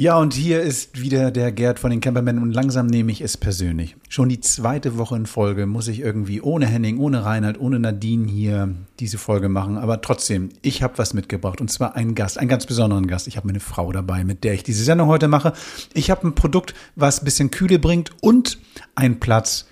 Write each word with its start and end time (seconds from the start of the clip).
Ja, 0.00 0.16
und 0.16 0.32
hier 0.32 0.62
ist 0.62 1.02
wieder 1.02 1.30
der 1.30 1.52
Gerd 1.52 1.78
von 1.78 1.90
den 1.90 2.00
Campermen 2.00 2.38
und 2.38 2.52
langsam 2.54 2.86
nehme 2.86 3.12
ich 3.12 3.20
es 3.20 3.36
persönlich. 3.36 3.96
Schon 4.08 4.30
die 4.30 4.40
zweite 4.40 4.96
Woche 4.96 5.14
in 5.14 5.26
Folge 5.26 5.66
muss 5.66 5.88
ich 5.88 6.00
irgendwie 6.00 6.40
ohne 6.40 6.64
Henning, 6.64 6.96
ohne 6.96 7.22
Reinhard, 7.22 7.60
ohne 7.60 7.78
Nadine 7.78 8.26
hier 8.26 8.74
diese 8.98 9.18
Folge 9.18 9.50
machen. 9.50 9.76
Aber 9.76 10.00
trotzdem, 10.00 10.48
ich 10.62 10.82
habe 10.82 10.96
was 10.96 11.12
mitgebracht 11.12 11.60
und 11.60 11.70
zwar 11.70 11.96
einen 11.96 12.14
Gast, 12.14 12.38
einen 12.38 12.48
ganz 12.48 12.64
besonderen 12.64 13.08
Gast. 13.08 13.28
Ich 13.28 13.36
habe 13.36 13.48
meine 13.48 13.60
Frau 13.60 13.92
dabei, 13.92 14.24
mit 14.24 14.42
der 14.42 14.54
ich 14.54 14.62
diese 14.62 14.84
Sendung 14.84 15.08
heute 15.08 15.28
mache. 15.28 15.52
Ich 15.92 16.10
habe 16.10 16.26
ein 16.26 16.34
Produkt, 16.34 16.72
was 16.96 17.20
ein 17.20 17.26
bisschen 17.26 17.50
Kühle 17.50 17.78
bringt 17.78 18.10
und 18.22 18.56
einen 18.94 19.20
Platz, 19.20 19.66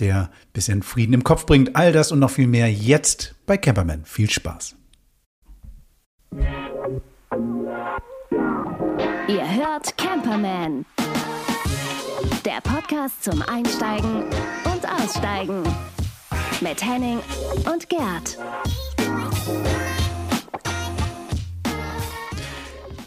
der 0.00 0.22
ein 0.22 0.28
bisschen 0.54 0.82
Frieden 0.82 1.12
im 1.12 1.22
Kopf 1.22 1.46
bringt. 1.46 1.76
All 1.76 1.92
das 1.92 2.10
und 2.10 2.18
noch 2.18 2.30
viel 2.30 2.48
mehr 2.48 2.68
jetzt 2.68 3.36
bei 3.46 3.56
Camperman. 3.56 4.00
Viel 4.04 4.28
Spaß. 4.28 4.74
Ihr 9.28 9.42
hört 9.42 9.98
Camperman. 9.98 10.86
Der 12.46 12.62
Podcast 12.62 13.22
zum 13.22 13.42
Einsteigen 13.42 14.22
und 14.64 14.88
Aussteigen. 14.90 15.62
Mit 16.62 16.82
Henning 16.82 17.18
und 17.70 17.90
Gerd. 17.90 18.38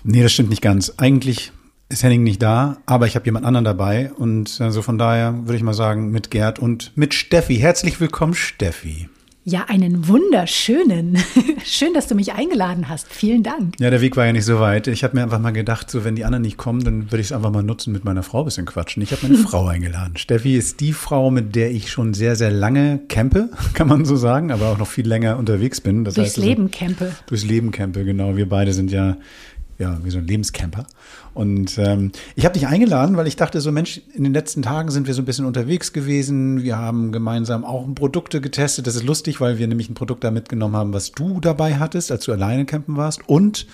Nee, 0.03 0.21
das 0.21 0.31
stimmt 0.31 0.51
nicht 0.51 0.61
ganz. 0.61 0.93
Eigentlich 0.97 1.51
ist 1.89 2.03
Henning 2.03 2.21
nicht 2.21 2.43
da, 2.43 2.77
aber 2.85 3.07
ich 3.07 3.15
habe 3.15 3.25
jemand 3.25 3.47
anderen 3.47 3.65
dabei 3.65 4.11
und 4.13 4.59
äh, 4.59 4.69
so 4.69 4.83
von 4.83 4.99
daher 4.99 5.47
würde 5.47 5.55
ich 5.55 5.63
mal 5.63 5.73
sagen 5.73 6.11
mit 6.11 6.29
Gerd 6.29 6.59
und 6.59 6.95
mit 6.95 7.15
Steffi. 7.15 7.55
Herzlich 7.55 7.99
willkommen, 7.99 8.35
Steffi. 8.35 9.09
Ja, 9.43 9.65
einen 9.69 10.07
wunderschönen. 10.07 11.17
Schön, 11.65 11.95
dass 11.95 12.07
du 12.07 12.13
mich 12.13 12.33
eingeladen 12.33 12.89
hast. 12.89 13.11
Vielen 13.11 13.41
Dank. 13.41 13.73
Ja, 13.79 13.89
der 13.89 13.99
Weg 13.99 14.15
war 14.15 14.27
ja 14.27 14.33
nicht 14.33 14.45
so 14.45 14.59
weit. 14.59 14.85
Ich 14.85 15.03
habe 15.03 15.15
mir 15.17 15.23
einfach 15.23 15.39
mal 15.39 15.49
gedacht, 15.49 15.89
so 15.89 16.03
wenn 16.03 16.15
die 16.15 16.25
anderen 16.25 16.43
nicht 16.43 16.57
kommen, 16.57 16.83
dann 16.83 17.05
würde 17.11 17.21
ich 17.21 17.27
es 17.27 17.31
einfach 17.31 17.49
mal 17.49 17.63
nutzen, 17.63 17.91
mit 17.91 18.05
meiner 18.05 18.21
Frau 18.21 18.43
ein 18.43 18.45
bisschen 18.45 18.67
quatschen. 18.67 19.01
Ich 19.01 19.11
habe 19.11 19.23
meine 19.23 19.37
Frau 19.47 19.65
eingeladen. 19.65 20.15
Steffi 20.15 20.55
ist 20.55 20.79
die 20.79 20.93
Frau, 20.93 21.31
mit 21.31 21.55
der 21.55 21.71
ich 21.71 21.89
schon 21.89 22.13
sehr, 22.13 22.35
sehr 22.35 22.51
lange 22.51 22.99
campe, 23.09 23.49
kann 23.73 23.87
man 23.87 24.05
so 24.05 24.15
sagen, 24.15 24.51
aber 24.51 24.67
auch 24.67 24.77
noch 24.77 24.87
viel 24.87 25.07
länger 25.07 25.37
unterwegs 25.37 25.81
bin. 25.81 26.03
Das 26.03 26.13
durchs 26.13 26.37
heißt, 26.37 26.37
Leben 26.37 26.69
campe. 26.69 27.11
Durchs 27.25 27.43
Leben 27.43 27.71
campe, 27.71 28.05
genau. 28.05 28.37
Wir 28.37 28.47
beide 28.47 28.73
sind 28.73 28.91
ja 28.91 29.17
ja, 29.81 29.97
wie 30.03 30.11
so 30.11 30.19
ein 30.19 30.27
Lebenscamper. 30.27 30.85
Und 31.33 31.77
ähm, 31.77 32.11
ich 32.35 32.45
habe 32.45 32.53
dich 32.53 32.67
eingeladen, 32.67 33.15
weil 33.15 33.27
ich 33.27 33.37
dachte 33.37 33.61
so, 33.61 33.71
Mensch, 33.71 34.01
in 34.13 34.23
den 34.23 34.33
letzten 34.33 34.61
Tagen 34.61 34.91
sind 34.91 35.07
wir 35.07 35.13
so 35.13 35.21
ein 35.21 35.25
bisschen 35.25 35.45
unterwegs 35.45 35.93
gewesen. 35.93 36.63
Wir 36.63 36.77
haben 36.77 37.11
gemeinsam 37.11 37.63
auch 37.63 37.87
Produkte 37.95 38.41
getestet. 38.41 38.87
Das 38.87 38.95
ist 38.95 39.03
lustig, 39.03 39.39
weil 39.39 39.57
wir 39.57 39.67
nämlich 39.67 39.89
ein 39.89 39.93
Produkt 39.93 40.23
da 40.23 40.31
mitgenommen 40.31 40.75
haben, 40.75 40.93
was 40.93 41.11
du 41.11 41.39
dabei 41.39 41.75
hattest, 41.75 42.11
als 42.11 42.25
du 42.25 42.33
alleine 42.33 42.65
campen 42.65 42.97
warst. 42.97 43.27
Und 43.29 43.65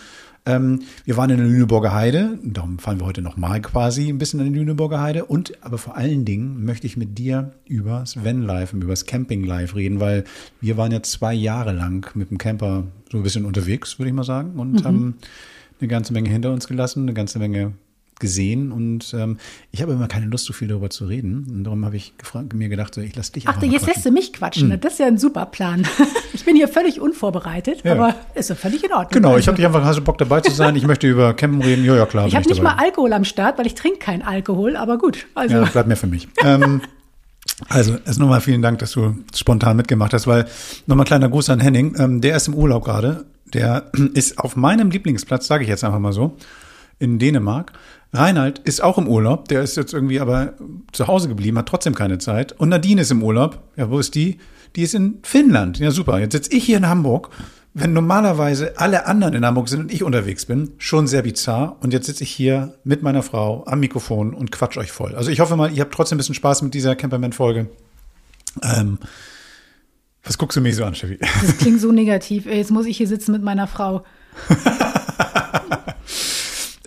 ähm, 0.47 0.83
wir 1.03 1.17
waren 1.17 1.29
in 1.29 1.37
der 1.37 1.47
Lüneburger 1.47 1.93
Heide. 1.93 2.39
Darum 2.41 2.79
fahren 2.79 2.99
wir 2.99 3.05
heute 3.05 3.21
nochmal 3.21 3.59
quasi 3.61 4.07
ein 4.07 4.17
bisschen 4.17 4.39
in 4.39 4.53
die 4.53 4.59
Lüneburger 4.59 5.01
Heide. 5.01 5.25
Und 5.25 5.53
aber 5.61 5.77
vor 5.77 5.97
allen 5.97 6.23
Dingen 6.23 6.63
möchte 6.63 6.87
ich 6.87 6.95
mit 6.95 7.17
dir 7.17 7.51
über 7.65 7.99
das 7.99 8.23
Van-Life, 8.23 8.75
über 8.75 8.87
das 8.87 9.05
Camping-Life 9.05 9.75
reden, 9.75 9.99
weil 9.99 10.23
wir 10.61 10.77
waren 10.77 10.91
ja 10.91 11.03
zwei 11.03 11.33
Jahre 11.33 11.73
lang 11.73 12.09
mit 12.15 12.29
dem 12.29 12.37
Camper 12.37 12.83
so 13.11 13.17
ein 13.17 13.23
bisschen 13.23 13.45
unterwegs, 13.45 13.99
würde 13.99 14.09
ich 14.09 14.15
mal 14.15 14.23
sagen. 14.23 14.57
Und 14.57 14.71
mhm. 14.71 14.83
haben 14.85 15.15
eine 15.79 15.87
ganze 15.87 16.13
Menge 16.13 16.29
hinter 16.29 16.51
uns 16.51 16.67
gelassen, 16.67 17.03
eine 17.03 17.13
ganze 17.13 17.39
Menge 17.39 17.73
gesehen 18.19 18.71
und 18.71 19.13
ähm, 19.13 19.37
ich 19.71 19.81
habe 19.81 19.93
immer 19.93 20.07
keine 20.07 20.25
Lust, 20.25 20.45
so 20.45 20.53
viel 20.53 20.67
darüber 20.67 20.89
zu 20.89 21.05
reden. 21.05 21.45
Und 21.49 21.63
darum 21.63 21.85
habe 21.85 21.97
ich 21.97 22.17
gefragt, 22.17 22.53
mir 22.53 22.69
gedacht, 22.69 22.95
so, 22.95 23.01
ich 23.01 23.15
lasse 23.15 23.33
dich 23.33 23.47
Ach, 23.47 23.61
jetzt 23.61 23.85
lässt 23.85 24.05
du 24.05 24.11
mich 24.11 24.33
quatschen. 24.33 24.69
Mhm. 24.69 24.79
Das 24.79 24.93
ist 24.93 24.99
ja 24.99 25.07
ein 25.07 25.17
super 25.17 25.45
Plan. 25.45 25.87
Ich 26.33 26.45
bin 26.45 26.55
hier 26.55 26.67
völlig 26.67 27.01
unvorbereitet, 27.01 27.83
ja. 27.83 27.93
aber 27.93 28.15
ist 28.35 28.49
ja 28.49 28.55
völlig 28.55 28.83
in 28.83 28.91
Ordnung. 28.91 29.09
Genau, 29.11 29.29
also. 29.29 29.39
ich 29.39 29.47
habe 29.47 29.57
dich 29.57 29.65
einfach, 29.65 29.83
hast 29.83 29.97
du 29.97 30.03
Bock 30.03 30.19
dabei 30.19 30.39
zu 30.39 30.51
sein? 30.51 30.75
Ich 30.75 30.85
möchte 30.85 31.07
über 31.07 31.33
Campen 31.33 31.61
reden. 31.61 31.83
Ja, 31.83 31.95
ja, 31.95 32.05
klar. 32.05 32.27
Ich 32.27 32.35
habe 32.35 32.47
nicht 32.47 32.59
dabei. 32.59 32.75
mal 32.75 32.83
Alkohol 32.83 33.11
am 33.11 33.23
Start, 33.23 33.57
weil 33.57 33.65
ich 33.65 33.73
trinke 33.73 33.97
keinen 33.97 34.21
Alkohol, 34.21 34.75
aber 34.75 34.99
gut. 34.99 35.25
Also. 35.33 35.55
Ja, 35.55 35.65
bleibt 35.65 35.87
mir 35.87 35.95
für 35.95 36.05
mich. 36.05 36.27
ähm, 36.43 36.81
also, 37.69 37.97
erst 38.05 38.19
nochmal 38.19 38.39
vielen 38.39 38.61
Dank, 38.61 38.79
dass 38.79 38.91
du 38.91 39.15
spontan 39.33 39.77
mitgemacht 39.77 40.13
hast, 40.13 40.27
weil 40.27 40.45
nochmal 40.85 41.05
kleiner 41.05 41.27
Gruß 41.27 41.49
an 41.49 41.59
Henning. 41.59 41.95
Ähm, 41.97 42.21
der 42.21 42.37
ist 42.37 42.47
im 42.47 42.53
Urlaub 42.53 42.85
gerade 42.85 43.25
der 43.53 43.91
ist 44.13 44.39
auf 44.39 44.55
meinem 44.55 44.91
Lieblingsplatz, 44.91 45.47
sage 45.47 45.63
ich 45.63 45.69
jetzt 45.69 45.83
einfach 45.83 45.99
mal 45.99 46.13
so, 46.13 46.37
in 46.99 47.19
Dänemark. 47.19 47.73
Reinhard 48.13 48.59
ist 48.59 48.81
auch 48.81 48.97
im 48.97 49.07
Urlaub, 49.07 49.47
der 49.47 49.61
ist 49.61 49.75
jetzt 49.75 49.93
irgendwie 49.93 50.19
aber 50.19 50.53
zu 50.91 51.07
Hause 51.07 51.27
geblieben, 51.27 51.57
hat 51.57 51.67
trotzdem 51.67 51.93
keine 51.93 52.17
Zeit. 52.17 52.53
Und 52.53 52.69
Nadine 52.69 53.01
ist 53.01 53.11
im 53.11 53.21
Urlaub. 53.21 53.59
Ja, 53.75 53.89
wo 53.89 53.99
ist 53.99 54.15
die? 54.15 54.37
Die 54.75 54.83
ist 54.83 54.95
in 54.95 55.19
Finnland. 55.23 55.79
Ja, 55.79 55.91
super. 55.91 56.19
Jetzt 56.19 56.33
sitze 56.33 56.53
ich 56.53 56.63
hier 56.63 56.77
in 56.77 56.87
Hamburg. 56.87 57.29
Wenn 57.73 57.93
normalerweise 57.93 58.79
alle 58.79 59.05
anderen 59.05 59.35
in 59.35 59.45
Hamburg 59.45 59.69
sind 59.69 59.81
und 59.81 59.93
ich 59.93 60.03
unterwegs 60.03 60.45
bin, 60.45 60.71
schon 60.77 61.05
sehr 61.05 61.21
bizarr. 61.21 61.77
Und 61.81 61.93
jetzt 61.93 62.07
sitze 62.07 62.23
ich 62.23 62.31
hier 62.31 62.73
mit 62.83 63.03
meiner 63.03 63.21
Frau 63.21 63.65
am 63.67 63.79
Mikrofon 63.81 64.33
und 64.33 64.51
quatsch 64.51 64.77
euch 64.77 64.91
voll. 64.91 65.13
Also 65.13 65.29
ich 65.29 65.41
hoffe 65.41 65.55
mal, 65.55 65.71
ihr 65.71 65.81
habt 65.81 65.93
trotzdem 65.93 66.15
ein 66.15 66.19
bisschen 66.19 66.33
Spaß 66.33 66.63
mit 66.63 66.73
dieser 66.73 66.95
Camperman-Folge. 66.95 67.69
Ähm, 68.63 68.97
was 70.27 70.37
guckst 70.37 70.57
du 70.57 70.61
mich 70.61 70.75
so 70.75 70.83
an, 70.83 70.93
Steffi? 70.93 71.17
Das 71.19 71.57
klingt 71.57 71.79
so 71.79 71.91
negativ. 71.91 72.45
Jetzt 72.45 72.71
muss 72.71 72.85
ich 72.85 72.97
hier 72.97 73.07
sitzen 73.07 73.31
mit 73.31 73.41
meiner 73.41 73.65
Frau. 73.65 74.03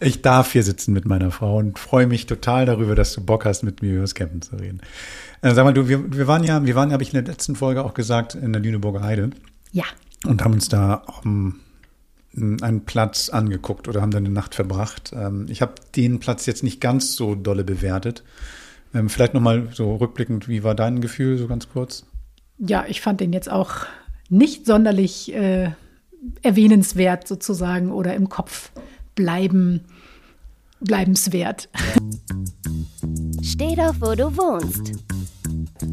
ich 0.01 0.23
darf 0.23 0.53
hier 0.53 0.63
sitzen 0.63 0.93
mit 0.93 1.07
meiner 1.07 1.31
Frau 1.31 1.57
und 1.57 1.79
freue 1.79 2.07
mich 2.07 2.27
total 2.27 2.67
darüber, 2.67 2.95
dass 2.95 3.15
du 3.15 3.23
Bock 3.23 3.47
hast, 3.47 3.63
mit 3.63 3.83
mir 3.83 3.93
über 3.93 4.03
das 4.03 4.15
Campen 4.15 4.43
zu 4.43 4.57
reden. 4.57 4.81
Äh, 5.43 5.55
sag 5.55 5.65
mal, 5.65 5.73
du, 5.73 5.89
wir, 5.89 6.15
wir 6.15 6.27
waren 6.27 6.45
ja, 6.45 6.65
wir 6.65 6.75
waren, 6.75 6.93
habe 6.93 7.03
ich 7.03 7.15
in 7.15 7.25
der 7.25 7.33
letzten 7.33 7.57
Folge 7.57 7.83
auch 7.83 7.95
gesagt, 7.95 8.35
in 8.35 8.53
der 8.53 8.61
Lüneburger 8.61 9.03
Heide. 9.03 9.31
Ja. 9.73 9.85
Und 10.27 10.45
haben 10.45 10.53
uns 10.53 10.69
da 10.69 11.03
um, 11.25 11.61
einen 12.37 12.85
Platz 12.85 13.31
angeguckt 13.31 13.89
oder 13.89 14.03
haben 14.03 14.11
da 14.11 14.19
eine 14.19 14.29
Nacht 14.29 14.55
verbracht. 14.55 15.13
Ähm, 15.15 15.47
ich 15.49 15.63
habe 15.63 15.75
den 15.97 16.21
Platz 16.21 16.47
jetzt 16.47 16.63
nicht 16.63 16.81
ganz 16.81 17.17
so 17.17 17.35
dolle 17.35 17.65
bewertet. 17.65 18.23
Ähm, 18.93 19.09
vielleicht 19.09 19.35
nochmal 19.35 19.69
so 19.73 19.97
rückblickend, 19.97 20.49
wie 20.49 20.63
war 20.63 20.75
dein 20.75 21.01
Gefühl, 21.01 21.39
so 21.39 21.47
ganz 21.47 21.69
kurz? 21.69 22.05
Ja, 22.61 22.85
ich 22.87 23.01
fand 23.01 23.21
den 23.21 23.33
jetzt 23.33 23.51
auch 23.51 23.71
nicht 24.29 24.67
sonderlich 24.67 25.35
äh, 25.35 25.71
erwähnenswert 26.43 27.27
sozusagen 27.27 27.91
oder 27.91 28.15
im 28.15 28.29
Kopf 28.29 28.71
bleiben, 29.15 29.81
bleibenswert. 30.81 31.69
Steh 33.43 33.75
doch, 33.75 33.95
wo 34.01 34.15
du 34.15 34.37
wohnst. 34.37 34.93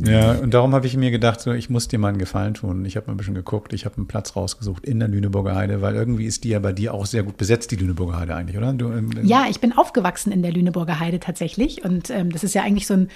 Ja, 0.05 0.33
und 0.33 0.53
darum 0.53 0.73
habe 0.75 0.85
ich 0.85 0.95
mir 0.95 1.11
gedacht, 1.11 1.41
so, 1.41 1.53
ich 1.53 1.69
muss 1.69 1.87
dir 1.87 1.97
mal 1.97 2.09
einen 2.09 2.17
Gefallen 2.17 2.53
tun. 2.53 2.85
Ich 2.85 2.95
habe 2.97 3.07
mal 3.07 3.13
ein 3.13 3.17
bisschen 3.17 3.33
geguckt, 3.33 3.73
ich 3.73 3.85
habe 3.85 3.97
einen 3.97 4.07
Platz 4.07 4.35
rausgesucht 4.35 4.85
in 4.85 4.99
der 4.99 5.07
Lüneburger 5.07 5.55
Heide, 5.55 5.81
weil 5.81 5.95
irgendwie 5.95 6.25
ist 6.25 6.43
die 6.43 6.49
ja 6.49 6.59
bei 6.59 6.73
dir 6.73 6.93
auch 6.93 7.05
sehr 7.05 7.23
gut 7.23 7.37
besetzt, 7.37 7.71
die 7.71 7.77
Lüneburger 7.77 8.17
Heide 8.17 8.35
eigentlich, 8.35 8.57
oder? 8.57 8.73
Du, 8.73 8.91
ähm, 8.91 9.09
ja, 9.23 9.45
ich 9.49 9.59
bin 9.59 9.73
aufgewachsen 9.73 10.31
in 10.31 10.43
der 10.43 10.51
Lüneburger 10.51 10.99
Heide 10.99 11.19
tatsächlich 11.19 11.83
und 11.83 12.09
ähm, 12.09 12.31
das 12.31 12.43
ist 12.43 12.53
ja 12.53 12.63
eigentlich 12.63 12.87
so 12.87 12.93
ein 12.93 13.09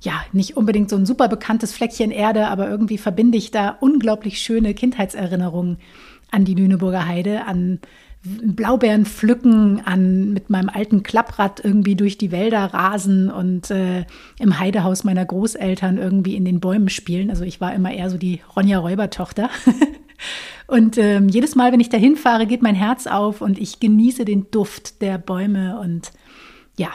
ja, 0.00 0.24
nicht 0.32 0.56
unbedingt 0.56 0.88
so 0.88 0.96
ein 0.96 1.06
super 1.06 1.28
bekanntes 1.28 1.72
Fleckchen 1.74 2.10
Erde, 2.10 2.48
aber 2.48 2.68
irgendwie 2.68 2.98
verbinde 2.98 3.36
ich 3.36 3.50
da 3.50 3.76
unglaublich 3.80 4.40
schöne 4.40 4.74
Kindheitserinnerungen 4.74 5.78
an 6.30 6.44
die 6.44 6.54
Lüneburger 6.54 7.06
Heide, 7.06 7.46
an 7.46 7.80
Blaubeeren 8.22 9.06
pflücken, 9.06 9.80
an 9.84 10.32
mit 10.32 10.50
meinem 10.50 10.68
alten 10.68 11.02
Klapprad 11.02 11.64
irgendwie 11.64 11.96
durch 11.96 12.18
die 12.18 12.30
Wälder 12.30 12.64
rasen 12.66 13.30
und 13.30 13.70
äh, 13.70 14.04
im 14.38 14.58
Heidehaus 14.58 15.04
meiner 15.04 15.24
Großeltern 15.24 15.96
irgendwie 15.96 16.36
in 16.36 16.44
den 16.44 16.60
Bäumen 16.60 16.90
spielen. 16.90 17.30
Also 17.30 17.44
ich 17.44 17.62
war 17.62 17.74
immer 17.74 17.92
eher 17.92 18.10
so 18.10 18.18
die 18.18 18.40
Ronja 18.54 18.78
Räubertochter. 18.78 19.48
und 20.66 20.98
ähm, 20.98 21.30
jedes 21.30 21.56
Mal, 21.56 21.72
wenn 21.72 21.80
ich 21.80 21.88
da 21.88 21.96
hinfahre, 21.96 22.46
geht 22.46 22.60
mein 22.60 22.74
Herz 22.74 23.06
auf 23.06 23.40
und 23.40 23.58
ich 23.58 23.80
genieße 23.80 24.26
den 24.26 24.50
Duft 24.50 25.00
der 25.00 25.16
Bäume 25.16 25.80
und 25.80 26.12
ja, 26.76 26.90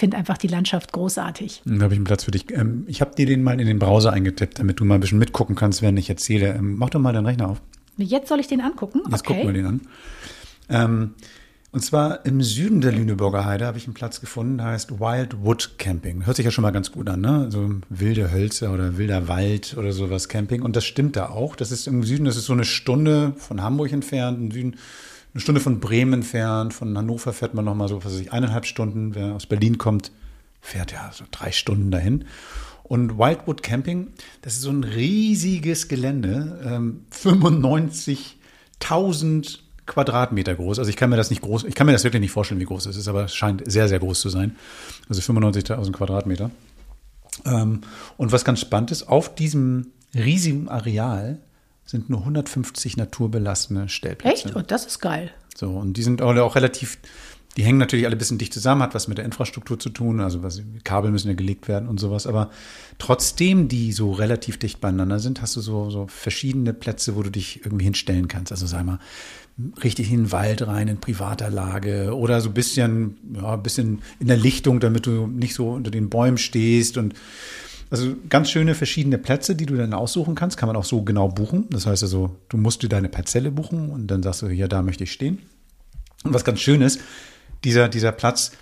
finde 0.00 0.16
einfach 0.16 0.38
die 0.38 0.48
Landschaft 0.48 0.92
großartig. 0.92 1.62
Da 1.64 1.84
habe 1.84 1.94
ich 1.94 1.98
einen 1.98 2.04
Platz 2.04 2.24
für 2.24 2.32
dich. 2.32 2.50
Ähm, 2.50 2.84
ich 2.88 3.00
habe 3.00 3.14
dir 3.14 3.26
den 3.26 3.42
mal 3.42 3.60
in 3.60 3.66
den 3.66 3.78
Browser 3.78 4.12
eingetippt, 4.12 4.58
damit 4.58 4.80
du 4.80 4.84
mal 4.84 4.96
ein 4.96 5.00
bisschen 5.00 5.18
mitgucken 5.18 5.54
kannst, 5.54 5.82
während 5.82 5.98
ich 5.98 6.10
erzähle. 6.10 6.58
Mach 6.60 6.90
doch 6.90 6.98
mal 6.98 7.12
deinen 7.12 7.26
Rechner 7.26 7.48
auf. 7.48 7.62
Jetzt 7.96 8.28
soll 8.28 8.40
ich 8.40 8.48
den 8.48 8.60
angucken? 8.60 9.02
Jetzt 9.10 9.20
okay. 9.20 9.34
gucken 9.34 9.46
wir 9.46 9.52
den 9.52 9.66
an. 9.66 9.80
Ähm, 10.70 11.14
und 11.72 11.84
zwar 11.84 12.24
im 12.26 12.42
Süden 12.42 12.80
der 12.80 12.90
Lüneburger 12.90 13.44
Heide 13.44 13.66
habe 13.66 13.78
ich 13.78 13.84
einen 13.84 13.94
Platz 13.94 14.20
gefunden, 14.20 14.56
der 14.58 14.68
heißt 14.68 14.98
Wild 14.98 15.44
Wood 15.44 15.74
Camping. 15.78 16.26
Hört 16.26 16.36
sich 16.36 16.44
ja 16.44 16.50
schon 16.50 16.62
mal 16.62 16.72
ganz 16.72 16.90
gut 16.90 17.08
an, 17.08 17.20
ne? 17.20 17.46
So 17.50 17.70
wilde 17.90 18.32
Hölzer 18.32 18.72
oder 18.72 18.96
wilder 18.96 19.28
Wald 19.28 19.76
oder 19.76 19.92
sowas 19.92 20.28
Camping. 20.28 20.62
Und 20.62 20.74
das 20.74 20.84
stimmt 20.84 21.14
da 21.14 21.28
auch. 21.28 21.54
Das 21.54 21.70
ist 21.70 21.86
im 21.86 22.02
Süden, 22.02 22.24
das 22.24 22.36
ist 22.36 22.46
so 22.46 22.54
eine 22.54 22.64
Stunde 22.64 23.34
von 23.36 23.62
Hamburg 23.62 23.92
entfernt, 23.92 24.38
im 24.38 24.50
Süden 24.50 24.76
eine 25.32 25.40
Stunde 25.40 25.60
von 25.60 25.78
Bremen 25.80 26.14
entfernt. 26.14 26.74
Von 26.74 26.96
Hannover 26.96 27.32
fährt 27.32 27.54
man 27.54 27.64
nochmal 27.64 27.88
so, 27.88 28.04
was 28.04 28.12
weiß 28.12 28.20
ich, 28.20 28.32
eineinhalb 28.32 28.66
Stunden. 28.66 29.14
Wer 29.14 29.34
aus 29.34 29.46
Berlin 29.46 29.78
kommt, 29.78 30.10
fährt 30.60 30.92
ja 30.92 31.10
so 31.12 31.24
drei 31.30 31.52
Stunden 31.52 31.90
dahin. 31.90 32.26
Und 32.82 33.18
Wildwood 33.18 33.62
Camping, 33.62 34.08
das 34.42 34.54
ist 34.54 34.62
so 34.62 34.70
ein 34.70 34.82
riesiges 34.82 35.86
Gelände, 35.86 36.60
ähm, 36.64 37.04
95.000 37.12 39.60
Quadratmeter 39.86 40.56
groß. 40.56 40.80
Also 40.80 40.88
ich 40.88 40.96
kann 40.96 41.10
mir 41.10 41.16
das 41.16 41.30
nicht 41.30 41.42
groß, 41.42 41.62
ich 41.64 41.76
kann 41.76 41.86
mir 41.86 41.92
das 41.92 42.02
wirklich 42.02 42.20
nicht 42.20 42.32
vorstellen, 42.32 42.60
wie 42.60 42.64
groß 42.64 42.86
es 42.86 42.96
ist, 42.96 43.06
aber 43.06 43.24
es 43.24 43.34
scheint 43.34 43.62
sehr, 43.70 43.86
sehr 43.88 44.00
groß 44.00 44.20
zu 44.20 44.28
sein. 44.28 44.56
Also 45.08 45.20
95.000 45.20 45.92
Quadratmeter. 45.92 46.50
Ähm, 47.44 47.82
und 48.16 48.32
was 48.32 48.44
ganz 48.44 48.60
spannend 48.60 48.90
ist, 48.90 49.04
auf 49.04 49.36
diesem 49.36 49.92
riesigen 50.14 50.68
Areal 50.68 51.38
sind 51.90 52.08
nur 52.08 52.20
150 52.20 52.96
naturbelassene 52.96 53.88
Stellplätze. 53.88 54.46
Echt? 54.46 54.56
Und 54.56 54.62
oh, 54.62 54.64
das 54.66 54.86
ist 54.86 55.00
geil. 55.00 55.32
So, 55.56 55.70
und 55.70 55.96
die 55.96 56.02
sind 56.02 56.22
auch, 56.22 56.34
auch 56.36 56.54
relativ, 56.54 56.98
Die 57.56 57.64
hängen 57.64 57.78
natürlich 57.78 58.06
alle 58.06 58.14
ein 58.14 58.18
bisschen 58.18 58.38
dicht 58.38 58.54
zusammen, 58.54 58.82
hat 58.82 58.94
was 58.94 59.08
mit 59.08 59.18
der 59.18 59.24
Infrastruktur 59.24 59.76
zu 59.78 59.90
tun, 59.90 60.20
also 60.20 60.44
was, 60.44 60.62
Kabel 60.84 61.10
müssen 61.10 61.28
ja 61.28 61.34
gelegt 61.34 61.66
werden 61.66 61.88
und 61.88 61.98
sowas. 61.98 62.28
Aber 62.28 62.50
trotzdem, 62.98 63.66
die 63.66 63.90
so 63.90 64.12
relativ 64.12 64.56
dicht 64.58 64.80
beieinander 64.80 65.18
sind, 65.18 65.42
hast 65.42 65.56
du 65.56 65.60
so, 65.60 65.90
so 65.90 66.06
verschiedene 66.06 66.72
Plätze, 66.72 67.16
wo 67.16 67.24
du 67.24 67.30
dich 67.30 67.64
irgendwie 67.64 67.84
hinstellen 67.84 68.28
kannst. 68.28 68.52
Also 68.52 68.66
sag 68.66 68.86
mal, 68.86 69.00
richtig 69.82 70.12
in 70.12 70.24
den 70.24 70.32
Wald 70.32 70.64
rein, 70.66 70.86
in 70.86 70.98
privater 70.98 71.50
Lage 71.50 72.14
oder 72.16 72.40
so 72.40 72.50
ein 72.50 72.54
bisschen, 72.54 73.16
ja, 73.34 73.54
ein 73.54 73.62
bisschen 73.64 74.02
in 74.20 74.28
der 74.28 74.36
Lichtung, 74.36 74.78
damit 74.78 75.06
du 75.06 75.26
nicht 75.26 75.54
so 75.54 75.70
unter 75.70 75.90
den 75.90 76.08
Bäumen 76.08 76.38
stehst 76.38 76.96
und 76.98 77.14
also 77.90 78.14
ganz 78.28 78.50
schöne 78.50 78.74
verschiedene 78.74 79.18
Plätze, 79.18 79.56
die 79.56 79.66
du 79.66 79.76
dann 79.76 79.92
aussuchen 79.92 80.36
kannst, 80.36 80.56
kann 80.56 80.68
man 80.68 80.76
auch 80.76 80.84
so 80.84 81.02
genau 81.02 81.28
buchen. 81.28 81.66
Das 81.70 81.86
heißt 81.86 82.04
also, 82.04 82.36
du 82.48 82.56
musst 82.56 82.82
dir 82.82 82.88
deine 82.88 83.08
Parzelle 83.08 83.50
buchen 83.50 83.90
und 83.90 84.06
dann 84.06 84.22
sagst 84.22 84.42
du, 84.42 84.46
ja, 84.46 84.68
da 84.68 84.82
möchte 84.82 85.04
ich 85.04 85.12
stehen. 85.12 85.40
Und 86.22 86.32
was 86.32 86.44
ganz 86.44 86.60
schön 86.60 86.82
ist, 86.82 87.00
dieser, 87.64 87.88
dieser 87.88 88.12
Platz 88.12 88.52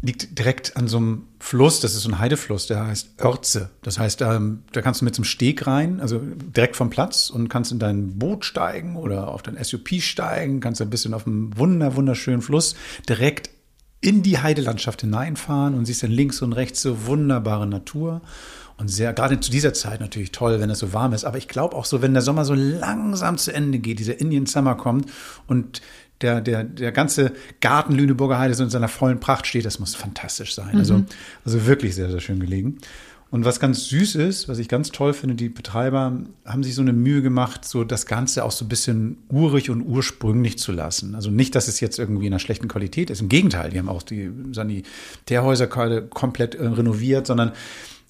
liegt 0.00 0.38
direkt 0.38 0.76
an 0.76 0.86
so 0.86 0.98
einem 0.98 1.24
Fluss, 1.40 1.80
das 1.80 1.94
ist 1.94 2.02
so 2.02 2.08
ein 2.08 2.18
Heidefluss, 2.18 2.68
der 2.68 2.86
heißt 2.86 3.20
Örze. 3.20 3.70
Das 3.82 3.98
heißt, 3.98 4.22
ähm, 4.22 4.62
da 4.72 4.80
kannst 4.80 5.00
du 5.00 5.04
mit 5.04 5.14
zum 5.14 5.24
Steg 5.24 5.66
rein, 5.66 6.00
also 6.00 6.20
direkt 6.20 6.76
vom 6.76 6.88
Platz 6.88 7.30
und 7.30 7.48
kannst 7.48 7.72
in 7.72 7.80
dein 7.80 8.18
Boot 8.18 8.44
steigen 8.44 8.96
oder 8.96 9.28
auf 9.28 9.42
dein 9.42 9.62
SUP 9.62 10.00
steigen, 10.00 10.60
kannst 10.60 10.80
ein 10.80 10.90
bisschen 10.90 11.14
auf 11.14 11.26
einem 11.26 11.56
wunder, 11.58 11.96
wunderschönen 11.96 12.42
Fluss 12.42 12.76
direkt 13.08 13.50
in 14.00 14.22
die 14.22 14.38
Heidelandschaft 14.38 15.00
hineinfahren 15.00 15.74
und 15.74 15.86
siehst 15.86 16.02
dann 16.02 16.10
links 16.10 16.40
und 16.42 16.52
rechts 16.52 16.82
so 16.82 17.06
wunderbare 17.06 17.66
Natur 17.66 18.20
und 18.76 18.88
sehr, 18.88 19.12
gerade 19.12 19.40
zu 19.40 19.50
dieser 19.50 19.74
Zeit 19.74 20.00
natürlich 20.00 20.30
toll, 20.30 20.60
wenn 20.60 20.70
es 20.70 20.78
so 20.78 20.92
warm 20.92 21.12
ist. 21.12 21.24
Aber 21.24 21.36
ich 21.36 21.48
glaube 21.48 21.74
auch 21.74 21.84
so, 21.84 22.00
wenn 22.00 22.12
der 22.12 22.22
Sommer 22.22 22.44
so 22.44 22.54
langsam 22.54 23.36
zu 23.36 23.52
Ende 23.52 23.80
geht, 23.80 23.98
dieser 23.98 24.20
Indian 24.20 24.46
Summer 24.46 24.76
kommt 24.76 25.10
und 25.48 25.82
der, 26.20 26.40
der, 26.40 26.64
der 26.64 26.92
ganze 26.92 27.32
Garten 27.60 27.92
Lüneburger 27.92 28.38
Heide 28.38 28.54
so 28.54 28.62
in 28.62 28.70
seiner 28.70 28.88
vollen 28.88 29.18
Pracht 29.20 29.46
steht, 29.46 29.64
das 29.64 29.80
muss 29.80 29.94
fantastisch 29.94 30.54
sein. 30.54 30.76
Also, 30.76 30.94
mhm. 30.94 31.06
Also, 31.44 31.58
also 31.58 31.66
wirklich 31.66 31.94
sehr, 31.96 32.10
sehr 32.10 32.20
schön 32.20 32.40
gelegen. 32.40 32.78
Und 33.30 33.44
was 33.44 33.60
ganz 33.60 33.88
süß 33.88 34.14
ist, 34.14 34.48
was 34.48 34.58
ich 34.58 34.68
ganz 34.68 34.90
toll 34.90 35.12
finde, 35.12 35.34
die 35.34 35.50
Betreiber 35.50 36.18
haben 36.46 36.62
sich 36.62 36.74
so 36.74 36.80
eine 36.80 36.94
Mühe 36.94 37.20
gemacht, 37.20 37.66
so 37.66 37.84
das 37.84 38.06
Ganze 38.06 38.42
auch 38.42 38.52
so 38.52 38.64
ein 38.64 38.68
bisschen 38.68 39.18
urig 39.28 39.68
und 39.68 39.82
ursprünglich 39.82 40.58
zu 40.58 40.72
lassen. 40.72 41.14
Also 41.14 41.30
nicht, 41.30 41.54
dass 41.54 41.68
es 41.68 41.80
jetzt 41.80 41.98
irgendwie 41.98 42.26
in 42.26 42.32
einer 42.32 42.40
schlechten 42.40 42.68
Qualität 42.68 43.10
ist. 43.10 43.20
Im 43.20 43.28
Gegenteil, 43.28 43.70
die 43.70 43.78
haben 43.78 43.90
auch 43.90 44.02
die 44.02 44.30
Sanitärhäuser 44.52 45.66
komplett 45.66 46.58
renoviert, 46.58 47.26
sondern 47.26 47.52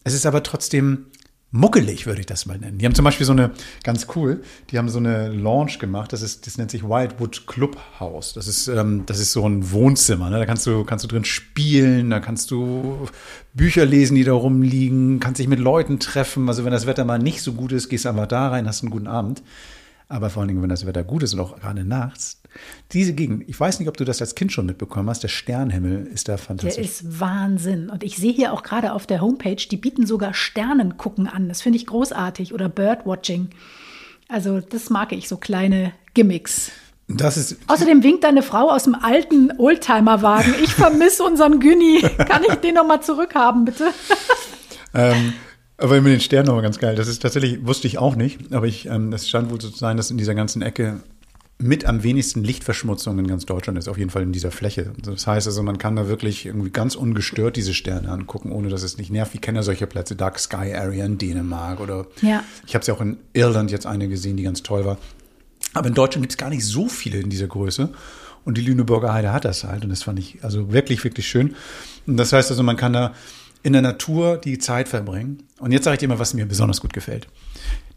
es 0.04 0.14
ist 0.14 0.24
aber 0.24 0.44
trotzdem 0.44 1.06
muckelig, 1.50 2.06
würde 2.06 2.20
ich 2.20 2.26
das 2.26 2.46
mal 2.46 2.58
nennen. 2.58 2.78
Die 2.78 2.84
haben 2.84 2.94
zum 2.94 3.04
Beispiel 3.04 3.24
so 3.24 3.32
eine, 3.32 3.52
ganz 3.82 4.06
cool, 4.14 4.42
die 4.70 4.78
haben 4.78 4.88
so 4.88 4.98
eine 4.98 5.28
Launch 5.28 5.78
gemacht, 5.78 6.12
das 6.12 6.22
ist, 6.22 6.46
das 6.46 6.58
nennt 6.58 6.70
sich 6.70 6.84
Wildwood 6.84 7.46
Clubhouse. 7.46 8.34
Das 8.34 8.46
ist, 8.46 8.68
ähm, 8.68 9.04
das 9.06 9.18
ist 9.18 9.32
so 9.32 9.48
ein 9.48 9.70
Wohnzimmer, 9.70 10.28
ne? 10.28 10.38
da 10.38 10.46
kannst 10.46 10.66
du, 10.66 10.84
kannst 10.84 11.04
du 11.04 11.08
drin 11.08 11.24
spielen, 11.24 12.10
da 12.10 12.20
kannst 12.20 12.50
du 12.50 13.06
Bücher 13.54 13.86
lesen, 13.86 14.14
die 14.14 14.24
da 14.24 14.34
rumliegen, 14.34 15.20
kannst 15.20 15.38
dich 15.38 15.48
mit 15.48 15.58
Leuten 15.58 15.98
treffen. 15.98 16.48
Also 16.48 16.64
wenn 16.64 16.72
das 16.72 16.86
Wetter 16.86 17.04
mal 17.04 17.18
nicht 17.18 17.42
so 17.42 17.54
gut 17.54 17.72
ist, 17.72 17.88
gehst 17.88 18.04
du 18.04 18.10
einfach 18.10 18.26
da 18.26 18.48
rein, 18.48 18.66
hast 18.66 18.82
einen 18.82 18.90
guten 18.90 19.06
Abend. 19.06 19.42
Aber 20.08 20.30
vor 20.30 20.40
allen 20.40 20.48
Dingen, 20.48 20.62
wenn 20.62 20.70
das 20.70 20.86
Wetter 20.86 21.04
gut 21.04 21.22
ist 21.22 21.34
und 21.34 21.40
auch 21.40 21.60
gerade 21.60 21.84
nachts, 21.84 22.37
diese 22.92 23.12
Gegend, 23.12 23.48
ich 23.48 23.58
weiß 23.58 23.78
nicht, 23.78 23.88
ob 23.88 23.96
du 23.96 24.04
das 24.04 24.20
als 24.20 24.34
Kind 24.34 24.52
schon 24.52 24.66
mitbekommen 24.66 25.08
hast, 25.08 25.22
der 25.22 25.28
Sternenhimmel 25.28 26.06
ist 26.06 26.28
da 26.28 26.36
fantastisch. 26.36 26.74
Der 26.74 26.84
ist 26.84 27.20
Wahnsinn. 27.20 27.90
Und 27.90 28.02
ich 28.02 28.16
sehe 28.16 28.32
hier 28.32 28.52
auch 28.52 28.62
gerade 28.62 28.92
auf 28.92 29.06
der 29.06 29.20
Homepage, 29.20 29.56
die 29.56 29.76
bieten 29.76 30.06
sogar 30.06 30.34
Sternengucken 30.34 31.26
an. 31.26 31.48
Das 31.48 31.62
finde 31.62 31.78
ich 31.78 31.86
großartig. 31.86 32.54
Oder 32.54 32.68
Birdwatching. 32.68 33.50
Also 34.28 34.60
das 34.60 34.90
mag 34.90 35.12
ich, 35.12 35.28
so 35.28 35.36
kleine 35.36 35.92
Gimmicks. 36.14 36.70
Das 37.08 37.38
ist 37.38 37.56
Außerdem 37.68 38.02
winkt 38.02 38.24
deine 38.24 38.42
Frau 38.42 38.70
aus 38.70 38.84
dem 38.84 38.94
alten 38.94 39.50
Oldtimer-Wagen. 39.56 40.54
Ich 40.62 40.74
vermisse 40.74 41.24
unseren 41.24 41.58
Günni. 41.58 42.02
Kann 42.02 42.42
ich 42.46 42.54
den 42.56 42.74
noch 42.74 42.86
mal 42.86 43.00
zurückhaben, 43.00 43.64
bitte? 43.64 43.90
ähm, 44.94 45.32
aber 45.78 46.00
mit 46.02 46.12
den 46.12 46.20
Sternen 46.20 46.46
nochmal 46.46 46.62
ganz 46.62 46.78
geil. 46.78 46.96
Das 46.96 47.08
ist 47.08 47.22
tatsächlich, 47.22 47.66
wusste 47.66 47.86
ich 47.86 47.96
auch 47.96 48.14
nicht, 48.14 48.52
aber 48.52 48.66
ich, 48.66 48.86
ähm, 48.86 49.10
das 49.10 49.28
scheint 49.28 49.50
wohl 49.50 49.60
so 49.60 49.70
zu 49.70 49.78
sein, 49.78 49.96
dass 49.96 50.10
in 50.10 50.18
dieser 50.18 50.34
ganzen 50.34 50.60
Ecke 50.60 51.00
mit 51.60 51.84
am 51.84 52.04
wenigsten 52.04 52.44
Lichtverschmutzung 52.44 53.18
in 53.18 53.26
ganz 53.26 53.44
Deutschland 53.44 53.78
ist, 53.78 53.88
auf 53.88 53.98
jeden 53.98 54.10
Fall 54.10 54.22
in 54.22 54.30
dieser 54.30 54.52
Fläche. 54.52 54.92
Das 55.02 55.26
heißt 55.26 55.48
also, 55.48 55.62
man 55.64 55.78
kann 55.78 55.96
da 55.96 56.06
wirklich 56.06 56.46
irgendwie 56.46 56.70
ganz 56.70 56.94
ungestört 56.94 57.56
diese 57.56 57.74
Sterne 57.74 58.10
angucken, 58.10 58.52
ohne 58.52 58.68
dass 58.68 58.84
es 58.84 58.96
nicht 58.96 59.10
nervt. 59.10 59.34
Ich 59.34 59.40
kenne 59.40 59.58
ja 59.58 59.62
solche 59.64 59.88
Plätze, 59.88 60.14
Dark 60.14 60.38
Sky 60.38 60.74
Area 60.74 61.04
in 61.04 61.18
Dänemark 61.18 61.80
oder 61.80 62.06
ja. 62.22 62.44
ich 62.64 62.74
habe 62.74 62.82
es 62.82 62.86
ja 62.86 62.94
auch 62.94 63.00
in 63.00 63.16
Irland 63.32 63.72
jetzt 63.72 63.86
eine 63.86 64.08
gesehen, 64.08 64.36
die 64.36 64.44
ganz 64.44 64.62
toll 64.62 64.84
war. 64.84 64.98
Aber 65.74 65.88
in 65.88 65.94
Deutschland 65.94 66.22
gibt 66.22 66.32
es 66.32 66.38
gar 66.38 66.50
nicht 66.50 66.64
so 66.64 66.88
viele 66.88 67.18
in 67.18 67.28
dieser 67.28 67.48
Größe. 67.48 67.90
Und 68.44 68.56
die 68.56 68.62
Lüneburger 68.62 69.12
Heide 69.12 69.32
hat 69.32 69.44
das 69.44 69.64
halt. 69.64 69.84
Und 69.84 69.90
das 69.90 70.04
fand 70.04 70.18
ich 70.18 70.42
also 70.42 70.72
wirklich, 70.72 71.04
wirklich 71.04 71.28
schön. 71.28 71.56
Und 72.06 72.16
das 72.16 72.32
heißt 72.32 72.50
also, 72.50 72.62
man 72.62 72.76
kann 72.76 72.92
da 72.92 73.12
in 73.62 73.72
der 73.72 73.82
Natur 73.82 74.38
die 74.38 74.58
Zeit 74.58 74.88
verbringen. 74.88 75.42
Und 75.58 75.72
jetzt 75.72 75.84
sage 75.84 75.96
ich 75.96 75.98
dir 75.98 76.08
mal, 76.08 76.18
was 76.18 76.34
mir 76.34 76.46
besonders 76.46 76.80
gut 76.80 76.92
gefällt. 76.92 77.26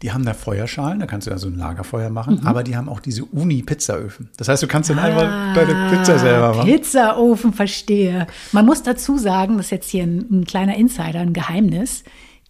Die 0.02 0.12
haben 0.12 0.24
da 0.24 0.34
Feuerschalen, 0.34 0.98
da 0.98 1.06
kannst 1.06 1.28
du 1.28 1.30
also 1.30 1.46
ein 1.46 1.56
Lagerfeuer 1.56 2.10
machen, 2.10 2.40
mhm. 2.40 2.46
aber 2.46 2.64
die 2.64 2.76
haben 2.76 2.88
auch 2.88 3.00
diese 3.00 3.24
Uni-Pizzaöfen. 3.24 4.30
Das 4.36 4.48
heißt, 4.48 4.62
du 4.62 4.66
kannst 4.66 4.90
dann 4.90 4.98
ah, 4.98 5.04
einfach 5.04 5.54
deine 5.54 5.96
Pizza 5.96 6.18
selber 6.18 6.54
machen. 6.54 6.70
Pizzaofen, 6.70 7.52
verstehe. 7.52 8.26
Man 8.50 8.66
muss 8.66 8.82
dazu 8.82 9.16
sagen, 9.16 9.56
das 9.56 9.66
ist 9.66 9.70
jetzt 9.70 9.90
hier 9.90 10.02
ein, 10.02 10.26
ein 10.30 10.44
kleiner 10.44 10.76
Insider, 10.76 11.20
ein 11.20 11.32
Geheimnis. 11.32 12.02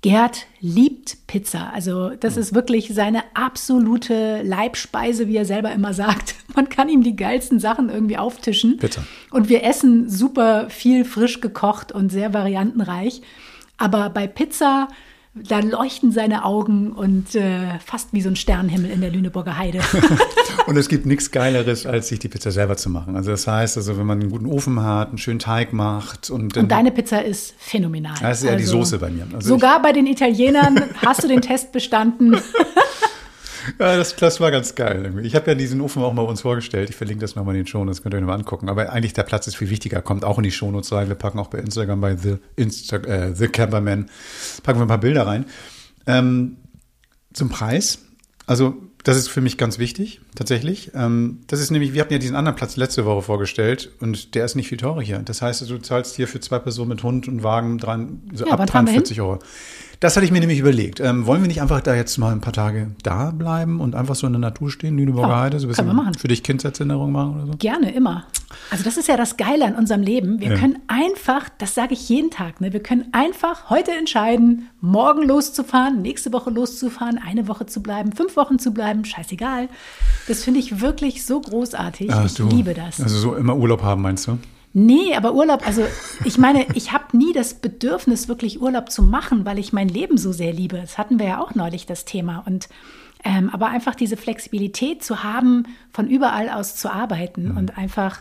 Gerd 0.02 0.46
liebt 0.60 1.28
Pizza. 1.28 1.70
Also 1.72 2.10
das 2.10 2.37
ist 2.37 2.54
wirklich 2.54 2.90
seine 2.93 3.22
absolute 3.34 4.43
Leibspeise, 4.43 5.28
wie 5.28 5.37
er 5.37 5.44
selber 5.44 5.72
immer 5.72 5.94
sagt. 5.94 6.34
Man 6.56 6.69
kann 6.69 6.88
ihm 6.88 7.05
die 7.05 7.14
geilsten 7.14 7.60
Sachen 7.60 7.88
irgendwie 7.88 8.19
auftischen. 8.19 8.78
Pizza. 8.78 9.05
Und 9.31 9.48
wir 9.48 9.62
essen 9.62 10.10
super 10.10 10.69
viel 10.70 11.05
frisch 11.05 11.40
gekocht 11.40 11.93
und 11.93 12.10
sehr 12.10 12.34
variantenreich. 12.34 13.22
Aber 13.78 14.10
bei 14.10 14.26
Pizza 14.26 14.88
da 15.34 15.61
leuchten 15.61 16.12
seine 16.12 16.44
Augen 16.44 16.93
und 16.93 17.34
äh, 17.34 17.79
fast 17.79 18.12
wie 18.12 18.20
so 18.20 18.29
ein 18.29 18.37
Sternenhimmel 18.37 18.90
in 18.90 19.00
der 19.00 19.11
Lüneburger 19.11 19.56
Heide. 19.56 19.81
und 20.67 20.76
es 20.76 20.90
gibt 20.90 21.06
nichts 21.06 21.31
Geileres, 21.31 21.87
als 21.87 22.08
sich 22.08 22.19
die 22.19 22.29
Pizza 22.29 22.50
selber 22.50 22.76
zu 22.76 22.90
machen. 22.90 23.17
Also 23.17 23.31
das 23.31 23.46
heißt, 23.46 23.79
also 23.79 23.96
wenn 23.96 24.05
man 24.05 24.20
einen 24.20 24.31
guten 24.31 24.44
Ofen 24.44 24.82
hat, 24.82 25.08
einen 25.08 25.17
schönen 25.17 25.38
Teig 25.38 25.73
macht 25.73 26.29
und 26.29 26.56
und 26.58 26.70
deine 26.70 26.90
Pizza 26.90 27.25
ist 27.25 27.55
phänomenal. 27.56 28.14
Das 28.20 28.38
ist 28.38 28.44
ja 28.44 28.52
also, 28.52 28.62
die 28.62 28.67
Soße 28.67 28.99
bei 28.99 29.08
mir. 29.08 29.26
Also 29.32 29.49
sogar 29.49 29.81
bei 29.81 29.93
den 29.93 30.06
Italienern 30.06 30.82
hast 30.96 31.25
du 31.25 31.29
den 31.29 31.40
Test 31.40 31.73
bestanden. 31.73 32.37
Ja, 33.79 33.97
das, 33.97 34.17
das 34.17 34.41
war 34.41 34.50
ganz 34.50 34.75
geil. 34.75 35.12
Ich 35.23 35.35
habe 35.35 35.50
ja 35.50 35.55
diesen 35.55 35.81
Ofen 35.81 36.03
auch 36.03 36.12
mal 36.12 36.23
uns 36.23 36.43
vorgestellt. 36.43 36.91
Ich 36.91 36.97
verlinke 36.97 37.20
das 37.20 37.37
nochmal 37.37 37.55
in 37.55 37.62
den 37.62 37.67
Shownotes, 37.67 38.03
könnt 38.03 38.14
ihr 38.14 38.19
euch 38.19 38.23
nochmal 38.23 38.38
angucken. 38.38 38.69
Aber 38.69 38.91
eigentlich 38.91 39.12
der 39.12 39.23
Platz 39.23 39.47
ist 39.47 39.56
viel 39.56 39.70
wichtiger, 39.70 40.03
kommt 40.03 40.25
auch 40.25 40.38
in 40.38 40.44
die 40.44 40.50
Shownotes 40.50 40.93
rein. 40.93 41.08
Wir 41.08 41.15
packen 41.15 41.39
auch 41.39 41.48
bei 41.48 41.58
Instagram 41.58 42.01
bei 42.01 42.17
The, 42.17 42.36
Insta, 42.56 42.96
äh, 42.96 43.34
The 43.34 43.48
Camperman, 43.48 44.10
packen 44.63 44.79
wir 44.79 44.84
ein 44.84 44.89
paar 44.89 44.98
Bilder 44.98 45.27
rein. 45.27 45.46
Ähm, 46.06 46.56
zum 47.32 47.48
Preis. 47.48 48.01
Also, 48.46 48.75
das 49.05 49.17
ist 49.17 49.29
für 49.29 49.41
mich 49.41 49.58
ganz 49.58 49.79
wichtig, 49.79 50.20
tatsächlich. 50.34 50.93
Ähm, 50.94 51.41
das 51.48 51.60
ist 51.60 51.70
nämlich, 51.70 51.93
wir 51.93 52.01
hatten 52.03 52.13
ja 52.13 52.19
diesen 52.19 52.36
anderen 52.36 52.56
Platz 52.56 52.77
letzte 52.77 53.05
Woche 53.05 53.22
vorgestellt 53.22 53.91
und 54.01 54.34
der 54.34 54.44
ist 54.44 54.55
nicht 54.55 54.69
viel 54.69 54.79
teurer 54.79 55.01
hier. 55.01 55.19
Das 55.19 55.43
heißt, 55.43 55.69
du 55.69 55.79
zahlst 55.79 56.15
hier 56.15 56.29
für 56.29 56.41
zwei 56.41 56.58
Personen 56.58 56.91
mit 56.91 57.03
Hund 57.03 57.27
und 57.27 57.43
Wagen 57.43 57.79
dran, 57.79 58.22
so 58.32 58.46
ja, 58.46 58.53
ab 58.53 58.67
43 58.67 59.20
Euro. 59.20 59.41
Das 60.03 60.17
hatte 60.17 60.27
ich 60.27 60.32
mir 60.32 60.41
nämlich 60.41 60.59
überlegt. 60.59 60.99
Ähm, 60.99 61.27
wollen 61.27 61.43
wir 61.43 61.47
nicht 61.47 61.63
einfach 61.63 61.81
da 61.81 61.94
jetzt 61.94 62.19
mal 62.19 62.32
ein 62.32 62.41
paar 62.41 62.53
Tage 62.53 62.91
da 63.05 63.31
bleiben 63.31 63.81
und 63.81 63.94
einfach 63.94 64.17
so 64.17 64.27
in 64.27 64.32
der 64.32 64.41
Natur 64.41 64.69
stehen, 64.69 64.99
Lüneburger 64.99 65.29
ja, 65.29 65.41
Heide, 65.43 65.61
so 65.61 65.69
ein 65.69 65.69
bisschen 65.69 66.15
für 66.19 66.27
dich 66.27 66.43
Kindheitserinnerung 66.43 67.13
machen 67.13 67.37
oder 67.37 67.47
so? 67.47 67.53
Gerne, 67.56 67.94
immer. 67.94 68.25
Also 68.73 68.82
das 68.82 68.97
ist 68.97 69.06
ja 69.06 69.17
das 69.17 69.37
Geile 69.37 69.65
an 69.65 69.77
unserem 69.77 70.03
Leben. 70.03 70.41
Wir 70.41 70.51
ja. 70.51 70.59
können 70.59 70.81
einfach, 70.89 71.49
das 71.59 71.77
sage 71.77 71.93
ich 71.94 72.09
jeden 72.09 72.32
Tag, 72.32 72.61
ne, 72.61 72.73
wir 72.73 72.82
können 72.82 73.11
einfach 73.13 73.71
heute 73.71 73.93
entscheiden, 73.93 74.69
morgen 74.81 75.23
loszufahren, 75.23 76.03
nächste 76.03 76.32
Woche 76.32 76.51
loszufahren, 76.51 77.21
eine 77.25 77.47
Woche 77.47 77.67
zu 77.67 77.81
bleiben, 77.81 78.11
fünf 78.11 78.35
Wochen 78.35 78.59
zu 78.59 78.75
bleiben, 78.75 79.05
scheißegal. 79.05 79.69
Das 80.27 80.43
finde 80.43 80.59
ich 80.59 80.81
wirklich 80.81 81.25
so 81.25 81.41
großartig. 81.41 82.09
Ja, 82.09 82.25
ich 82.25 82.35
du, 82.35 82.49
liebe 82.49 82.75
das. 82.75 83.01
Also 83.01 83.19
so 83.19 83.35
immer 83.37 83.56
Urlaub 83.56 83.82
haben, 83.82 84.03
meinst 84.03 84.27
du? 84.27 84.39
Nee, 84.74 85.14
aber 85.14 85.34
Urlaub, 85.34 85.67
also 85.67 85.84
ich 86.24 86.38
meine, 86.38 86.67
ich 86.74 86.93
habe 86.93 87.17
nie 87.17 87.32
das 87.32 87.55
Bedürfnis, 87.55 88.29
wirklich 88.29 88.60
Urlaub 88.60 88.91
zu 88.91 89.02
machen, 89.02 89.44
weil 89.44 89.58
ich 89.58 89.72
mein 89.72 89.88
Leben 89.88 90.17
so 90.17 90.32
sehr 90.32 90.52
liebe. 90.52 90.79
Das 90.79 90.96
hatten 90.96 91.19
wir 91.19 91.26
ja 91.26 91.41
auch 91.41 91.55
neulich 91.55 91.84
das 91.84 92.05
Thema. 92.05 92.43
Und 92.46 92.69
ähm, 93.24 93.50
aber 93.50 93.69
einfach 93.69 93.94
diese 93.94 94.17
Flexibilität 94.17 95.05
zu 95.05 95.22
haben, 95.22 95.67
von 95.93 96.08
überall 96.08 96.48
aus 96.48 96.74
zu 96.76 96.91
arbeiten 96.91 97.50
mhm. 97.50 97.56
und 97.56 97.79
einfach 97.79 98.20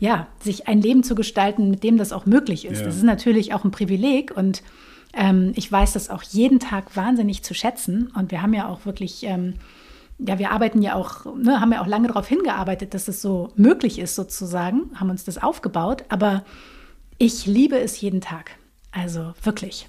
ja, 0.00 0.28
sich 0.40 0.68
ein 0.68 0.80
Leben 0.80 1.02
zu 1.02 1.14
gestalten, 1.14 1.70
mit 1.70 1.82
dem 1.82 1.96
das 1.98 2.12
auch 2.12 2.24
möglich 2.24 2.64
ist. 2.64 2.78
Ja. 2.78 2.86
Das 2.86 2.96
ist 2.96 3.02
natürlich 3.02 3.52
auch 3.52 3.64
ein 3.64 3.72
Privileg 3.72 4.36
und 4.36 4.62
ähm, 5.12 5.52
ich 5.56 5.70
weiß 5.70 5.94
das 5.94 6.10
auch 6.10 6.22
jeden 6.22 6.60
Tag 6.60 6.96
wahnsinnig 6.96 7.42
zu 7.42 7.54
schätzen. 7.54 8.12
Und 8.14 8.30
wir 8.30 8.40
haben 8.40 8.54
ja 8.54 8.68
auch 8.68 8.86
wirklich 8.86 9.24
ähm, 9.24 9.54
ja, 10.18 10.38
wir 10.38 10.50
arbeiten 10.50 10.82
ja 10.82 10.94
auch, 10.94 11.24
ne, 11.36 11.60
haben 11.60 11.72
ja 11.72 11.80
auch 11.80 11.86
lange 11.86 12.08
darauf 12.08 12.26
hingearbeitet, 12.26 12.94
dass 12.94 13.08
es 13.08 13.22
so 13.22 13.52
möglich 13.56 13.98
ist, 13.98 14.14
sozusagen, 14.14 14.90
haben 14.94 15.10
uns 15.10 15.24
das 15.24 15.38
aufgebaut. 15.38 16.04
Aber 16.08 16.44
ich 17.18 17.46
liebe 17.46 17.78
es 17.78 18.00
jeden 18.00 18.20
Tag. 18.20 18.52
Also 18.90 19.32
wirklich. 19.42 19.88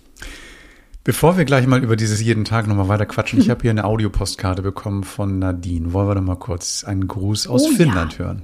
Bevor 1.04 1.38
wir 1.38 1.46
gleich 1.46 1.66
mal 1.66 1.82
über 1.84 1.96
dieses 1.96 2.22
jeden 2.22 2.46
Tag 2.46 2.68
nochmal 2.68 2.90
weiter 2.90 3.06
quatschen, 3.06 3.40
ich 3.40 3.50
habe 3.50 3.62
hier 3.62 3.72
eine 3.72 3.86
Audiopostkarte 3.86 4.62
bekommen 4.62 5.04
von 5.04 5.40
Nadine. 5.40 5.94
Wollen 5.94 6.08
wir 6.08 6.16
doch 6.16 6.22
mal 6.22 6.36
kurz 6.36 6.84
einen 6.84 7.08
Gruß 7.08 7.48
aus 7.48 7.66
oh, 7.66 7.72
Finnland 7.72 8.14
ja. 8.14 8.26
hören? 8.26 8.44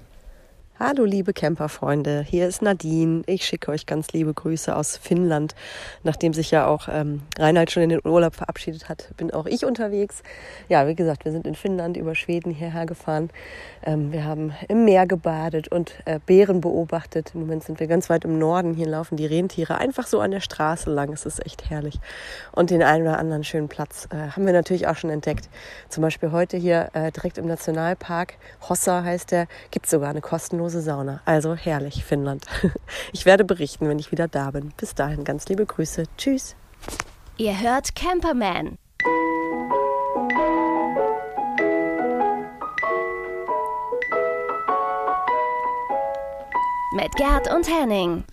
Hallo 0.78 1.06
liebe 1.06 1.32
Camperfreunde, 1.32 2.22
hier 2.22 2.50
ist 2.50 2.62
Nadine. 2.62 3.22
Ich 3.28 3.46
schicke 3.46 3.72
euch 3.72 3.86
ganz 3.86 4.12
liebe 4.12 4.34
Grüße 4.34 4.76
aus 4.76 4.98
Finnland. 4.98 5.56
Nachdem 6.04 6.34
sich 6.34 6.52
ja 6.52 6.68
auch 6.68 6.90
ähm, 6.92 7.22
Reinhard 7.40 7.72
schon 7.72 7.84
in 7.84 7.88
den 7.92 8.02
Urlaub 8.04 8.36
verabschiedet 8.36 8.90
hat, 8.90 9.08
bin 9.16 9.32
auch 9.32 9.46
ich 9.46 9.64
unterwegs. 9.64 10.22
Ja, 10.68 10.86
wie 10.86 10.94
gesagt, 10.94 11.24
wir 11.24 11.32
sind 11.32 11.48
in 11.48 11.56
Finnland 11.56 11.96
über 11.96 12.14
Schweden 12.14 12.52
hierher 12.52 12.86
gefahren. 12.86 13.30
Ähm, 13.86 14.12
wir 14.12 14.26
haben 14.26 14.52
im 14.68 14.84
Meer 14.84 15.08
gebadet 15.08 15.70
und 15.70 15.94
äh, 16.04 16.20
Bären 16.26 16.60
beobachtet. 16.60 17.32
Im 17.36 17.40
Moment 17.40 17.64
sind 17.64 17.80
wir 17.80 17.88
ganz 17.88 18.10
weit 18.10 18.26
im 18.26 18.38
Norden. 18.38 18.74
Hier 18.74 18.88
laufen 18.88 19.16
die 19.16 19.28
Rentiere 19.28 19.78
einfach 19.78 20.08
so 20.08 20.20
an 20.20 20.32
der 20.32 20.42
Straße 20.42 20.92
lang. 20.92 21.14
Es 21.14 21.26
ist 21.26 21.46
echt 21.46 21.70
herrlich. 21.70 22.02
Und 22.52 22.70
den 22.70 22.84
einen 22.84 23.04
oder 23.04 23.18
anderen 23.18 23.46
schönen 23.46 23.70
Platz 23.70 24.10
äh, 24.12 24.32
haben 24.36 24.46
wir 24.46 24.52
natürlich 24.52 24.88
auch 24.88 24.98
schon 24.98 25.10
entdeckt. 25.10 25.48
Zum 25.88 26.02
Beispiel 26.02 26.34
heute 26.34 26.58
hier 26.58 26.90
äh, 26.92 27.14
direkt 27.14 27.38
im 27.38 27.46
Nationalpark, 27.46 28.34
Hossa 28.68 29.04
heißt 29.04 29.32
der, 29.32 29.48
gibt 29.72 29.86
es 29.86 29.92
sogar 29.92 30.10
eine 30.10 30.20
kostenlose 30.20 30.65
kostenlose 30.66 30.82
Sauna. 30.82 31.22
Also 31.26 31.56
herrlich, 31.56 32.04
Finnland. 32.04 32.46
Ich 33.14 33.26
werde 33.26 33.46
berichten, 33.46 33.88
wenn 33.88 34.00
ich 34.00 34.12
wieder 34.12 34.28
da 34.28 34.52
bin. 34.52 34.74
Bis 34.78 34.96
dahin 34.96 35.24
ganz 35.24 35.48
liebe 35.48 35.66
Grüße. 35.66 36.04
Tschüss. 36.18 36.56
Ihr 37.38 37.60
hört 37.60 37.96
Camperman. 37.96 38.78
Mit 46.96 47.16
Gerd 47.16 47.54
und 47.54 47.68
Henning. 47.68 48.24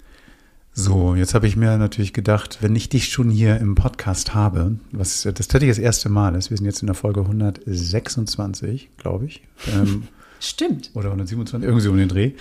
So, 0.72 1.14
jetzt 1.14 1.34
habe 1.34 1.46
ich 1.46 1.56
mir 1.56 1.76
natürlich 1.76 2.12
gedacht, 2.12 2.58
wenn 2.60 2.74
ich 2.74 2.88
dich 2.88 3.10
schon 3.10 3.30
hier 3.30 3.58
im 3.58 3.74
Podcast 3.74 4.34
habe, 4.34 4.78
was 4.90 5.22
das 5.22 5.34
tatsächlich 5.34 5.70
das 5.70 5.78
erste 5.78 6.08
Mal 6.08 6.34
ist, 6.34 6.50
wir 6.50 6.56
sind 6.56 6.66
jetzt 6.66 6.80
in 6.80 6.86
der 6.86 6.94
Folge 6.94 7.20
126, 7.20 8.90
glaube 8.96 9.26
ich. 9.26 9.42
Ähm, 9.72 10.08
Stimmt. 10.44 10.90
Oder 10.94 11.06
127, 11.06 11.68
irgendwie 11.68 11.86
um 11.86 11.96
den 11.96 12.08
Dreh. 12.08 12.32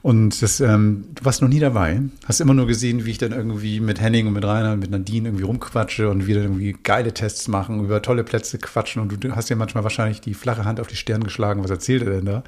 Und 0.00 0.40
das, 0.42 0.60
ähm, 0.60 1.06
du 1.12 1.24
warst 1.24 1.42
noch 1.42 1.48
nie 1.48 1.58
dabei. 1.58 2.02
Hast 2.24 2.40
immer 2.40 2.54
nur 2.54 2.68
gesehen, 2.68 3.04
wie 3.04 3.10
ich 3.10 3.18
dann 3.18 3.32
irgendwie 3.32 3.80
mit 3.80 4.00
Henning 4.00 4.28
und 4.28 4.34
mit 4.34 4.44
Rainer 4.44 4.74
und 4.74 4.78
mit 4.78 4.92
Nadine 4.92 5.28
irgendwie 5.28 5.42
rumquatsche 5.42 6.08
und 6.08 6.28
wieder 6.28 6.42
irgendwie 6.42 6.76
geile 6.84 7.12
Tests 7.12 7.48
machen, 7.48 7.84
über 7.84 8.00
tolle 8.00 8.22
Plätze 8.22 8.58
quatschen. 8.58 9.02
Und 9.02 9.24
du 9.24 9.34
hast 9.34 9.48
ja 9.48 9.56
manchmal 9.56 9.82
wahrscheinlich 9.82 10.20
die 10.20 10.34
flache 10.34 10.64
Hand 10.64 10.78
auf 10.78 10.86
die 10.86 10.94
Stirn 10.94 11.24
geschlagen. 11.24 11.64
Was 11.64 11.70
erzählt 11.70 12.04
er 12.04 12.10
denn 12.12 12.26
da? 12.26 12.44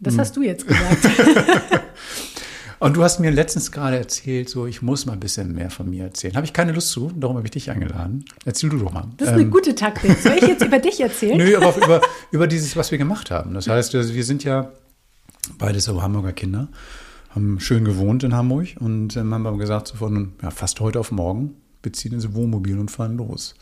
Das 0.00 0.18
hast 0.18 0.36
du 0.36 0.42
jetzt 0.42 0.68
gesagt. 0.68 1.08
Und 2.82 2.96
du 2.96 3.04
hast 3.04 3.20
mir 3.20 3.30
letztens 3.30 3.70
gerade 3.70 3.96
erzählt, 3.96 4.48
so 4.48 4.66
ich 4.66 4.82
muss 4.82 5.06
mal 5.06 5.12
ein 5.12 5.20
bisschen 5.20 5.54
mehr 5.54 5.70
von 5.70 5.88
mir 5.88 6.02
erzählen. 6.02 6.34
Habe 6.34 6.46
ich 6.46 6.52
keine 6.52 6.72
Lust 6.72 6.88
zu, 6.90 7.12
darum 7.14 7.36
habe 7.36 7.46
ich 7.46 7.52
dich 7.52 7.70
eingeladen. 7.70 8.24
Erzähl 8.44 8.70
du 8.70 8.78
doch 8.78 8.90
mal. 8.90 9.06
Das 9.18 9.28
ist 9.28 9.34
eine 9.34 9.46
gute 9.46 9.76
Taktik. 9.76 10.18
Soll 10.18 10.32
ich 10.32 10.48
jetzt 10.48 10.64
über 10.64 10.80
dich 10.80 11.00
erzählen? 11.00 11.38
Nö, 11.38 11.56
aber 11.56 11.76
über, 11.76 12.00
über 12.32 12.46
dieses, 12.48 12.74
was 12.74 12.90
wir 12.90 12.98
gemacht 12.98 13.30
haben. 13.30 13.54
Das 13.54 13.68
heißt, 13.68 13.92
wir 13.94 14.24
sind 14.24 14.42
ja 14.42 14.72
beides 15.58 15.84
so 15.84 16.02
Hamburger 16.02 16.32
Kinder, 16.32 16.66
haben 17.30 17.60
schön 17.60 17.84
gewohnt 17.84 18.24
in 18.24 18.34
Hamburg 18.34 18.70
und 18.80 19.16
ähm, 19.16 19.32
haben 19.32 19.58
gesagt, 19.58 19.86
so 19.86 19.98
von 19.98 20.32
ja, 20.42 20.50
fast 20.50 20.80
heute 20.80 20.98
auf 20.98 21.12
morgen 21.12 21.54
beziehen 21.82 22.14
ins 22.14 22.34
Wohnmobil 22.34 22.80
und 22.80 22.90
fahren 22.90 23.16
los. 23.16 23.54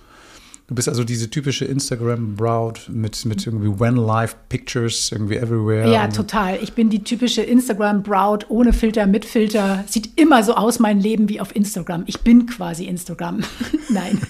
Du 0.70 0.76
bist 0.76 0.88
also 0.88 1.02
diese 1.02 1.28
typische 1.28 1.64
Instagram-Braut 1.64 2.90
mit, 2.92 3.24
mit 3.24 3.44
irgendwie 3.44 3.80
When 3.80 3.96
Live 3.96 4.36
Pictures, 4.48 5.10
irgendwie 5.10 5.34
everywhere. 5.34 5.90
Ja, 5.90 6.06
total. 6.06 6.60
Ich 6.62 6.74
bin 6.74 6.90
die 6.90 7.02
typische 7.02 7.42
Instagram-Braut 7.42 8.48
ohne 8.50 8.72
Filter, 8.72 9.08
mit 9.08 9.24
Filter. 9.24 9.82
Sieht 9.88 10.16
immer 10.16 10.44
so 10.44 10.54
aus, 10.54 10.78
mein 10.78 11.00
Leben 11.00 11.28
wie 11.28 11.40
auf 11.40 11.56
Instagram. 11.56 12.04
Ich 12.06 12.20
bin 12.20 12.46
quasi 12.46 12.84
Instagram. 12.84 13.40
Nein, 13.88 14.20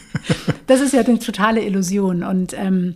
das 0.66 0.80
ist 0.80 0.94
ja 0.94 1.02
eine 1.02 1.18
totale 1.18 1.62
Illusion. 1.62 2.24
Und 2.24 2.54
ähm, 2.56 2.94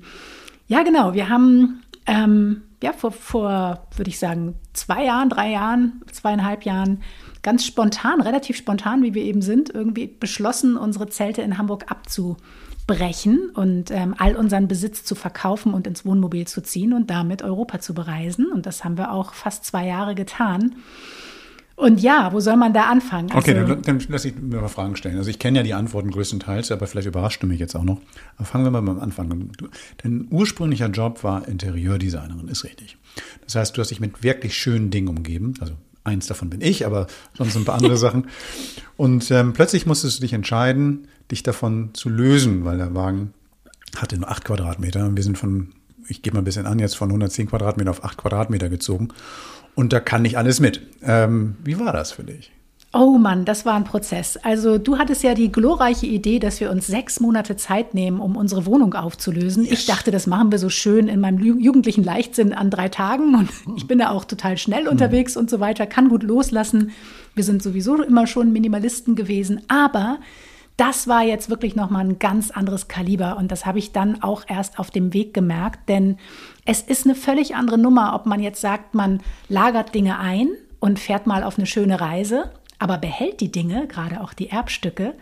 ja, 0.66 0.82
genau, 0.82 1.12
wir 1.12 1.28
haben 1.28 1.82
ähm, 2.06 2.62
ja 2.82 2.94
vor, 2.94 3.12
vor 3.12 3.86
würde 3.94 4.08
ich 4.08 4.18
sagen, 4.18 4.54
zwei 4.72 5.04
Jahren, 5.04 5.28
drei 5.28 5.50
Jahren, 5.50 6.00
zweieinhalb 6.10 6.62
Jahren 6.62 7.02
ganz 7.42 7.66
spontan, 7.66 8.22
relativ 8.22 8.56
spontan, 8.56 9.02
wie 9.02 9.12
wir 9.12 9.22
eben 9.22 9.42
sind, 9.42 9.68
irgendwie 9.68 10.06
beschlossen, 10.06 10.78
unsere 10.78 11.10
Zelte 11.10 11.42
in 11.42 11.58
Hamburg 11.58 11.90
abzu 11.90 12.38
brechen 12.86 13.50
und 13.54 13.90
ähm, 13.90 14.14
all 14.18 14.36
unseren 14.36 14.68
Besitz 14.68 15.04
zu 15.04 15.14
verkaufen 15.14 15.72
und 15.72 15.86
ins 15.86 16.04
Wohnmobil 16.04 16.46
zu 16.46 16.62
ziehen 16.62 16.92
und 16.92 17.10
damit 17.10 17.42
Europa 17.42 17.80
zu 17.80 17.94
bereisen. 17.94 18.46
Und 18.52 18.66
das 18.66 18.84
haben 18.84 18.98
wir 18.98 19.12
auch 19.12 19.32
fast 19.32 19.64
zwei 19.64 19.86
Jahre 19.86 20.14
getan. 20.14 20.76
Und 21.76 22.00
ja, 22.00 22.32
wo 22.32 22.38
soll 22.38 22.56
man 22.56 22.72
da 22.72 22.84
anfangen? 22.84 23.32
Also, 23.32 23.50
okay, 23.50 23.54
dann, 23.54 23.82
dann 23.82 24.00
lass 24.08 24.24
ich 24.24 24.36
mir 24.36 24.60
mal 24.60 24.68
Fragen 24.68 24.94
stellen. 24.94 25.16
Also 25.16 25.30
ich 25.30 25.40
kenne 25.40 25.58
ja 25.58 25.62
die 25.64 25.74
Antworten 25.74 26.10
größtenteils, 26.10 26.70
aber 26.70 26.86
vielleicht 26.86 27.08
überrascht 27.08 27.42
du 27.42 27.48
mich 27.48 27.58
jetzt 27.58 27.74
auch 27.74 27.82
noch. 27.82 28.00
Aber 28.36 28.44
fangen 28.44 28.64
wir 28.64 28.70
mal 28.70 28.82
beim 28.82 29.00
Anfang 29.00 29.32
an. 29.32 29.50
Dein 30.02 30.28
ursprünglicher 30.30 30.88
Job 30.88 31.24
war 31.24 31.48
Interieurdesignerin, 31.48 32.46
ist 32.46 32.62
richtig. 32.62 32.96
Das 33.44 33.56
heißt, 33.56 33.76
du 33.76 33.80
hast 33.80 33.90
dich 33.90 34.00
mit 34.00 34.22
wirklich 34.22 34.56
schönen 34.56 34.90
Dingen 34.90 35.08
umgeben. 35.08 35.54
Also 35.60 35.74
eins 36.04 36.26
davon 36.26 36.50
bin 36.50 36.60
ich, 36.60 36.86
aber 36.86 37.06
sonst 37.36 37.56
ein 37.56 37.64
paar 37.64 37.76
andere 37.76 37.96
Sachen. 37.96 38.28
Und 38.96 39.30
ähm, 39.30 39.52
plötzlich 39.52 39.86
musstest 39.86 40.18
du 40.18 40.22
dich 40.22 40.32
entscheiden, 40.32 41.08
dich 41.30 41.42
davon 41.42 41.90
zu 41.94 42.08
lösen, 42.08 42.64
weil 42.64 42.78
der 42.78 42.94
Wagen 42.94 43.32
hatte 43.96 44.16
nur 44.18 44.30
acht 44.30 44.44
Quadratmeter 44.44 45.06
und 45.06 45.16
wir 45.16 45.22
sind 45.22 45.38
von, 45.38 45.72
ich 46.08 46.22
gebe 46.22 46.34
mal 46.34 46.42
ein 46.42 46.44
bisschen 46.44 46.66
an, 46.66 46.78
jetzt 46.78 46.96
von 46.96 47.08
110 47.08 47.48
Quadratmeter 47.48 47.90
auf 47.90 48.04
acht 48.04 48.18
Quadratmeter 48.18 48.68
gezogen. 48.68 49.08
Und 49.74 49.92
da 49.92 50.00
kann 50.00 50.22
nicht 50.22 50.38
alles 50.38 50.60
mit. 50.60 50.82
Ähm, 51.02 51.56
wie 51.64 51.78
war 51.78 51.92
das 51.92 52.12
für 52.12 52.22
dich? 52.22 52.52
Oh 52.96 53.18
Mann, 53.18 53.44
das 53.44 53.66
war 53.66 53.74
ein 53.74 53.82
Prozess. 53.82 54.36
Also 54.36 54.78
du 54.78 54.98
hattest 54.98 55.24
ja 55.24 55.34
die 55.34 55.50
glorreiche 55.50 56.06
Idee, 56.06 56.38
dass 56.38 56.60
wir 56.60 56.70
uns 56.70 56.86
sechs 56.86 57.18
Monate 57.18 57.56
Zeit 57.56 57.92
nehmen, 57.92 58.20
um 58.20 58.36
unsere 58.36 58.66
Wohnung 58.66 58.94
aufzulösen. 58.94 59.64
Yes. 59.64 59.72
Ich 59.72 59.86
dachte, 59.86 60.12
das 60.12 60.28
machen 60.28 60.52
wir 60.52 60.60
so 60.60 60.68
schön 60.68 61.08
in 61.08 61.18
meinem 61.18 61.40
jugendlichen 61.58 62.04
Leichtsinn 62.04 62.52
an 62.52 62.70
drei 62.70 62.88
Tagen. 62.88 63.34
Und 63.34 63.50
ich 63.76 63.88
bin 63.88 63.98
da 63.98 64.10
auch 64.10 64.24
total 64.24 64.56
schnell 64.58 64.86
unterwegs 64.86 65.34
mhm. 65.34 65.40
und 65.40 65.50
so 65.50 65.58
weiter, 65.58 65.86
kann 65.86 66.08
gut 66.08 66.22
loslassen. 66.22 66.92
Wir 67.34 67.42
sind 67.42 67.64
sowieso 67.64 68.00
immer 68.00 68.28
schon 68.28 68.52
Minimalisten 68.52 69.16
gewesen. 69.16 69.62
Aber 69.66 70.18
das 70.76 71.08
war 71.08 71.24
jetzt 71.24 71.50
wirklich 71.50 71.74
nochmal 71.74 72.04
ein 72.04 72.20
ganz 72.20 72.52
anderes 72.52 72.86
Kaliber 72.86 73.36
und 73.38 73.50
das 73.50 73.66
habe 73.66 73.80
ich 73.80 73.90
dann 73.90 74.22
auch 74.22 74.42
erst 74.46 74.78
auf 74.78 74.90
dem 74.90 75.12
Weg 75.12 75.34
gemerkt, 75.34 75.88
denn 75.88 76.16
es 76.64 76.82
ist 76.82 77.06
eine 77.06 77.14
völlig 77.14 77.54
andere 77.54 77.78
Nummer, 77.78 78.12
ob 78.14 78.26
man 78.26 78.40
jetzt 78.40 78.60
sagt, 78.60 78.92
man 78.92 79.20
lagert 79.48 79.94
Dinge 79.94 80.18
ein 80.18 80.48
und 80.80 80.98
fährt 80.98 81.28
mal 81.28 81.44
auf 81.44 81.58
eine 81.58 81.66
schöne 81.66 82.00
Reise, 82.00 82.50
aber 82.84 82.98
behält 82.98 83.40
die 83.40 83.50
Dinge, 83.50 83.86
gerade 83.88 84.20
auch 84.20 84.34
die 84.34 84.50
Erbstücke, 84.50 85.14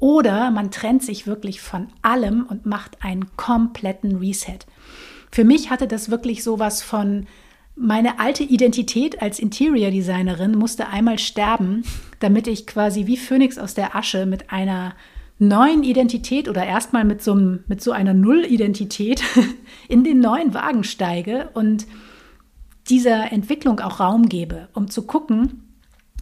oder 0.00 0.50
man 0.50 0.70
trennt 0.70 1.02
sich 1.02 1.26
wirklich 1.26 1.62
von 1.62 1.88
allem 2.02 2.44
und 2.46 2.66
macht 2.66 3.02
einen 3.02 3.34
kompletten 3.38 4.16
Reset. 4.16 4.58
Für 5.32 5.42
mich 5.42 5.70
hatte 5.70 5.88
das 5.88 6.10
wirklich 6.10 6.44
sowas 6.44 6.82
von 6.82 7.26
meine 7.74 8.20
alte 8.20 8.44
Identität 8.44 9.22
als 9.22 9.38
Interior 9.38 9.90
Designerin 9.90 10.58
musste 10.58 10.88
einmal 10.88 11.18
sterben, 11.18 11.84
damit 12.18 12.48
ich 12.48 12.66
quasi 12.66 13.06
wie 13.06 13.16
Phönix 13.16 13.56
aus 13.56 13.72
der 13.72 13.96
Asche 13.96 14.26
mit 14.26 14.50
einer 14.50 14.94
neuen 15.38 15.84
Identität 15.84 16.50
oder 16.50 16.66
erstmal 16.66 17.06
mit 17.06 17.22
so, 17.22 17.34
mit 17.34 17.82
so 17.82 17.92
einer 17.92 18.12
Null-Identität 18.12 19.22
in 19.88 20.04
den 20.04 20.20
neuen 20.20 20.52
Wagen 20.52 20.84
steige 20.84 21.48
und 21.54 21.86
dieser 22.90 23.32
Entwicklung 23.32 23.80
auch 23.80 24.00
Raum 24.00 24.28
gebe, 24.28 24.68
um 24.74 24.90
zu 24.90 25.06
gucken, 25.06 25.62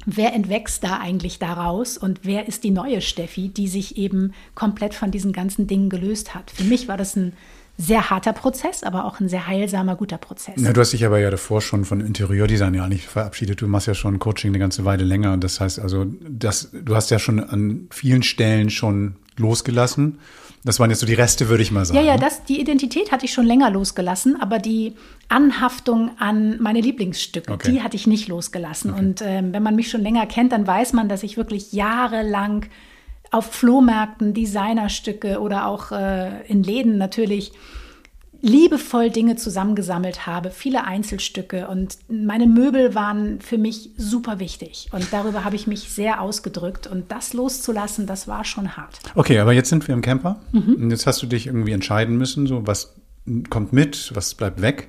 wer 0.07 0.33
entwächst 0.33 0.85
da 0.85 0.99
eigentlich 0.99 1.39
daraus 1.39 1.99
und 1.99 2.21
wer 2.23 2.49
ist 2.49 2.65
die 2.65 2.71
neue 2.71 3.01
Steffi, 3.01 3.49
die 3.49 3.69
sich 3.69 3.97
eben 3.97 4.33
komplett 4.55 4.95
von 4.95 5.11
diesen 5.11 5.33
ganzen 5.33 5.67
Dingen 5.67 5.91
gelöst 5.91 6.35
hat. 6.35 6.51
Für 6.51 6.65
mich 6.65 6.89
war 6.89 6.97
das 6.97 7.17
ein 7.17 7.33
sehr 7.77 8.11
harter 8.11 8.33
Prozess, 8.33 8.85
aber 8.85 9.05
auch 9.05 9.19
ein 9.21 9.29
sehr 9.29 9.47
heilsamer, 9.47 9.97
guter 9.97 10.19
Prozess. 10.19 10.55
Ja, 10.61 10.73
du 10.73 10.81
hast 10.81 10.93
dich 10.93 11.05
aber 11.05 11.19
ja 11.19 11.31
davor 11.31 11.61
schon 11.61 11.85
von 11.85 12.01
Interieurdesign 12.01 12.75
ja 12.75 12.87
nicht 12.87 13.07
verabschiedet. 13.07 13.61
Du 13.61 13.67
machst 13.67 13.89
ja 13.89 13.95
schon 13.95 14.19
Coaching 14.21 14.51
eine 14.51 14.61
ganze 14.61 14.85
Weile 14.85 15.05
länger. 15.05 15.37
Das 15.39 15.61
heißt 15.61 15.81
also, 15.81 16.07
das, 16.21 16.71
du 16.73 16.95
hast 16.95 17.11
ja 17.11 17.19
schon 17.19 17.41
an 17.41 17.89
vielen 17.91 18.23
Stellen 18.23 18.71
schon 18.71 19.17
losgelassen. 19.37 20.19
Das 20.65 20.81
waren 20.81 20.89
jetzt 20.89 21.01
so 21.01 21.07
die 21.07 21.15
Reste, 21.15 21.49
würde 21.49 21.63
ich 21.63 21.71
mal 21.71 21.85
sagen. 21.85 21.99
Ja, 21.99 22.15
ja, 22.15 22.17
das, 22.17 22.45
die 22.45 22.59
Identität 22.59 23.13
hatte 23.13 23.27
ich 23.27 23.33
schon 23.35 23.45
länger 23.45 23.71
losgelassen, 23.71 24.41
aber 24.41 24.59
die 24.59 24.95
Anhaftung 25.29 26.13
an 26.19 26.61
meine 26.61 26.81
Lieblingsstücke, 26.81 27.53
okay. 27.53 27.71
die 27.71 27.83
hatte 27.83 27.97
ich 27.97 28.07
nicht 28.07 28.29
losgelassen. 28.29 28.93
Okay. 28.93 29.01
Und 29.01 29.23
ähm, 29.23 29.53
wenn 29.53 29.63
man 29.63 29.77
mich 29.77 29.91
schon 29.91 30.01
länger 30.01 30.25
kennt, 30.27 30.53
dann 30.53 30.67
weiß 30.67 30.95
man, 30.95 31.09
dass 31.09 31.23
ich 31.23 31.37
wirklich 31.37 31.75
jahrelang 31.75 32.65
auf 33.31 33.53
Flohmärkten 33.53 34.33
Designerstücke 34.33 35.41
oder 35.41 35.67
auch 35.67 35.93
äh, 35.93 36.47
in 36.47 36.63
Läden 36.63 36.97
natürlich 36.97 37.53
liebevoll 38.45 39.09
Dinge 39.09 39.37
zusammengesammelt 39.37 40.27
habe, 40.27 40.51
viele 40.51 40.85
Einzelstücke 40.85 41.67
und 41.67 41.97
meine 42.09 42.47
Möbel 42.47 42.95
waren 42.95 43.41
für 43.41 43.57
mich 43.57 43.91
super 43.97 44.39
wichtig 44.39 44.91
und 44.93 45.13
darüber 45.13 45.45
habe 45.45 45.57
ich 45.57 45.67
mich 45.67 45.91
sehr 45.91 46.21
ausgedrückt 46.21 46.87
und 46.87 47.11
das 47.11 47.33
loszulassen, 47.33 48.07
das 48.07 48.29
war 48.29 48.45
schon 48.45 48.77
hart. 48.77 49.01
Okay, 49.15 49.39
aber 49.39 49.55
jetzt 49.55 49.71
sind 49.71 49.89
wir 49.89 49.95
im 49.95 50.03
Camper 50.03 50.41
mhm. 50.53 50.75
und 50.75 50.91
jetzt 50.91 51.07
hast 51.07 51.23
du 51.23 51.27
dich 51.27 51.47
irgendwie 51.47 51.73
entscheiden 51.73 52.19
müssen, 52.19 52.47
so 52.47 52.67
was 52.67 52.95
kommt 53.49 53.73
mit, 53.73 54.13
was 54.15 54.35
bleibt 54.35 54.61
weg. 54.61 54.89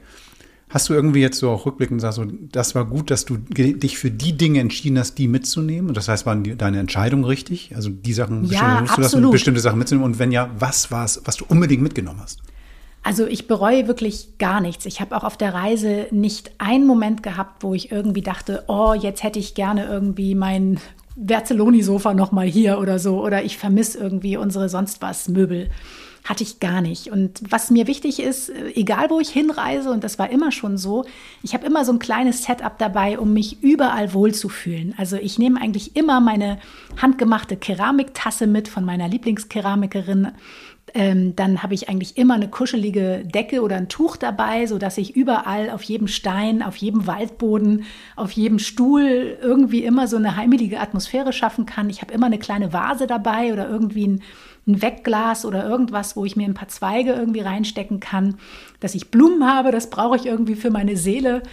Hast 0.67 0.89
du 0.89 0.93
irgendwie 0.93 1.21
jetzt 1.21 1.37
so 1.37 1.49
auch 1.51 1.65
rückblickend 1.65 1.99
gesagt, 1.99 2.15
so, 2.15 2.25
das 2.25 2.75
war 2.75 2.83
gut, 2.83 3.09
dass 3.09 3.23
du 3.23 3.37
dich 3.37 3.97
für 3.97 4.11
die 4.11 4.35
Dinge 4.35 4.59
entschieden 4.59 4.99
hast, 4.99 5.15
die 5.15 5.29
mitzunehmen? 5.29 5.87
Und 5.87 5.95
das 5.95 6.09
heißt, 6.09 6.25
waren 6.25 6.43
die, 6.43 6.57
deine 6.57 6.79
Entscheidungen 6.79 7.23
richtig? 7.23 7.73
Also 7.75 7.89
die 7.89 8.11
Sachen 8.11 8.43
ja, 8.45 8.81
bestimmte, 8.81 9.29
bestimmte 9.29 9.61
Sachen 9.61 9.79
mitzunehmen? 9.79 10.03
Und 10.03 10.19
wenn 10.19 10.33
ja, 10.33 10.49
was 10.59 10.91
war 10.91 11.05
es, 11.05 11.21
was 11.23 11.37
du 11.37 11.45
unbedingt 11.47 11.81
mitgenommen 11.81 12.19
hast? 12.19 12.41
Also 13.05 13.27
ich 13.27 13.47
bereue 13.47 13.87
wirklich 13.87 14.39
gar 14.39 14.59
nichts. 14.61 14.87
Ich 14.87 14.99
habe 14.99 15.15
auch 15.15 15.23
auf 15.23 15.37
der 15.37 15.53
Reise 15.53 16.07
nicht 16.09 16.53
einen 16.57 16.87
Moment 16.87 17.21
gehabt, 17.21 17.61
wo 17.61 17.75
ich 17.75 17.91
irgendwie 17.91 18.23
dachte, 18.23 18.63
oh, 18.67 18.95
jetzt 18.99 19.21
hätte 19.21 19.37
ich 19.37 19.53
gerne 19.53 19.85
irgendwie 19.85 20.33
mein 20.33 20.79
Verzelloni-Sofa 21.23 22.15
nochmal 22.15 22.47
hier 22.47 22.79
oder 22.79 22.97
so. 22.97 23.23
Oder 23.23 23.43
ich 23.43 23.59
vermisse 23.59 23.99
irgendwie 23.99 24.37
unsere 24.37 24.69
sonst 24.69 25.03
was 25.03 25.29
Möbel. 25.29 25.69
Hatte 26.25 26.43
ich 26.43 26.59
gar 26.59 26.81
nicht. 26.81 27.11
Und 27.11 27.39
was 27.49 27.71
mir 27.71 27.87
wichtig 27.87 28.19
ist, 28.19 28.51
egal 28.75 29.09
wo 29.09 29.19
ich 29.19 29.29
hinreise, 29.29 29.91
und 29.91 30.03
das 30.03 30.19
war 30.19 30.29
immer 30.29 30.51
schon 30.51 30.77
so, 30.77 31.05
ich 31.43 31.53
habe 31.53 31.65
immer 31.65 31.85
so 31.85 31.93
ein 31.93 31.99
kleines 31.99 32.43
Setup 32.43 32.77
dabei, 32.77 33.19
um 33.19 33.31
mich 33.31 33.63
überall 33.63 34.13
wohlzufühlen. 34.13 34.93
Also 34.97 35.15
ich 35.15 35.39
nehme 35.39 35.61
eigentlich 35.61 35.95
immer 35.95 36.19
meine 36.19 36.57
handgemachte 37.01 37.55
Keramiktasse 37.55 38.47
mit 38.47 38.67
von 38.67 38.83
meiner 38.83 39.07
Lieblingskeramikerin 39.07 40.31
ähm, 40.93 41.35
dann 41.35 41.63
habe 41.63 41.73
ich 41.73 41.89
eigentlich 41.89 42.17
immer 42.17 42.35
eine 42.35 42.47
kuschelige 42.47 43.23
Decke 43.25 43.61
oder 43.61 43.75
ein 43.75 43.89
Tuch 43.89 44.17
dabei, 44.17 44.67
so 44.67 44.77
dass 44.77 44.97
ich 44.97 45.15
überall 45.15 45.69
auf 45.69 45.81
jedem 45.81 46.07
Stein, 46.07 46.61
auf 46.61 46.75
jedem 46.77 47.07
Waldboden, 47.07 47.83
auf 48.15 48.31
jedem 48.31 48.59
Stuhl 48.59 49.37
irgendwie 49.41 49.83
immer 49.83 50.07
so 50.07 50.17
eine 50.17 50.37
heimelige 50.37 50.79
Atmosphäre 50.79 51.33
schaffen 51.33 51.65
kann. 51.65 51.89
Ich 51.89 52.01
habe 52.01 52.13
immer 52.13 52.27
eine 52.27 52.37
kleine 52.37 52.71
Vase 52.71 53.07
dabei 53.07 53.51
oder 53.51 53.67
irgendwie 53.67 54.07
ein, 54.07 54.23
ein 54.67 54.81
Wegglas 54.81 55.45
oder 55.45 55.67
irgendwas, 55.67 56.15
wo 56.15 56.25
ich 56.25 56.35
mir 56.35 56.45
ein 56.45 56.53
paar 56.53 56.67
Zweige 56.67 57.13
irgendwie 57.13 57.41
reinstecken 57.41 57.99
kann. 57.99 58.37
Dass 58.79 58.95
ich 58.95 59.11
Blumen 59.11 59.47
habe, 59.47 59.71
das 59.71 59.89
brauche 59.89 60.15
ich 60.15 60.25
irgendwie 60.25 60.55
für 60.55 60.71
meine 60.71 60.97
Seele. 60.97 61.43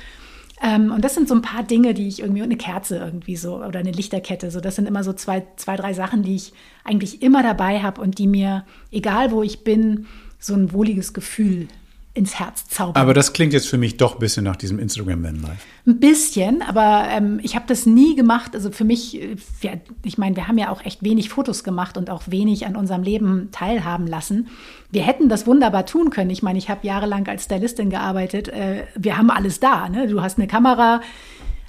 Ähm, 0.63 0.93
und 0.93 1.05
das 1.05 1.15
sind 1.15 1.29
so 1.29 1.35
ein 1.35 1.43
paar 1.43 1.63
Dinge, 1.63 1.93
die 1.93 2.09
ich 2.09 2.21
irgendwie, 2.21 2.41
und 2.41 2.47
eine 2.47 2.57
Kerze 2.57 2.99
irgendwie 2.99 3.37
so 3.37 3.63
oder 3.63 3.81
eine 3.81 3.93
Lichterkette. 3.93 4.51
So, 4.51 4.61
das 4.61 4.77
sind 4.77 4.87
immer 4.87 5.05
so 5.05 5.13
zwei, 5.13 5.45
zwei 5.57 5.77
drei 5.77 5.93
Sachen, 5.93 6.23
die 6.23 6.37
ich 6.37 6.53
eigentlich 6.85 7.23
immer 7.23 7.43
dabei 7.43 7.83
habe 7.83 8.01
und 8.01 8.19
die 8.19 8.27
mir, 8.27 8.65
egal 8.91 9.31
wo 9.31 9.43
ich 9.43 9.65
bin, 9.65 10.07
so 10.39 10.55
ein 10.55 10.73
wohliges 10.73 11.13
Gefühl 11.13 11.69
ins 12.15 12.39
Herz 12.39 12.69
zaubern. 12.69 13.01
Aber 13.01 13.15
das 13.15 13.33
klingt 13.33 13.55
jetzt 13.55 13.69
für 13.69 13.79
mich 13.79 13.97
doch 13.97 14.15
ein 14.15 14.19
bisschen 14.19 14.45
nach 14.45 14.57
diesem 14.57 14.79
Instagram-Van-Life. 14.79 15.67
Ein 15.87 15.99
bisschen, 15.99 16.61
aber 16.61 17.07
ähm, 17.09 17.41
ich 17.43 17.55
habe 17.55 17.65
das 17.67 17.87
nie 17.87 18.15
gemacht. 18.15 18.55
Also 18.55 18.71
für 18.71 18.85
mich, 18.85 19.21
äh, 19.21 19.37
ja, 19.63 19.73
ich 20.05 20.19
meine, 20.19 20.37
wir 20.37 20.47
haben 20.47 20.59
ja 20.59 20.71
auch 20.71 20.85
echt 20.85 21.03
wenig 21.03 21.31
Fotos 21.31 21.65
gemacht 21.65 21.97
und 21.97 22.11
auch 22.11 22.25
wenig 22.27 22.67
an 22.67 22.77
unserem 22.77 23.03
Leben 23.03 23.49
teilhaben 23.51 24.07
lassen. 24.07 24.49
Wir 24.91 25.03
hätten 25.03 25.31
das 25.31 25.47
wunderbar 25.47 25.87
tun 25.87 26.11
können. 26.11 26.29
Ich 26.29 26.43
meine, 26.43 26.59
ich 26.59 26.69
habe 26.69 26.87
jahrelang 26.87 27.27
als 27.29 27.45
Stylistin 27.45 27.89
gearbeitet. 27.89 28.49
Äh, 28.49 28.85
wir 28.95 29.17
haben 29.17 29.31
alles 29.31 29.59
da. 29.59 29.89
Ne? 29.89 30.07
Du 30.07 30.21
hast 30.21 30.39
eine 30.39 30.49
Kamera, 30.49 31.01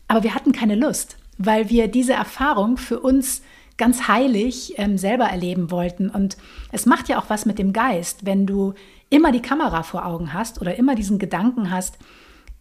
aber 0.09 0.23
wir 0.23 0.35
hatten 0.35 0.51
keine 0.51 0.75
Lust, 0.75 1.15
weil 1.37 1.69
wir 1.69 1.87
diese 1.87 2.13
Erfahrung 2.13 2.75
für 2.75 2.99
uns 2.99 3.43
ganz 3.77 4.07
heilig 4.07 4.73
ähm, 4.77 4.97
selber 4.97 5.25
erleben 5.25 5.71
wollten. 5.71 6.09
Und 6.09 6.37
es 6.71 6.85
macht 6.85 7.09
ja 7.09 7.17
auch 7.17 7.29
was 7.29 7.45
mit 7.45 7.59
dem 7.59 7.71
Geist, 7.71 8.25
wenn 8.25 8.45
du 8.45 8.73
immer 9.13 9.31
die 9.31 9.41
Kamera 9.41 9.83
vor 9.83 10.05
Augen 10.05 10.33
hast 10.33 10.59
oder 10.59 10.75
immer 10.75 10.95
diesen 10.95 11.19
Gedanken 11.19 11.69
hast, 11.69 11.97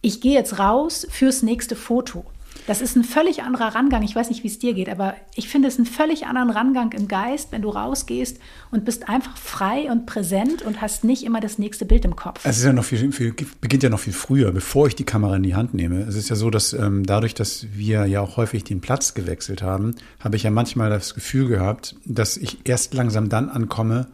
ich 0.01 0.21
gehe 0.21 0.33
jetzt 0.33 0.59
raus 0.59 1.07
fürs 1.09 1.41
nächste 1.41 1.75
Foto. 1.75 2.25
Das 2.67 2.79
ist 2.79 2.95
ein 2.95 3.03
völlig 3.03 3.41
anderer 3.41 3.73
Rangang. 3.73 4.03
Ich 4.03 4.15
weiß 4.15 4.29
nicht, 4.29 4.43
wie 4.43 4.47
es 4.47 4.59
dir 4.59 4.75
geht, 4.75 4.87
aber 4.87 5.15
ich 5.35 5.49
finde 5.49 5.67
es 5.67 5.77
einen 5.77 5.87
völlig 5.87 6.27
anderen 6.27 6.51
Rangang 6.51 6.91
im 6.91 7.07
Geist, 7.07 7.51
wenn 7.51 7.63
du 7.63 7.69
rausgehst 7.69 8.37
und 8.69 8.85
bist 8.85 9.09
einfach 9.09 9.35
frei 9.35 9.91
und 9.91 10.05
präsent 10.05 10.61
und 10.61 10.79
hast 10.79 11.03
nicht 11.03 11.23
immer 11.23 11.41
das 11.41 11.57
nächste 11.57 11.85
Bild 11.85 12.05
im 12.05 12.15
Kopf. 12.15 12.41
Es 12.43 12.59
ist 12.59 12.63
ja 12.63 12.71
noch 12.71 12.85
viel, 12.85 13.11
viel 13.11 13.33
beginnt 13.59 13.81
ja 13.81 13.89
noch 13.89 13.99
viel 13.99 14.13
früher, 14.13 14.51
bevor 14.51 14.85
ich 14.85 14.95
die 14.95 15.03
Kamera 15.03 15.35
in 15.35 15.43
die 15.43 15.55
Hand 15.55 15.73
nehme. 15.73 16.01
Es 16.01 16.15
ist 16.15 16.29
ja 16.29 16.35
so, 16.35 16.51
dass 16.51 16.73
ähm, 16.73 17.03
dadurch, 17.03 17.33
dass 17.33 17.65
wir 17.73 18.05
ja 18.05 18.21
auch 18.21 18.37
häufig 18.37 18.63
den 18.63 18.79
Platz 18.79 19.15
gewechselt 19.15 19.63
haben, 19.63 19.95
habe 20.19 20.35
ich 20.35 20.43
ja 20.43 20.51
manchmal 20.51 20.91
das 20.91 21.15
Gefühl 21.15 21.47
gehabt, 21.47 21.95
dass 22.05 22.37
ich 22.37 22.59
erst 22.65 22.93
langsam 22.93 23.29
dann 23.29 23.49
ankomme, 23.49 24.07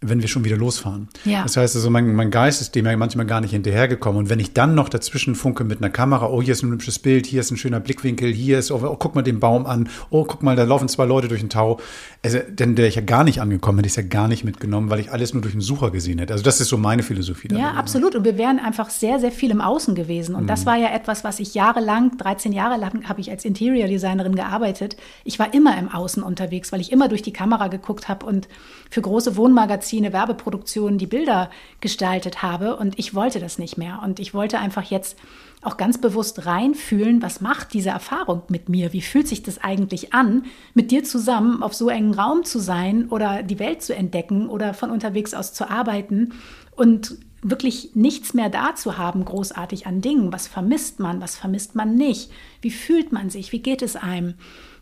wenn 0.00 0.20
wir 0.20 0.28
schon 0.28 0.44
wieder 0.44 0.56
losfahren. 0.56 1.08
Ja. 1.24 1.42
Das 1.42 1.56
heißt 1.56 1.74
also, 1.74 1.90
mein, 1.90 2.14
mein 2.14 2.30
Geist 2.30 2.60
ist 2.60 2.76
dem 2.76 2.86
ja 2.86 2.96
manchmal 2.96 3.26
gar 3.26 3.40
nicht 3.40 3.50
hinterhergekommen. 3.50 4.18
Und 4.20 4.30
wenn 4.30 4.38
ich 4.38 4.52
dann 4.52 4.76
noch 4.76 4.88
dazwischen 4.88 5.34
funke 5.34 5.64
mit 5.64 5.78
einer 5.78 5.90
Kamera, 5.90 6.28
oh, 6.28 6.40
hier 6.40 6.52
ist 6.52 6.62
ein 6.62 6.70
hübsches 6.70 7.00
Bild, 7.00 7.26
hier 7.26 7.40
ist 7.40 7.50
ein 7.50 7.56
schöner 7.56 7.80
Blickwinkel, 7.80 8.32
hier 8.32 8.60
ist, 8.60 8.70
oh, 8.70 8.80
oh 8.84 8.96
guck 8.96 9.16
mal 9.16 9.22
den 9.22 9.40
Baum 9.40 9.66
an, 9.66 9.88
oh, 10.10 10.24
guck 10.24 10.44
mal, 10.44 10.54
da 10.54 10.62
laufen 10.62 10.88
zwei 10.88 11.04
Leute 11.04 11.26
durch 11.26 11.40
den 11.40 11.50
Tau. 11.50 11.80
Also, 12.22 12.38
dann 12.54 12.76
wäre 12.76 12.86
ich 12.86 12.94
ja 12.94 13.02
gar 13.02 13.24
nicht 13.24 13.40
angekommen, 13.40 13.78
hätte 13.78 13.88
ich 13.88 13.92
es 13.92 13.96
ja 13.96 14.02
gar 14.04 14.28
nicht 14.28 14.44
mitgenommen, 14.44 14.88
weil 14.88 15.00
ich 15.00 15.10
alles 15.10 15.34
nur 15.34 15.42
durch 15.42 15.54
den 15.54 15.60
Sucher 15.60 15.90
gesehen 15.90 16.20
hätte. 16.20 16.32
Also, 16.32 16.44
das 16.44 16.60
ist 16.60 16.68
so 16.68 16.78
meine 16.78 17.02
Philosophie. 17.02 17.48
Ja, 17.50 17.72
absolut. 17.72 18.14
Und 18.14 18.24
wir 18.24 18.38
wären 18.38 18.60
einfach 18.60 18.90
sehr, 18.90 19.18
sehr 19.18 19.32
viel 19.32 19.50
im 19.50 19.60
Außen 19.60 19.96
gewesen. 19.96 20.36
Und 20.36 20.44
mhm. 20.44 20.48
das 20.48 20.64
war 20.64 20.76
ja 20.76 20.94
etwas, 20.94 21.24
was 21.24 21.40
ich 21.40 21.54
jahrelang, 21.54 22.16
13 22.18 22.52
Jahre 22.52 22.78
lang 22.78 23.08
habe 23.08 23.20
ich 23.20 23.32
als 23.32 23.44
Interior 23.44 23.88
Designerin 23.88 24.36
gearbeitet. 24.36 24.96
Ich 25.24 25.40
war 25.40 25.52
immer 25.54 25.76
im 25.76 25.88
Außen 25.88 26.22
unterwegs, 26.22 26.70
weil 26.70 26.80
ich 26.80 26.92
immer 26.92 27.08
durch 27.08 27.22
die 27.22 27.32
Kamera 27.32 27.66
geguckt 27.66 28.08
habe 28.08 28.24
und 28.24 28.48
für 28.90 29.02
große 29.02 29.36
Wohnmagazine, 29.36 29.87
Werbeproduktionen 29.92 30.98
die 30.98 31.06
Bilder 31.06 31.50
gestaltet 31.80 32.42
habe. 32.42 32.76
Und 32.76 32.98
ich 32.98 33.14
wollte 33.14 33.40
das 33.40 33.58
nicht 33.58 33.78
mehr. 33.78 34.00
Und 34.04 34.20
ich 34.20 34.34
wollte 34.34 34.58
einfach 34.58 34.84
jetzt 34.84 35.18
auch 35.62 35.76
ganz 35.76 35.98
bewusst 35.98 36.46
reinfühlen, 36.46 37.20
was 37.20 37.40
macht 37.40 37.72
diese 37.72 37.90
Erfahrung 37.90 38.42
mit 38.48 38.68
mir? 38.68 38.92
Wie 38.92 39.02
fühlt 39.02 39.26
sich 39.26 39.42
das 39.42 39.58
eigentlich 39.58 40.14
an, 40.14 40.44
mit 40.74 40.90
dir 40.90 41.02
zusammen 41.02 41.62
auf 41.62 41.74
so 41.74 41.88
engen 41.88 42.14
Raum 42.14 42.44
zu 42.44 42.60
sein 42.60 43.08
oder 43.08 43.42
die 43.42 43.58
Welt 43.58 43.82
zu 43.82 43.94
entdecken 43.94 44.48
oder 44.48 44.72
von 44.72 44.90
unterwegs 44.90 45.34
aus 45.34 45.52
zu 45.52 45.68
arbeiten 45.68 46.32
und 46.76 47.18
wirklich 47.42 47.94
nichts 47.94 48.34
mehr 48.34 48.50
da 48.50 48.74
zu 48.74 48.98
haben, 48.98 49.24
großartig 49.24 49.86
an 49.86 50.00
Dingen. 50.00 50.32
Was 50.32 50.46
vermisst 50.48 51.00
man? 51.00 51.20
Was 51.20 51.36
vermisst 51.36 51.74
man 51.74 51.94
nicht? 51.94 52.30
Wie 52.60 52.70
fühlt 52.70 53.12
man 53.12 53.30
sich? 53.30 53.52
Wie 53.52 53.60
geht 53.60 53.82
es 53.82 53.96
einem? 53.96 54.34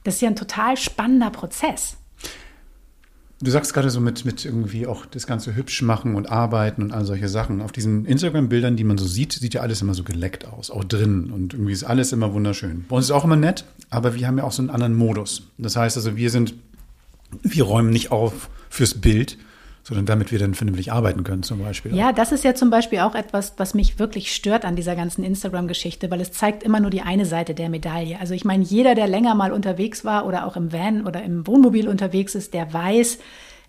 Das 0.05 0.17
ist 0.17 0.21
ja 0.21 0.29
ein 0.29 0.37
total 0.37 0.77
spannender 0.77 1.31
Prozess. 1.31 1.97
Du 3.41 3.51
sagst 3.51 3.75
gerade 3.75 3.91
so 3.91 4.01
mit, 4.01 4.25
mit 4.25 4.47
irgendwie 4.47 4.87
auch 4.87 5.05
das 5.05 5.27
Ganze 5.27 5.55
hübsch 5.55 5.83
machen 5.83 6.15
und 6.15 6.31
arbeiten 6.31 6.83
und 6.83 6.93
all 6.93 7.05
solche 7.05 7.29
Sachen. 7.29 7.61
Auf 7.61 7.71
diesen 7.71 8.07
Instagram-Bildern, 8.07 8.77
die 8.77 8.85
man 8.85 8.97
so 8.97 9.07
sieht, 9.07 9.35
sieht 9.35 9.53
ja 9.53 9.61
alles 9.61 9.83
immer 9.83 9.93
so 9.93 10.05
geleckt 10.05 10.47
aus, 10.47 10.71
auch 10.71 10.85
drin. 10.85 11.31
Und 11.31 11.53
irgendwie 11.53 11.73
ist 11.73 11.85
alles 11.85 12.13
immer 12.13 12.33
wunderschön. 12.33 12.87
Bei 12.89 12.97
uns 12.97 13.07
ist 13.07 13.11
auch 13.11 13.25
immer 13.25 13.37
nett, 13.37 13.65
aber 13.91 14.15
wir 14.15 14.27
haben 14.27 14.39
ja 14.39 14.45
auch 14.45 14.53
so 14.53 14.63
einen 14.63 14.71
anderen 14.71 14.95
Modus. 14.95 15.43
Das 15.59 15.77
heißt 15.77 15.99
also, 15.99 16.17
wir 16.17 16.31
sind, 16.31 16.55
wir 17.43 17.65
räumen 17.65 17.91
nicht 17.91 18.11
auf 18.11 18.49
fürs 18.71 18.95
Bild, 18.95 19.37
sondern 19.87 20.05
damit 20.05 20.33
wir 20.33 20.41
dann 20.41 20.55
vernünftig 20.55 20.91
arbeiten 20.91 21.23
können 21.23 21.45
zum 21.45 21.61
Beispiel. 21.61 21.95
Ja, 21.95 22.13
das 22.13 22.33
ist 22.33 22.43
ja 22.43 22.57
zum 22.57 22.71
Beispiel 22.71 22.99
auch 22.99 23.15
etwas, 23.15 23.55
was 23.57 23.73
mich 23.73 24.01
wirklich 24.01 24.35
stört 24.35 24.65
an 24.65 24.75
dieser 24.75 24.97
ganzen 24.97 25.23
Instagram-Geschichte, 25.23 26.11
weil 26.11 26.21
es 26.21 26.33
zeigt 26.33 26.65
immer 26.65 26.81
nur 26.81 26.91
die 26.91 27.03
eine 27.03 27.25
Seite 27.25 27.55
der 27.55 27.69
Medaille. 27.69 28.19
Also 28.19 28.35
ich 28.35 28.45
meine, 28.45 28.65
jeder, 28.65 28.97
der 28.97 29.07
länger 29.07 29.37
mal 29.37 29.53
unterwegs 29.53 30.05
war 30.05 30.27
oder 30.27 30.45
auch 30.45 30.57
im 30.57 30.73
Van 30.73 31.07
oder 31.07 31.23
im 31.23 31.47
Wohnmobil 31.47 31.87
unterwegs 31.87 32.35
ist, 32.35 32.53
der 32.53 32.73
weiß, 32.73 33.19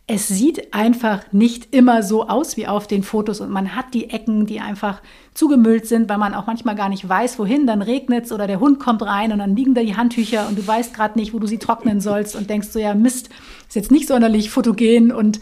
es 0.08 0.28
sieht 0.28 0.74
einfach 0.74 1.32
nicht 1.34 1.76
immer 1.76 2.02
so 2.02 2.28
aus 2.28 2.58
wie 2.58 2.66
auf 2.66 2.88
den 2.88 3.04
Fotos 3.04 3.40
und 3.40 3.52
man 3.52 3.76
hat 3.76 3.94
die 3.94 4.10
Ecken, 4.10 4.48
die 4.48 4.60
einfach 4.60 5.04
zugemüllt 5.36 5.86
sind, 5.86 6.10
weil 6.10 6.18
man 6.18 6.34
auch 6.34 6.48
manchmal 6.48 6.76
gar 6.76 6.90
nicht 6.90 7.08
weiß, 7.08 7.38
wohin, 7.38 7.68
dann 7.68 7.84
regnet 7.84 8.26
es 8.26 8.32
oder 8.32 8.48
der 8.48 8.60
Hund 8.60 8.80
kommt 8.80 9.04
rein 9.04 9.34
und 9.34 9.38
dann 9.38 9.56
liegen 9.56 9.76
da 9.76 9.82
die 9.82 9.98
Handtücher 9.98 10.48
und 10.48 10.58
du 10.58 10.66
weißt 10.66 10.96
gerade 10.96 11.20
nicht, 11.20 11.32
wo 11.34 11.40
du 11.40 11.46
sie 11.46 11.60
trocknen 11.60 12.02
sollst 12.02 12.36
und 12.36 12.50
denkst 12.50 12.70
so, 12.70 12.80
ja 12.80 12.96
Mist, 12.96 13.30
ist 13.68 13.76
jetzt 13.76 13.92
nicht 13.92 14.08
sonderlich 14.08 14.50
fotogen 14.50 15.12
und 15.12 15.42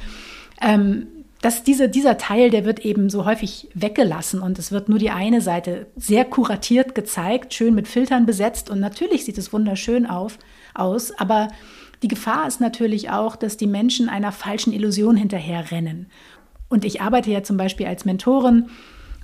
ähm, 0.62 1.08
dass 1.42 1.64
diese, 1.64 1.90
dieser 1.90 2.18
Teil, 2.18 2.50
der 2.50 2.66
wird 2.66 2.80
eben 2.80 3.10
so 3.10 3.26
häufig 3.26 3.70
weggelassen 3.76 4.42
und 4.42 4.58
es 4.58 4.72
wird 4.72 4.90
nur 4.90 4.98
die 4.98 5.12
eine 5.12 5.42
Seite 5.42 5.86
sehr 5.96 6.26
kuratiert 6.26 6.96
gezeigt, 6.96 7.54
schön 7.54 7.76
mit 7.76 7.88
Filtern 7.88 8.26
besetzt 8.26 8.70
und 8.70 8.80
natürlich 8.80 9.26
sieht 9.26 9.38
es 9.38 9.54
wunderschön 9.54 10.08
auf, 10.08 10.40
aus, 10.74 11.12
aber 11.20 11.50
die 12.02 12.08
Gefahr 12.08 12.48
ist 12.48 12.62
natürlich 12.62 13.12
auch, 13.12 13.36
dass 13.36 13.58
die 13.58 13.68
Menschen 13.68 14.10
einer 14.10 14.32
falschen 14.32 14.74
Illusion 14.74 15.16
hinterherrennen. 15.16 16.08
Und 16.68 16.84
ich 16.84 17.02
arbeite 17.02 17.32
ja 17.32 17.44
zum 17.44 17.58
Beispiel 17.58 17.86
als 17.86 18.06
Mentorin 18.06 18.70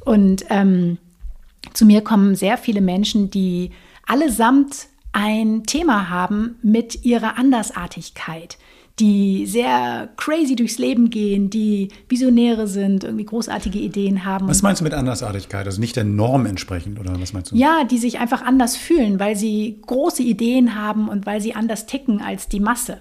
und 0.06 0.46
ähm, 0.50 0.98
zu 1.74 1.86
mir 1.86 2.02
kommen 2.02 2.36
sehr 2.36 2.58
viele 2.58 2.82
Menschen, 2.82 3.30
die 3.30 3.72
allesamt 4.06 4.88
ein 5.12 5.64
Thema 5.64 6.10
haben 6.10 6.58
mit 6.62 7.04
ihrer 7.04 7.38
Andersartigkeit 7.38 8.58
die 9.00 9.46
sehr 9.46 10.10
crazy 10.18 10.56
durchs 10.56 10.78
Leben 10.78 11.10
gehen, 11.10 11.50
die 11.50 11.90
Visionäre 12.10 12.68
sind, 12.68 13.04
irgendwie 13.04 13.26
großartige 13.26 13.80
Ideen 13.80 14.26
haben. 14.26 14.48
Was 14.48 14.62
meinst 14.62 14.82
du 14.82 14.84
mit 14.84 14.94
Andersartigkeit? 14.94 15.66
Also 15.66 15.80
nicht 15.80 15.96
der 15.96 16.04
Norm 16.04 16.46
entsprechend 16.46 17.00
oder 17.00 17.20
was 17.20 17.34
meinst 17.34 17.52
du? 17.52 17.56
Ja, 17.56 17.84
die 17.84 17.98
sich 17.98 18.20
einfach 18.20 18.44
anders 18.44 18.78
fühlen, 18.78 19.20
weil 19.20 19.36
sie 19.36 19.80
große 19.86 20.24
Ideen 20.24 20.76
haben 20.76 21.08
und 21.08 21.26
weil 21.26 21.42
sie 21.42 21.56
anders 21.56 21.86
ticken 21.86 22.22
als 22.22 22.48
die 22.48 22.60
Masse. 22.60 23.00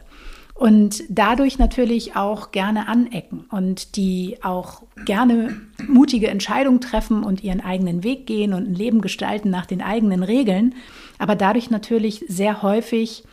Und 0.54 1.04
dadurch 1.08 1.58
natürlich 1.58 2.16
auch 2.16 2.50
gerne 2.50 2.86
anecken 2.86 3.46
und 3.50 3.96
die 3.96 4.36
auch 4.42 4.82
gerne 5.06 5.56
mutige 5.88 6.28
Entscheidungen 6.28 6.82
treffen 6.82 7.24
und 7.24 7.42
ihren 7.42 7.62
eigenen 7.62 8.04
Weg 8.04 8.26
gehen 8.26 8.52
und 8.52 8.68
ein 8.68 8.74
Leben 8.74 9.00
gestalten 9.00 9.48
nach 9.48 9.64
den 9.64 9.80
eigenen 9.80 10.22
Regeln, 10.22 10.74
aber 11.18 11.34
dadurch 11.34 11.70
natürlich 11.70 12.26
sehr 12.28 12.60
häufig 12.60 13.24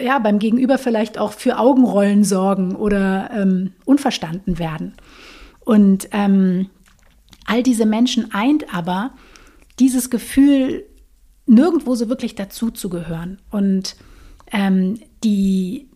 ja, 0.00 0.18
beim 0.18 0.38
Gegenüber 0.38 0.78
vielleicht 0.78 1.18
auch 1.18 1.32
für 1.32 1.58
Augenrollen 1.58 2.24
sorgen 2.24 2.76
oder 2.76 3.30
ähm, 3.32 3.72
unverstanden 3.84 4.58
werden. 4.58 4.94
Und 5.60 6.08
ähm, 6.12 6.68
all 7.46 7.62
diese 7.62 7.86
Menschen 7.86 8.32
eint 8.32 8.74
aber 8.74 9.12
dieses 9.78 10.10
Gefühl, 10.10 10.84
nirgendwo 11.46 11.94
so 11.94 12.08
wirklich 12.08 12.34
dazu 12.34 12.70
zu 12.70 12.90
gehören. 12.90 13.38
Und 13.50 13.96
ähm, 14.52 15.00
die 15.24 15.88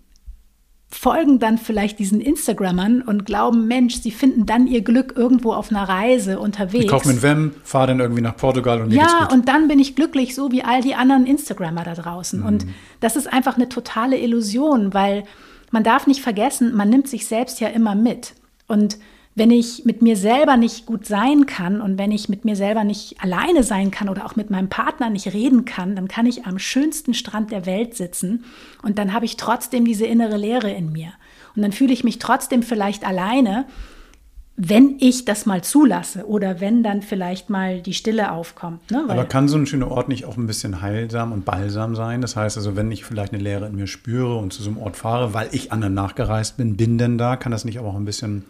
folgen 0.95 1.39
dann 1.39 1.57
vielleicht 1.57 1.99
diesen 1.99 2.21
Instagrammern 2.21 3.01
und 3.01 3.25
glauben, 3.25 3.67
Mensch, 3.67 3.97
sie 3.97 4.11
finden 4.11 4.45
dann 4.45 4.67
ihr 4.67 4.83
Glück 4.83 5.15
irgendwo 5.17 5.55
auf 5.55 5.71
einer 5.71 5.89
Reise 5.89 6.39
unterwegs. 6.39 6.85
Ich 6.85 6.91
kaufe 6.91 7.09
mir 7.09 7.15
ein 7.15 7.23
Vem, 7.23 7.55
fahre 7.65 7.89
dann 7.89 8.01
irgendwie 8.01 8.21
nach 8.21 8.37
Portugal 8.37 8.83
und 8.83 8.89
mir 8.89 8.97
Ja, 8.97 9.29
und 9.33 9.49
dann 9.49 9.69
bin 9.69 9.79
ich 9.79 9.97
glücklich, 9.97 10.35
so 10.35 10.53
wie 10.53 10.63
all 10.63 10.83
die 10.83 10.95
anderen 10.95 11.27
Instagrammer 11.27 11.83
da 11.83 11.95
draußen. 11.95 12.41
Mhm. 12.41 12.47
Und 12.47 12.67
das 13.01 13.17
ist 13.17 13.33
einfach 13.33 13.57
eine 13.57 13.71
totale 13.71 14.19
Illusion, 14.19 14.93
weil 14.93 15.25
man 15.71 15.83
darf 15.83 16.07
nicht 16.07 16.21
vergessen, 16.21 16.75
man 16.77 16.91
nimmt 16.91 17.09
sich 17.09 17.27
selbst 17.27 17.59
ja 17.61 17.69
immer 17.69 17.95
mit. 17.95 18.35
Und 18.69 18.99
wenn 19.35 19.51
ich 19.51 19.85
mit 19.85 20.03
mir 20.03 20.17
selber 20.17 20.57
nicht 20.57 20.85
gut 20.85 21.07
sein 21.07 21.47
kann 21.47 21.81
und 21.81 21.97
wenn 21.97 22.13
ich 22.13 22.29
mit 22.29 22.45
mir 22.45 22.55
selber 22.55 22.85
nicht 22.85 23.23
alleine 23.23 23.63
sein 23.63 23.91
kann 23.91 24.09
oder 24.09 24.27
auch 24.27 24.37
mit 24.37 24.51
meinem 24.51 24.69
Partner 24.69 25.09
nicht 25.09 25.33
reden 25.33 25.65
kann, 25.65 25.97
dann 25.97 26.09
kann 26.09 26.27
ich 26.27 26.45
am 26.45 26.59
schönsten 26.59 27.15
Strand 27.15 27.51
der 27.51 27.65
Welt 27.65 27.97
sitzen 27.97 28.45
und 28.83 28.99
dann 28.99 29.13
habe 29.15 29.25
ich 29.25 29.37
trotzdem 29.37 29.85
diese 29.85 30.05
innere 30.05 30.37
Leere 30.37 30.71
in 30.71 30.93
mir. 30.93 31.13
Und 31.57 31.63
dann 31.63 31.73
fühle 31.73 31.93
ich 31.93 32.05
mich 32.05 32.19
trotzdem 32.19 32.63
vielleicht 32.63 33.07
alleine, 33.07 33.67
wenn 34.57 34.97
ich 35.01 35.25
das 35.25 35.47
mal 35.47 35.65
zulasse 35.65 36.27
oder 36.27 36.61
wenn 36.61 36.83
dann 36.83 37.01
vielleicht 37.01 37.49
mal 37.49 37.81
die 37.81 37.95
Stille 37.95 38.33
aufkommt. 38.33 38.91
Ne? 38.91 39.05
Aber 39.09 39.25
kann 39.25 39.49
so 39.49 39.57
ein 39.57 39.67
schöner 39.67 39.91
Ort 39.91 40.09
nicht 40.09 40.27
auch 40.27 40.37
ein 40.37 40.47
bisschen 40.47 40.83
heilsam 40.83 41.33
und 41.33 41.47
balsam 41.47 41.97
sein? 41.97 42.21
Das 42.21 42.37
heißt 42.37 42.59
also, 42.59 42.77
wenn 42.77 42.93
ich 42.93 43.05
vielleicht 43.05 43.33
eine 43.33 43.43
Leere 43.43 43.67
in 43.67 43.77
mir 43.77 43.87
spüre 43.87 44.37
und 44.37 44.53
zu 44.53 44.63
so 44.63 44.69
einem 44.69 44.79
Ort 44.79 44.97
fahre, 44.97 45.33
weil 45.33 45.49
ich 45.53 45.73
anderen 45.73 45.95
nachgereist 45.95 46.59
bin, 46.59 46.77
bin 46.77 46.99
denn 46.99 47.17
da, 47.17 47.37
kann 47.37 47.51
das 47.51 47.65
nicht 47.65 47.79
auch 47.79 47.97
ein 47.97 48.05
bisschen 48.05 48.45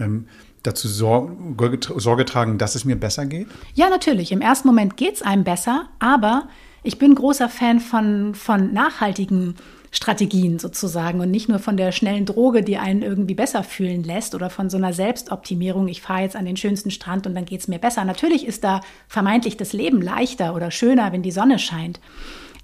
ähm, 0.00 0.26
dazu 0.62 0.88
Sorge, 0.88 1.78
Sorge 1.96 2.24
tragen, 2.24 2.58
dass 2.58 2.74
es 2.74 2.84
mir 2.84 2.96
besser 2.96 3.26
geht? 3.26 3.48
Ja, 3.74 3.88
natürlich. 3.88 4.32
Im 4.32 4.40
ersten 4.40 4.68
Moment 4.68 4.96
geht 4.96 5.14
es 5.14 5.22
einem 5.22 5.44
besser, 5.44 5.88
aber 5.98 6.48
ich 6.82 6.98
bin 6.98 7.14
großer 7.14 7.48
Fan 7.48 7.80
von, 7.80 8.34
von 8.34 8.72
nachhaltigen 8.72 9.56
Strategien 9.92 10.58
sozusagen 10.60 11.20
und 11.20 11.30
nicht 11.32 11.48
nur 11.48 11.58
von 11.58 11.76
der 11.76 11.90
schnellen 11.90 12.24
Droge, 12.24 12.62
die 12.62 12.78
einen 12.78 13.02
irgendwie 13.02 13.34
besser 13.34 13.64
fühlen 13.64 14.04
lässt 14.04 14.36
oder 14.36 14.48
von 14.48 14.70
so 14.70 14.76
einer 14.76 14.92
Selbstoptimierung, 14.92 15.88
ich 15.88 16.00
fahre 16.00 16.22
jetzt 16.22 16.36
an 16.36 16.44
den 16.44 16.56
schönsten 16.56 16.92
Strand 16.92 17.26
und 17.26 17.34
dann 17.34 17.44
geht 17.44 17.60
es 17.60 17.68
mir 17.68 17.80
besser. 17.80 18.04
Natürlich 18.04 18.46
ist 18.46 18.62
da 18.62 18.82
vermeintlich 19.08 19.56
das 19.56 19.72
Leben 19.72 20.00
leichter 20.00 20.54
oder 20.54 20.70
schöner, 20.70 21.12
wenn 21.12 21.22
die 21.22 21.32
Sonne 21.32 21.58
scheint. 21.58 21.98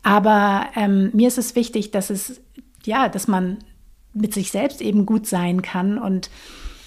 Aber 0.05 0.67
ähm, 0.77 1.11
mir 1.15 1.27
ist 1.27 1.39
es 1.39 1.57
wichtig, 1.57 1.91
dass 1.91 2.11
es, 2.11 2.41
ja, 2.85 3.09
dass 3.09 3.27
man 3.27 3.59
mit 4.13 4.33
sich 4.33 4.53
selbst 4.53 4.81
eben 4.81 5.05
gut 5.05 5.27
sein 5.27 5.63
kann 5.63 5.99
und 5.99 6.31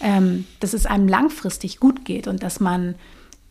ähm, 0.01 0.45
dass 0.59 0.73
es 0.73 0.85
einem 0.85 1.07
langfristig 1.07 1.79
gut 1.79 2.05
geht 2.05 2.27
und 2.27 2.43
dass 2.43 2.59
man 2.59 2.95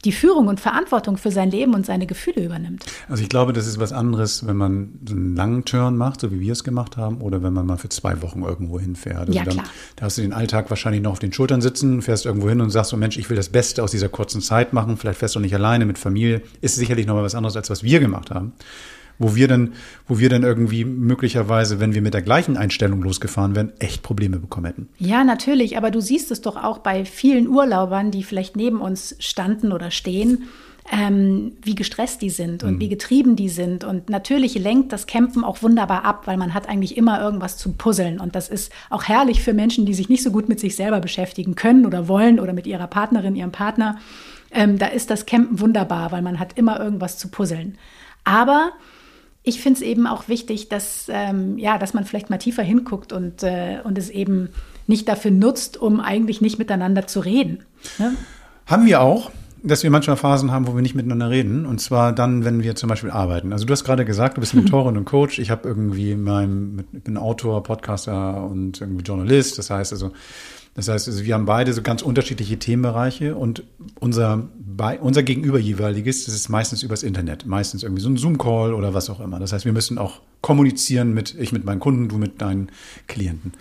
die 0.05 0.13
Führung 0.13 0.47
und 0.47 0.61
Verantwortung 0.61 1.17
für 1.17 1.33
sein 1.33 1.51
Leben 1.51 1.75
und 1.75 1.85
seine 1.85 2.07
Gefühle 2.07 2.45
übernimmt. 2.45 2.85
Also 3.09 3.23
ich 3.23 3.29
glaube, 3.29 3.53
das 3.53 3.67
ist 3.67 3.81
was 3.81 3.93
anderes, 3.93 4.47
wenn 4.47 4.57
man 4.57 5.01
so 5.05 5.15
einen 5.15 5.35
langen 5.35 5.65
Turn 5.65 5.97
macht, 5.97 6.21
so 6.21 6.31
wie 6.31 6.39
wir 6.39 6.53
es 6.53 6.63
gemacht 6.63 6.97
haben, 6.97 7.21
oder 7.21 7.43
wenn 7.43 7.53
man 7.53 7.67
mal 7.67 7.79
für 7.79 7.89
zwei 7.89 8.23
Wochen 8.23 8.43
irgendwo 8.43 8.79
hinfährt. 8.79 9.29
Also 9.29 9.33
ja, 9.33 9.43
klar. 9.43 9.57
Dann, 9.57 9.65
da 9.97 10.05
hast 10.05 10.19
du 10.19 10.23
den 10.23 10.33
Alltag 10.33 10.71
wahrscheinlich 10.71 11.03
noch 11.03 11.13
auf 11.13 11.19
den 11.19 11.33
Schultern 11.33 11.61
sitzen, 11.61 12.01
fährst 12.01 12.27
irgendwo 12.27 12.49
hin 12.49 12.61
und 12.61 12.71
sagst 12.71 12.91
so, 12.91 12.97
Mensch, 12.97 13.17
ich 13.17 13.29
will 13.29 13.37
das 13.37 13.49
Beste 13.49 13.83
aus 13.83 13.91
dieser 13.91 14.09
kurzen 14.09 14.41
Zeit 14.41 14.73
machen. 14.73 14.97
Vielleicht 14.97 15.19
fährst 15.19 15.35
du 15.35 15.41
nicht 15.41 15.55
alleine 15.55 15.85
mit 15.85 15.99
Familie. 15.99 16.43
Ist 16.61 16.77
sicherlich 16.77 17.07
noch 17.07 17.15
mal 17.15 17.25
was 17.25 17.35
anderes, 17.35 17.57
als 17.57 17.69
was 17.69 17.83
wir 17.83 17.99
gemacht 17.99 18.31
haben 18.31 18.53
wo 19.19 19.35
wir 19.35 19.49
dann, 19.49 19.75
wo 20.07 20.19
wir 20.19 20.29
dann 20.29 20.43
irgendwie 20.43 20.85
möglicherweise, 20.85 21.81
wenn 21.81 21.95
wir 21.95 22.03
mit 22.03 22.15
der 22.15 22.23
gleichen 22.23 22.57
Einstellung 22.57 23.03
losgefahren 23.03 23.55
wären, 23.55 23.73
echt 23.79 24.03
Probleme 24.03 24.39
bekommen 24.39 24.67
hätten. 24.67 24.89
Ja, 24.99 25.25
natürlich, 25.25 25.77
aber 25.77 25.91
du 25.91 26.01
siehst 26.01 26.31
es 26.31 26.41
doch 26.41 26.57
auch 26.57 26.79
bei 26.79 27.05
vielen 27.05 27.49
Urlaubern, 27.49 28.11
die 28.11 28.23
vielleicht 28.23 28.57
neben 28.57 28.81
uns 28.81 29.17
standen 29.19 29.73
oder 29.73 29.91
stehen. 29.91 30.45
Ähm, 30.91 31.53
wie 31.61 31.75
gestresst 31.75 32.23
die 32.23 32.31
sind 32.31 32.65
und 32.65 32.77
mhm. 32.77 32.81
wie 32.81 32.89
getrieben 32.89 33.37
die 33.37 33.51
sind. 33.51 33.85
Und 33.85 34.09
natürlich 34.09 34.55
lenkt 34.55 34.91
das 34.91 35.07
Campen 35.07 35.45
auch 35.45 35.63
wunderbar 35.63 36.07
ab, 36.07 36.23
weil 36.25 36.39
man 36.39 36.55
hat 36.55 36.67
eigentlich 36.67 36.97
immer 36.97 37.21
irgendwas 37.21 37.59
zu 37.59 37.73
puzzeln. 37.73 38.19
Und 38.19 38.35
das 38.35 38.49
ist 38.49 38.73
auch 38.89 39.05
herrlich 39.05 39.43
für 39.43 39.53
Menschen, 39.53 39.85
die 39.85 39.93
sich 39.93 40.09
nicht 40.09 40.23
so 40.23 40.31
gut 40.31 40.49
mit 40.49 40.59
sich 40.59 40.77
selber 40.77 41.01
beschäftigen 41.01 41.57
können 41.57 41.85
oder 41.85 42.09
wollen 42.09 42.41
oder 42.41 42.55
mit 42.55 42.67
ihrer 42.67 42.87
Partnerin, 42.87 43.37
ihrem 43.37 43.53
Partner. 43.53 43.99
Ähm, 44.51 44.79
da 44.79 44.87
ist 44.87 45.11
das 45.11 45.27
Campen 45.27 45.61
wunderbar, 45.61 46.11
weil 46.11 46.23
man 46.23 46.39
hat 46.39 46.57
immer 46.57 46.81
irgendwas 46.81 47.19
zu 47.19 47.29
puzzeln. 47.29 47.77
Aber 48.25 48.73
ich 49.49 49.61
finde 49.61 49.79
es 49.79 49.83
eben 49.83 50.07
auch 50.07 50.29
wichtig, 50.29 50.69
dass, 50.69 51.07
ähm, 51.09 51.59
ja, 51.59 51.79
dass 51.79 51.95
man 51.95 52.05
vielleicht 52.05 52.31
mal 52.31 52.39
tiefer 52.39 52.63
hinguckt 52.63 53.13
und, 53.13 53.43
äh, 53.43 53.79
und 53.83 53.97
es 53.99 54.11
eben 54.11 54.51
nicht 54.87 55.09
dafür 55.09 55.31
nutzt, 55.31 55.77
um 55.77 56.01
eigentlich 56.01 56.41
nicht 56.41 56.59
miteinander 56.59 57.07
zu 57.07 57.21
reden. 57.21 57.65
Ne? 57.99 58.15
Haben 58.67 58.87
wir 58.87 59.01
auch 59.01 59.31
dass 59.63 59.83
wir 59.83 59.91
manchmal 59.91 60.17
Phasen 60.17 60.53
haben, 60.53 60.67
wo 60.67 60.75
wir 60.75 60.83
nicht 60.83 60.95
miteinander 60.95 61.31
reden. 61.31 61.67
Und 61.67 61.81
zwar 61.81 62.13
dann, 62.13 62.45
wenn 62.45 62.63
wir 62.63 62.77
zum 62.77 62.89
Beispiel 62.89 63.11
arbeiten. 63.11 63.53
Also 63.53 63.65
du 63.65 63.73
hast 63.73 63.85
gerade 63.85 64.05
gesagt, 64.05 64.37
du 64.37 64.41
bist 64.41 64.55
Mentorin 64.55 64.97
und 64.97 65.05
Coach. 65.05 65.39
Ich 65.39 65.51
habe 65.51 65.69
irgendwie 65.69 66.15
mein, 66.15 66.85
bin 66.93 67.17
Autor, 67.17 67.63
Podcaster 67.63 68.45
und 68.45 68.81
irgendwie 68.81 69.03
Journalist. 69.03 69.59
Das 69.59 69.71
heißt 69.71 69.93
also, 69.93 70.13
das 70.75 70.89
heißt, 70.89 71.09
also 71.09 71.25
wir 71.25 71.35
haben 71.35 71.45
beide 71.45 71.73
so 71.73 71.83
ganz 71.83 72.03
unterschiedliche 72.03 72.59
Themenbereiche 72.59 73.35
und 73.35 73.65
unser, 73.99 74.49
unser 75.01 75.23
Gegenüber 75.23 75.59
jeweiliges, 75.59 76.25
das 76.25 76.35
ist 76.35 76.49
meistens 76.49 76.83
übers 76.83 77.03
Internet, 77.03 77.47
meistens 77.47 77.83
irgendwie 77.83 78.03
so 78.03 78.09
ein 78.09 78.17
Zoom-Call 78.17 78.75
oder 78.75 78.95
was 78.95 79.11
auch 79.11 79.21
immer. 79.21 79.41
Das 79.41 79.53
heißt, 79.53 79.65
wir 79.65 79.73
müssen 79.73 79.99
auch 79.99 80.21
kommunizieren 80.41 81.13
mit, 81.15 81.35
ich 81.35 81.53
mit 81.53 81.65
meinen 81.65 81.81
Kunden, 81.81 82.09
du 82.09 82.17
mit 82.17 82.41
deinen 82.41 82.71
Klienten. 83.09 83.55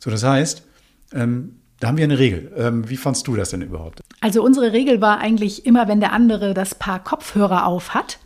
So, 0.00 0.10
das 0.10 0.24
heißt, 0.24 0.64
ähm, 1.12 1.56
da 1.78 1.88
haben 1.88 1.96
wir 1.96 2.04
eine 2.04 2.18
Regel. 2.18 2.52
Ähm, 2.56 2.88
wie 2.88 2.96
fandst 2.96 3.26
du 3.26 3.34
das 3.36 3.50
denn 3.50 3.62
überhaupt? 3.62 4.00
Also 4.20 4.42
unsere 4.42 4.72
Regel 4.72 5.00
war 5.00 5.18
eigentlich 5.18 5.66
immer, 5.66 5.88
wenn 5.88 6.00
der 6.00 6.12
andere 6.12 6.54
das 6.54 6.74
Paar 6.74 7.02
Kopfhörer 7.02 7.66
auf 7.66 7.94
hat, 7.94 8.18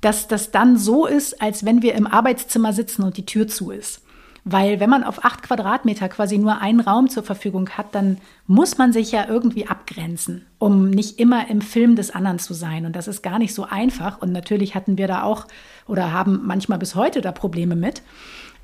dass 0.00 0.28
das 0.28 0.50
dann 0.50 0.76
so 0.78 1.06
ist, 1.06 1.40
als 1.42 1.64
wenn 1.64 1.82
wir 1.82 1.94
im 1.94 2.06
Arbeitszimmer 2.06 2.72
sitzen 2.72 3.02
und 3.02 3.16
die 3.16 3.26
Tür 3.26 3.48
zu 3.48 3.70
ist. 3.70 4.02
Weil 4.50 4.80
wenn 4.80 4.88
man 4.88 5.04
auf 5.04 5.26
acht 5.26 5.42
Quadratmeter 5.42 6.08
quasi 6.08 6.38
nur 6.38 6.62
einen 6.62 6.80
Raum 6.80 7.10
zur 7.10 7.22
Verfügung 7.22 7.68
hat, 7.68 7.94
dann 7.94 8.16
muss 8.46 8.78
man 8.78 8.94
sich 8.94 9.12
ja 9.12 9.26
irgendwie 9.28 9.66
abgrenzen, 9.66 10.46
um 10.58 10.88
nicht 10.88 11.18
immer 11.18 11.50
im 11.50 11.60
Film 11.60 11.96
des 11.96 12.10
anderen 12.10 12.38
zu 12.38 12.54
sein. 12.54 12.86
Und 12.86 12.96
das 12.96 13.08
ist 13.08 13.22
gar 13.22 13.38
nicht 13.38 13.52
so 13.52 13.64
einfach. 13.64 14.22
Und 14.22 14.32
natürlich 14.32 14.74
hatten 14.74 14.96
wir 14.96 15.06
da 15.06 15.22
auch 15.22 15.46
oder 15.86 16.14
haben 16.14 16.46
manchmal 16.46 16.78
bis 16.78 16.94
heute 16.94 17.20
da 17.20 17.30
Probleme 17.30 17.76
mit. 17.76 18.00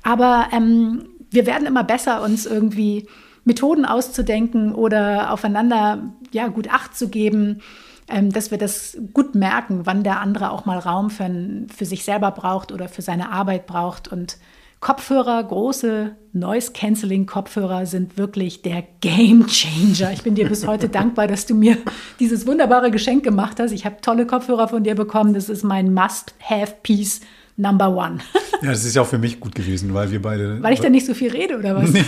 Aber 0.01 0.47
ähm, 0.51 1.05
wir 1.29 1.45
werden 1.45 1.67
immer 1.67 1.83
besser, 1.83 2.23
uns 2.23 2.47
irgendwie 2.47 3.07
Methoden 3.43 3.85
auszudenken 3.85 4.73
oder 4.73 5.31
aufeinander 5.31 5.99
ja, 6.31 6.47
gut 6.47 6.67
Acht 6.71 6.97
zu 6.97 7.09
geben, 7.09 7.61
ähm, 8.07 8.31
dass 8.31 8.49
wir 8.49 8.57
das 8.57 8.97
gut 9.13 9.35
merken, 9.35 9.85
wann 9.85 10.03
der 10.03 10.19
andere 10.19 10.49
auch 10.49 10.65
mal 10.65 10.79
Raum 10.79 11.11
für, 11.11 11.29
für 11.75 11.85
sich 11.85 12.03
selber 12.03 12.31
braucht 12.31 12.71
oder 12.71 12.89
für 12.89 13.03
seine 13.03 13.31
Arbeit 13.31 13.67
braucht. 13.67 14.07
Und 14.07 14.37
Kopfhörer, 14.79 15.43
große 15.43 16.15
Noise-Canceling-Kopfhörer 16.33 17.85
sind 17.85 18.17
wirklich 18.17 18.61
der 18.61 18.83
Game 19.01 19.47
Changer. 19.47 20.11
Ich 20.13 20.21
bin 20.23 20.35
dir 20.35 20.47
bis 20.47 20.67
heute 20.67 20.89
dankbar, 20.89 21.27
dass 21.27 21.45
du 21.45 21.55
mir 21.55 21.77
dieses 22.19 22.45
wunderbare 22.45 22.91
Geschenk 22.91 23.23
gemacht 23.23 23.59
hast. 23.59 23.71
Ich 23.71 23.85
habe 23.85 23.97
tolle 24.01 24.27
Kopfhörer 24.27 24.67
von 24.67 24.83
dir 24.83 24.95
bekommen. 24.95 25.33
Das 25.33 25.49
ist 25.49 25.63
mein 25.63 25.93
Must-Have-Piece 25.93 27.21
Number 27.57 27.89
One. 27.95 28.19
Ja, 28.61 28.71
das 28.71 28.85
ist 28.85 28.95
ja 28.95 29.01
auch 29.01 29.07
für 29.07 29.17
mich 29.17 29.41
gut 29.41 29.53
gewesen, 29.53 29.93
weil 29.93 30.11
wir 30.11 30.21
beide. 30.21 30.63
Weil 30.63 30.73
ich 30.73 30.79
da 30.79 30.89
nicht 30.89 31.05
so 31.05 31.13
viel 31.13 31.29
rede, 31.29 31.57
oder 31.57 31.75
was? 31.75 31.91
Nee, 31.91 32.05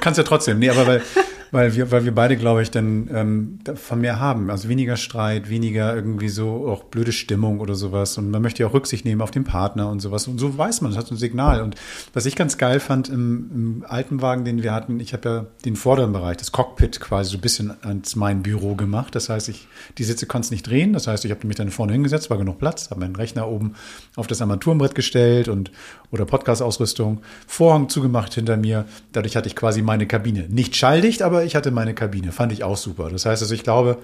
kannst 0.00 0.18
ja 0.18 0.24
trotzdem. 0.24 0.60
Nee, 0.60 0.70
aber 0.70 0.86
weil, 0.86 1.02
weil 1.54 1.76
wir, 1.76 1.92
weil 1.92 2.04
wir 2.04 2.12
beide, 2.12 2.36
glaube 2.36 2.62
ich, 2.62 2.72
dann 2.72 3.08
ähm, 3.14 3.58
von 3.76 4.00
mehr 4.00 4.18
haben. 4.18 4.50
Also 4.50 4.68
weniger 4.68 4.96
Streit, 4.96 5.48
weniger 5.48 5.94
irgendwie 5.94 6.28
so 6.28 6.66
auch 6.66 6.82
blöde 6.82 7.12
Stimmung 7.12 7.60
oder 7.60 7.76
sowas. 7.76 8.18
Und 8.18 8.32
man 8.32 8.42
möchte 8.42 8.64
ja 8.64 8.68
auch 8.68 8.74
Rücksicht 8.74 9.04
nehmen 9.04 9.20
auf 9.20 9.30
den 9.30 9.44
Partner 9.44 9.88
und 9.88 10.00
sowas. 10.00 10.26
Und 10.26 10.38
so 10.38 10.58
weiß 10.58 10.80
man, 10.80 10.90
das 10.90 10.98
hat 10.98 11.06
so 11.06 11.14
ein 11.14 11.18
Signal. 11.18 11.62
Und 11.62 11.76
was 12.12 12.26
ich 12.26 12.34
ganz 12.34 12.58
geil 12.58 12.80
fand 12.80 13.08
im, 13.08 13.50
im 13.54 13.84
alten 13.86 14.20
Wagen, 14.20 14.44
den 14.44 14.64
wir 14.64 14.72
hatten, 14.72 14.98
ich 14.98 15.12
habe 15.12 15.28
ja 15.28 15.46
den 15.64 15.76
vorderen 15.76 16.12
Bereich, 16.12 16.38
das 16.38 16.50
Cockpit 16.50 16.98
quasi 16.98 17.30
so 17.30 17.38
ein 17.38 17.40
bisschen 17.40 17.72
ans 17.82 18.16
mein 18.16 18.42
Büro 18.42 18.74
gemacht. 18.74 19.14
Das 19.14 19.28
heißt, 19.28 19.48
ich 19.48 19.68
die 19.96 20.04
Sitze 20.04 20.26
konnte 20.26 20.52
nicht 20.52 20.66
drehen. 20.66 20.92
Das 20.92 21.06
heißt, 21.06 21.24
ich 21.24 21.30
habe 21.30 21.46
mich 21.46 21.54
dann 21.54 21.70
vorne 21.70 21.92
hingesetzt, 21.92 22.30
war 22.30 22.38
genug 22.38 22.58
Platz, 22.58 22.90
habe 22.90 22.98
meinen 22.98 23.14
Rechner 23.14 23.46
oben 23.46 23.74
auf 24.16 24.26
das 24.26 24.42
Armaturenbrett 24.42 24.96
gestellt 24.96 25.46
und 25.46 25.70
oder 26.10 26.24
Podcast-Ausrüstung, 26.24 27.22
Vorhang 27.46 27.88
zugemacht 27.88 28.34
hinter 28.34 28.56
mir. 28.56 28.86
Dadurch 29.12 29.36
hatte 29.36 29.48
ich 29.48 29.56
quasi 29.56 29.82
meine 29.82 30.06
Kabine. 30.06 30.48
Nicht 30.48 30.74
schalldicht, 30.74 31.22
aber 31.22 31.43
ich 31.44 31.56
hatte 31.56 31.70
meine 31.70 31.94
Kabine. 31.94 32.32
Fand 32.32 32.52
ich 32.52 32.64
auch 32.64 32.76
super. 32.76 33.10
Das 33.10 33.26
heißt 33.26 33.42
also, 33.42 33.54
ich 33.54 33.62
glaube, 33.62 33.98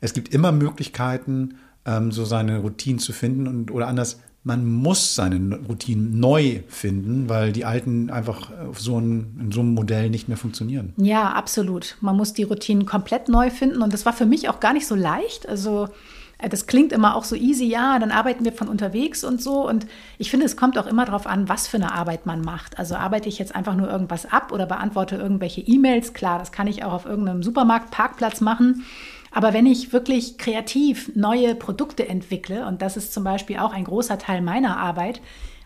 es 0.00 0.12
gibt 0.12 0.34
immer 0.34 0.52
Möglichkeiten, 0.52 1.54
ähm, 1.84 2.12
so 2.12 2.24
seine 2.24 2.58
Routinen 2.58 2.98
zu 2.98 3.12
finden 3.12 3.46
und 3.46 3.70
oder 3.70 3.88
anders. 3.88 4.20
Man 4.46 4.66
muss 4.66 5.14
seine 5.14 5.58
Routinen 5.68 6.20
neu 6.20 6.60
finden, 6.68 7.30
weil 7.30 7.52
die 7.52 7.64
alten 7.64 8.10
einfach 8.10 8.50
auf 8.68 8.78
so 8.78 9.00
ein, 9.00 9.38
in 9.40 9.52
so 9.52 9.60
einem 9.60 9.72
Modell 9.72 10.10
nicht 10.10 10.28
mehr 10.28 10.36
funktionieren. 10.36 10.92
Ja, 10.98 11.32
absolut. 11.32 11.96
Man 12.02 12.16
muss 12.16 12.34
die 12.34 12.42
Routinen 12.42 12.84
komplett 12.84 13.30
neu 13.30 13.48
finden 13.48 13.80
und 13.80 13.94
das 13.94 14.04
war 14.04 14.12
für 14.12 14.26
mich 14.26 14.50
auch 14.50 14.60
gar 14.60 14.74
nicht 14.74 14.86
so 14.86 14.94
leicht. 14.94 15.48
Also 15.48 15.84
äh, 15.84 15.88
das 16.38 16.66
klingt 16.66 16.92
immer 16.92 17.16
auch 17.16 17.24
so 17.24 17.36
easy, 17.36 17.64
ja, 17.64 17.98
dann 17.98 18.10
arbeiten 18.10 18.44
wir 18.44 18.52
von 18.52 18.68
unterwegs 18.68 19.24
und 19.24 19.40
so. 19.40 19.66
Und 19.68 19.86
ich 20.18 20.30
finde, 20.30 20.46
es 20.46 20.56
kommt 20.56 20.78
auch 20.78 20.86
immer 20.86 21.04
darauf 21.04 21.26
an, 21.26 21.48
was 21.48 21.68
für 21.68 21.76
eine 21.76 21.92
Arbeit 21.92 22.26
man 22.26 22.42
macht. 22.42 22.78
Also 22.78 22.96
arbeite 22.96 23.28
ich 23.28 23.38
jetzt 23.38 23.54
einfach 23.54 23.74
nur 23.74 23.88
irgendwas 23.88 24.26
ab 24.26 24.52
oder 24.52 24.66
beantworte 24.66 25.16
irgendwelche 25.16 25.60
E-Mails. 25.60 26.12
Klar, 26.12 26.38
das 26.38 26.52
kann 26.52 26.66
ich 26.66 26.84
auch 26.84 26.92
auf 26.92 27.06
irgendeinem 27.06 27.42
Supermarktparkplatz 27.42 28.40
machen. 28.40 28.84
Aber 29.30 29.52
wenn 29.52 29.66
ich 29.66 29.92
wirklich 29.92 30.38
kreativ 30.38 31.10
neue 31.16 31.54
Produkte 31.54 32.08
entwickle, 32.08 32.66
und 32.66 32.82
das 32.82 32.96
ist 32.96 33.12
zum 33.12 33.24
Beispiel 33.24 33.58
auch 33.58 33.72
ein 33.72 33.84
großer 33.84 34.18
Teil 34.18 34.42
meiner 34.42 34.76
Arbeit, 34.76 35.20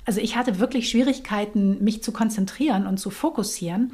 also 0.07 0.23
ich 0.23 0.37
hatte 0.37 0.59
wirklich 0.59 0.89
Schwierigkeiten, 0.89 1.85
mich 1.85 2.03
zu 2.03 2.13
konzentrieren 2.13 2.87
und 2.87 2.97
zu 2.97 3.11
fokussieren, 3.11 3.93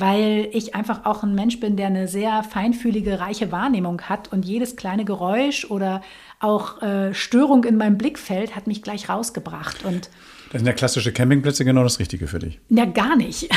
weil 0.00 0.48
ich 0.52 0.74
einfach 0.74 1.04
auch 1.04 1.22
ein 1.22 1.36
Mensch 1.36 1.60
bin, 1.60 1.76
der 1.76 1.86
eine 1.86 2.08
sehr 2.08 2.42
feinfühlige, 2.42 3.20
reiche 3.20 3.52
Wahrnehmung 3.52 4.02
hat 4.02 4.32
und 4.32 4.44
jedes 4.44 4.74
kleine 4.74 5.04
Geräusch 5.04 5.70
oder 5.70 6.02
auch 6.40 6.82
äh, 6.82 7.14
Störung 7.14 7.62
in 7.62 7.76
meinem 7.76 7.96
Blickfeld 7.96 8.56
hat 8.56 8.66
mich 8.66 8.82
gleich 8.82 9.08
rausgebracht. 9.08 9.84
Und 9.84 10.10
das 10.50 10.60
sind 10.60 10.66
ja 10.66 10.72
klassische 10.72 11.12
Campingplätze 11.12 11.64
genau 11.64 11.84
das 11.84 12.00
Richtige 12.00 12.26
für 12.26 12.40
dich. 12.40 12.58
Ja, 12.70 12.86
gar 12.86 13.14
nicht. 13.14 13.48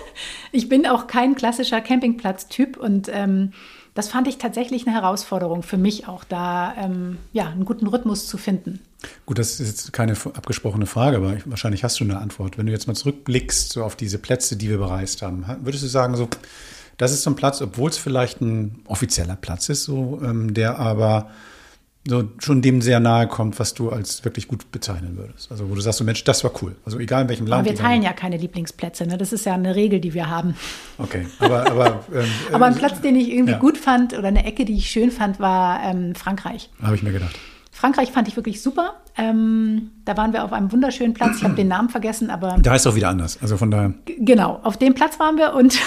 ich 0.52 0.68
bin 0.68 0.86
auch 0.86 1.08
kein 1.08 1.34
klassischer 1.34 1.80
Campingplatz-Typ 1.80 2.76
und 2.76 3.10
ähm, 3.12 3.52
das 3.94 4.08
fand 4.08 4.28
ich 4.28 4.38
tatsächlich 4.38 4.86
eine 4.86 4.94
Herausforderung 4.94 5.62
für 5.62 5.76
mich 5.76 6.06
auch, 6.08 6.24
da 6.24 6.74
ähm, 6.76 7.18
ja, 7.32 7.48
einen 7.48 7.64
guten 7.64 7.86
Rhythmus 7.86 8.26
zu 8.26 8.38
finden. 8.38 8.80
Gut, 9.26 9.38
das 9.38 9.60
ist 9.60 9.66
jetzt 9.66 9.92
keine 9.92 10.12
abgesprochene 10.12 10.86
Frage, 10.86 11.16
aber 11.16 11.36
wahrscheinlich 11.46 11.84
hast 11.84 12.00
du 12.00 12.04
eine 12.04 12.18
Antwort. 12.18 12.58
Wenn 12.58 12.66
du 12.66 12.72
jetzt 12.72 12.86
mal 12.86 12.94
zurückblickst 12.94 13.72
so 13.72 13.84
auf 13.84 13.96
diese 13.96 14.18
Plätze, 14.18 14.56
die 14.56 14.68
wir 14.68 14.78
bereist 14.78 15.22
haben, 15.22 15.44
würdest 15.62 15.82
du 15.82 15.88
sagen, 15.88 16.16
so, 16.16 16.28
das 16.98 17.12
ist 17.12 17.22
so 17.22 17.30
ein 17.30 17.36
Platz, 17.36 17.62
obwohl 17.62 17.90
es 17.90 17.96
vielleicht 17.96 18.40
ein 18.40 18.82
offizieller 18.86 19.36
Platz 19.36 19.68
ist, 19.70 19.84
so, 19.84 20.20
ähm, 20.22 20.52
der 20.52 20.78
aber 20.78 21.30
so 22.10 22.24
schon 22.38 22.60
dem 22.60 22.82
sehr 22.82 23.00
nahe 23.00 23.26
kommt, 23.26 23.58
was 23.58 23.72
du 23.72 23.88
als 23.88 24.24
wirklich 24.24 24.48
gut 24.48 24.70
bezeichnen 24.72 25.16
würdest. 25.16 25.50
Also 25.50 25.70
wo 25.70 25.74
du 25.74 25.80
sagst, 25.80 25.98
so 25.98 26.04
Mensch, 26.04 26.22
das 26.24 26.44
war 26.44 26.50
cool. 26.60 26.76
Also 26.84 26.98
egal 26.98 27.22
in 27.22 27.28
welchem 27.28 27.46
Land. 27.46 27.66
Aber 27.66 27.70
wir 27.70 27.82
teilen 27.82 28.02
ja 28.02 28.12
keine 28.12 28.36
Lieblingsplätze, 28.36 29.06
ne? 29.06 29.16
Das 29.16 29.32
ist 29.32 29.46
ja 29.46 29.54
eine 29.54 29.76
Regel, 29.76 30.00
die 30.00 30.12
wir 30.12 30.28
haben. 30.28 30.54
Okay, 30.98 31.26
aber 31.38 31.70
aber, 31.70 32.04
ähm, 32.12 32.26
aber 32.52 32.66
ein 32.66 32.74
Platz, 32.74 33.00
den 33.00 33.16
ich 33.16 33.30
irgendwie 33.30 33.52
ja. 33.52 33.58
gut 33.58 33.78
fand 33.78 34.12
oder 34.12 34.28
eine 34.28 34.44
Ecke, 34.44 34.64
die 34.64 34.76
ich 34.76 34.90
schön 34.90 35.10
fand, 35.10 35.40
war 35.40 35.80
ähm, 35.82 36.14
Frankreich. 36.14 36.68
Habe 36.82 36.96
ich 36.96 37.02
mir 37.02 37.12
gedacht. 37.12 37.38
Frankreich 37.70 38.10
fand 38.10 38.28
ich 38.28 38.36
wirklich 38.36 38.60
super. 38.60 38.94
Ähm, 39.16 39.92
da 40.04 40.16
waren 40.16 40.32
wir 40.32 40.44
auf 40.44 40.52
einem 40.52 40.70
wunderschönen 40.70 41.14
Platz. 41.14 41.38
Ich 41.38 41.44
habe 41.44 41.54
den 41.54 41.68
Namen 41.68 41.88
vergessen, 41.88 42.28
aber. 42.28 42.58
Da 42.60 42.72
heißt 42.72 42.86
auch 42.86 42.94
wieder 42.94 43.08
anders. 43.08 43.38
Also 43.40 43.56
von 43.56 43.70
daher. 43.70 43.94
Genau, 44.18 44.60
auf 44.64 44.76
dem 44.76 44.94
Platz 44.94 45.18
waren 45.18 45.38
wir 45.38 45.54
und. 45.54 45.78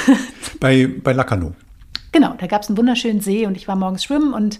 bei, 0.59 0.89
bei 1.03 1.13
Lacanau. 1.13 1.53
Genau, 2.13 2.35
da 2.37 2.45
gab 2.45 2.61
es 2.61 2.69
einen 2.69 2.77
wunderschönen 2.77 3.21
See 3.21 3.47
und 3.47 3.57
ich 3.57 3.67
war 3.67 3.75
morgens 3.75 4.03
schwimmen 4.03 4.35
und 4.35 4.59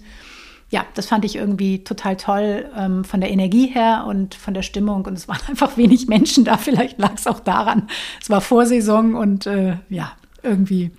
ja, 0.73 0.87
das 0.95 1.05
fand 1.05 1.23
ich 1.23 1.35
irgendwie 1.35 1.83
total 1.83 2.17
toll 2.17 2.65
ähm, 2.75 3.03
von 3.03 3.21
der 3.21 3.29
Energie 3.29 3.67
her 3.67 4.05
und 4.07 4.33
von 4.33 4.55
der 4.55 4.63
Stimmung. 4.63 5.05
Und 5.05 5.13
es 5.13 5.27
waren 5.27 5.39
einfach 5.47 5.77
wenig 5.77 6.07
Menschen 6.07 6.45
da. 6.45 6.57
Vielleicht 6.57 6.97
lag 6.97 7.13
es 7.15 7.27
auch 7.27 7.39
daran. 7.39 7.87
Es 8.19 8.31
war 8.31 8.41
Vorsaison 8.41 9.13
und 9.13 9.45
äh, 9.45 9.77
ja, 9.89 10.13
irgendwie. 10.41 10.89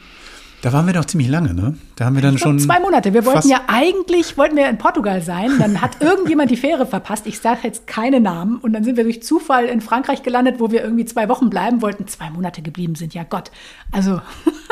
Da 0.63 0.73
waren 0.73 0.87
wir 0.87 0.95
doch 0.95 1.05
ziemlich 1.05 1.29
lange, 1.29 1.53
ne? 1.53 1.77
Da 1.97 2.05
haben 2.05 2.15
wir 2.15 2.23
dann 2.23 2.39
schon. 2.39 2.61
Zwei 2.61 2.79
Monate. 2.79 3.13
Wir 3.13 3.27
wollten 3.27 3.49
ja 3.49 3.63
eigentlich, 3.67 4.39
wollten 4.39 4.57
wir 4.57 4.69
in 4.69 4.79
Portugal 4.79 5.21
sein. 5.21 5.51
Dann 5.59 5.83
hat 5.83 5.97
irgendjemand 6.01 6.53
die 6.53 6.57
Fähre 6.57 6.87
verpasst. 6.87 7.27
Ich 7.27 7.41
sage 7.41 7.61
jetzt 7.65 7.89
keine 7.89 8.21
Namen. 8.21 8.59
Und 8.59 8.75
dann 8.75 8.85
sind 8.85 8.97
wir 8.97 9.03
durch 9.03 9.25
Zufall 9.25 9.65
in 9.65 9.81
Frankreich 9.81 10.23
gelandet, 10.23 10.61
wo 10.61 10.71
wir 10.71 10.85
irgendwie 10.85 11.05
zwei 11.05 11.29
Wochen 11.29 11.51
bleiben 11.51 11.83
wollten. 11.83 12.07
Zwei 12.07 12.31
Monate 12.31 12.63
geblieben 12.63 12.95
sind. 12.95 13.13
Ja 13.13 13.25
Gott. 13.25 13.51
Also. 13.91 14.21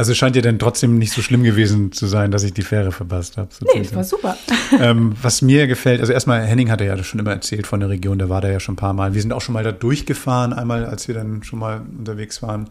Also 0.00 0.14
scheint 0.14 0.34
dir 0.34 0.40
denn 0.40 0.58
trotzdem 0.58 0.96
nicht 0.96 1.12
so 1.12 1.20
schlimm 1.20 1.42
gewesen 1.42 1.92
zu 1.92 2.06
sein, 2.06 2.30
dass 2.30 2.42
ich 2.42 2.54
die 2.54 2.62
Fähre 2.62 2.90
verpasst 2.90 3.36
habe. 3.36 3.50
Nee, 3.74 3.82
das 3.82 3.94
war 3.94 4.02
super. 4.02 4.34
Ähm, 4.80 5.14
was 5.20 5.42
mir 5.42 5.66
gefällt, 5.66 6.00
also 6.00 6.12
erstmal, 6.12 6.42
Henning 6.42 6.70
hatte 6.70 6.84
ja 6.84 6.96
schon 7.02 7.20
immer 7.20 7.32
erzählt 7.32 7.66
von 7.66 7.80
der 7.80 7.88
Region, 7.90 8.18
der 8.18 8.28
war 8.28 8.40
da 8.40 8.48
ja 8.48 8.60
schon 8.60 8.74
ein 8.74 8.76
paar 8.76 8.94
Mal. 8.94 9.14
Wir 9.14 9.20
sind 9.20 9.32
auch 9.32 9.40
schon 9.42 9.52
mal 9.52 9.64
da 9.64 9.72
durchgefahren, 9.72 10.52
einmal, 10.52 10.86
als 10.86 11.08
wir 11.08 11.14
dann 11.14 11.42
schon 11.42 11.58
mal 11.58 11.82
unterwegs 11.98 12.40
waren, 12.40 12.70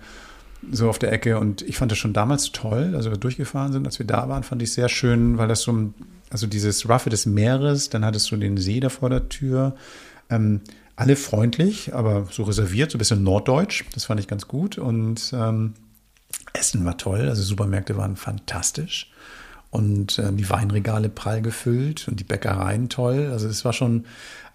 so 0.71 0.89
auf 0.89 0.97
der 0.97 1.11
Ecke. 1.11 1.37
Und 1.37 1.61
ich 1.61 1.77
fand 1.77 1.91
das 1.91 1.99
schon 1.99 2.13
damals 2.13 2.51
toll, 2.51 2.93
also 2.95 3.11
wir 3.11 3.17
durchgefahren 3.17 3.73
sind, 3.73 3.85
als 3.85 3.99
wir 3.99 4.07
da 4.07 4.27
waren, 4.27 4.43
fand 4.43 4.61
ich 4.63 4.71
sehr 4.73 4.89
schön, 4.89 5.37
weil 5.37 5.49
das 5.49 5.61
so, 5.61 5.93
also 6.31 6.47
dieses 6.47 6.89
Ruffe 6.89 7.09
des 7.09 7.27
Meeres, 7.27 7.89
dann 7.89 8.05
hattest 8.05 8.31
du 8.31 8.37
den 8.37 8.57
See 8.57 8.79
da 8.79 8.89
vor 8.89 9.09
der 9.09 9.29
Tür. 9.29 9.75
Ähm, 10.31 10.61
alle 10.95 11.15
freundlich, 11.15 11.93
aber 11.93 12.27
so 12.31 12.43
reserviert, 12.43 12.91
so 12.91 12.97
ein 12.97 12.99
bisschen 12.99 13.23
norddeutsch. 13.23 13.83
Das 13.93 14.05
fand 14.05 14.19
ich 14.19 14.27
ganz 14.27 14.47
gut. 14.47 14.77
Und 14.79 15.31
ähm, 15.33 15.73
Essen 16.53 16.85
war 16.85 16.97
toll, 16.97 17.29
also 17.29 17.41
Supermärkte 17.41 17.97
waren 17.97 18.15
fantastisch 18.15 19.11
und 19.71 20.17
äh, 20.17 20.31
die 20.33 20.49
Weinregale 20.49 21.09
prall 21.09 21.41
gefüllt 21.41 22.07
und 22.07 22.19
die 22.19 22.23
Bäckereien 22.23 22.89
toll. 22.89 23.29
Also 23.31 23.47
es 23.47 23.63
war 23.65 23.73
schon, 23.73 24.05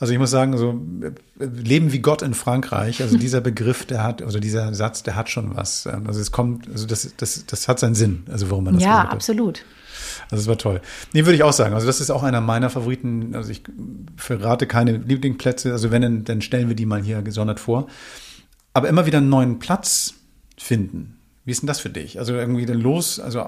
also 0.00 0.12
ich 0.12 0.18
muss 0.18 0.30
sagen, 0.30 0.56
so 0.58 0.80
äh, 1.02 1.44
Leben 1.44 1.92
wie 1.92 2.00
Gott 2.00 2.22
in 2.22 2.34
Frankreich, 2.34 3.00
also 3.00 3.16
dieser 3.16 3.40
Begriff, 3.42 3.86
der 3.86 4.02
hat, 4.02 4.22
also 4.22 4.40
dieser 4.40 4.74
Satz, 4.74 5.04
der 5.04 5.14
hat 5.14 5.30
schon 5.30 5.54
was. 5.54 5.86
Ähm, 5.86 6.06
also 6.06 6.20
es 6.20 6.32
kommt, 6.32 6.68
also 6.68 6.86
das, 6.86 7.14
das, 7.16 7.46
das 7.46 7.68
hat 7.68 7.78
seinen 7.78 7.94
Sinn, 7.94 8.24
also 8.30 8.50
warum 8.50 8.64
man 8.64 8.74
das 8.74 8.82
Ja, 8.82 9.02
absolut. 9.02 9.64
Also 10.30 10.42
es 10.42 10.48
war 10.48 10.58
toll. 10.58 10.80
Nee, 11.12 11.24
würde 11.24 11.36
ich 11.36 11.44
auch 11.44 11.52
sagen. 11.52 11.74
Also 11.74 11.86
das 11.86 12.00
ist 12.00 12.10
auch 12.10 12.24
einer 12.24 12.40
meiner 12.40 12.68
Favoriten. 12.68 13.34
Also 13.36 13.50
ich 13.50 13.62
verrate 14.16 14.66
keine 14.66 14.96
Lieblingsplätze. 14.96 15.72
Also 15.72 15.90
wenn, 15.90 16.24
dann 16.24 16.40
stellen 16.40 16.68
wir 16.68 16.76
die 16.76 16.86
mal 16.86 17.02
hier 17.02 17.22
gesondert 17.22 17.60
vor. 17.60 17.86
Aber 18.72 18.88
immer 18.88 19.06
wieder 19.06 19.18
einen 19.18 19.28
neuen 19.28 19.58
Platz 19.60 20.14
finden 20.58 21.18
wie 21.44 21.50
ist 21.50 21.62
denn 21.62 21.66
das 21.66 21.80
für 21.80 21.90
dich? 21.90 22.18
Also 22.18 22.34
irgendwie 22.34 22.66
dann 22.66 22.80
los, 22.80 23.20
also 23.20 23.46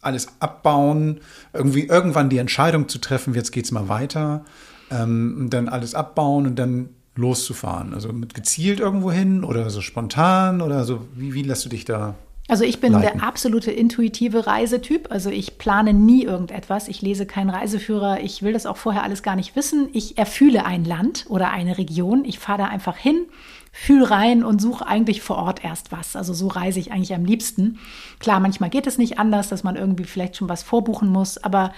alles 0.00 0.28
abbauen, 0.40 1.20
irgendwie 1.52 1.86
irgendwann 1.86 2.28
die 2.28 2.38
Entscheidung 2.38 2.88
zu 2.88 2.98
treffen, 2.98 3.34
jetzt 3.34 3.52
geht's 3.52 3.70
mal 3.70 3.88
weiter, 3.88 4.44
ähm, 4.90 5.36
und 5.40 5.50
dann 5.50 5.68
alles 5.68 5.94
abbauen 5.94 6.46
und 6.46 6.58
dann 6.58 6.90
loszufahren. 7.14 7.94
Also 7.94 8.12
mit 8.12 8.34
gezielt 8.34 8.80
irgendwo 8.80 9.12
hin 9.12 9.44
oder 9.44 9.70
so 9.70 9.80
spontan 9.80 10.60
oder 10.60 10.84
so, 10.84 11.06
wie, 11.14 11.34
wie 11.34 11.42
lässt 11.42 11.64
du 11.64 11.68
dich 11.68 11.84
da 11.84 12.14
also 12.48 12.64
ich 12.64 12.80
bin 12.80 12.92
leiten. 12.92 13.18
der 13.18 13.26
absolute 13.26 13.70
intuitive 13.70 14.46
Reisetyp. 14.46 15.10
Also 15.10 15.30
ich 15.30 15.58
plane 15.58 15.94
nie 15.94 16.24
irgendetwas. 16.24 16.88
Ich 16.88 17.00
lese 17.00 17.24
keinen 17.24 17.50
Reiseführer. 17.50 18.20
Ich 18.20 18.42
will 18.42 18.52
das 18.52 18.66
auch 18.66 18.76
vorher 18.76 19.04
alles 19.04 19.22
gar 19.22 19.36
nicht 19.36 19.54
wissen. 19.56 19.88
Ich 19.92 20.18
erfühle 20.18 20.66
ein 20.66 20.84
Land 20.84 21.26
oder 21.28 21.50
eine 21.50 21.78
Region. 21.78 22.24
Ich 22.24 22.38
fahre 22.38 22.58
da 22.58 22.64
einfach 22.66 22.96
hin, 22.96 23.26
fühl 23.72 24.04
rein 24.04 24.44
und 24.44 24.60
suche 24.60 24.86
eigentlich 24.86 25.22
vor 25.22 25.36
Ort 25.36 25.64
erst 25.64 25.90
was. 25.90 26.14
Also 26.14 26.34
so 26.34 26.46
reise 26.46 26.78
ich 26.78 26.92
eigentlich 26.92 27.14
am 27.14 27.24
liebsten. 27.24 27.78
Klar, 28.20 28.38
manchmal 28.38 28.70
geht 28.70 28.86
es 28.86 28.98
nicht 28.98 29.18
anders, 29.18 29.48
dass 29.48 29.64
man 29.64 29.76
irgendwie 29.76 30.04
vielleicht 30.04 30.36
schon 30.36 30.48
was 30.48 30.62
vorbuchen 30.62 31.08
muss, 31.08 31.38
aber 31.38 31.72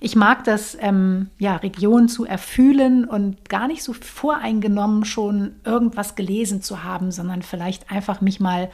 ich 0.00 0.16
mag 0.16 0.44
das, 0.44 0.76
ähm, 0.80 1.28
ja, 1.38 1.56
Regionen 1.56 2.08
zu 2.08 2.24
erfühlen 2.24 3.04
und 3.04 3.48
gar 3.48 3.68
nicht 3.68 3.82
so 3.82 3.92
voreingenommen 3.92 5.04
schon 5.04 5.54
irgendwas 5.64 6.14
gelesen 6.14 6.62
zu 6.62 6.82
haben, 6.82 7.10
sondern 7.10 7.42
vielleicht 7.42 7.90
einfach 7.90 8.20
mich 8.20 8.40
mal 8.40 8.70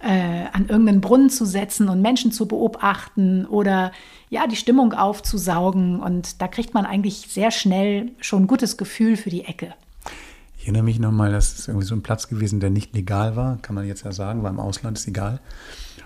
äh, 0.00 0.44
an 0.52 0.68
irgendeinen 0.68 1.00
Brunnen 1.00 1.30
zu 1.30 1.44
setzen 1.46 1.88
und 1.88 2.02
Menschen 2.02 2.30
zu 2.30 2.46
beobachten 2.46 3.46
oder 3.46 3.92
ja, 4.30 4.46
die 4.46 4.56
Stimmung 4.56 4.92
aufzusaugen. 4.92 6.00
Und 6.00 6.40
da 6.40 6.48
kriegt 6.48 6.74
man 6.74 6.86
eigentlich 6.86 7.26
sehr 7.28 7.50
schnell 7.50 8.12
schon 8.20 8.44
ein 8.44 8.46
gutes 8.46 8.76
Gefühl 8.76 9.16
für 9.16 9.30
die 9.30 9.44
Ecke. 9.44 9.74
Erinnere 10.68 10.82
mich 10.82 10.98
nochmal, 10.98 11.32
das 11.32 11.60
ist 11.60 11.68
irgendwie 11.68 11.86
so 11.86 11.94
ein 11.94 12.02
Platz 12.02 12.28
gewesen, 12.28 12.60
der 12.60 12.68
nicht 12.68 12.94
legal 12.94 13.36
war, 13.36 13.56
kann 13.62 13.74
man 13.74 13.86
jetzt 13.86 14.04
ja 14.04 14.12
sagen, 14.12 14.42
war 14.42 14.50
im 14.50 14.60
Ausland, 14.60 14.98
ist 14.98 15.08
egal. 15.08 15.40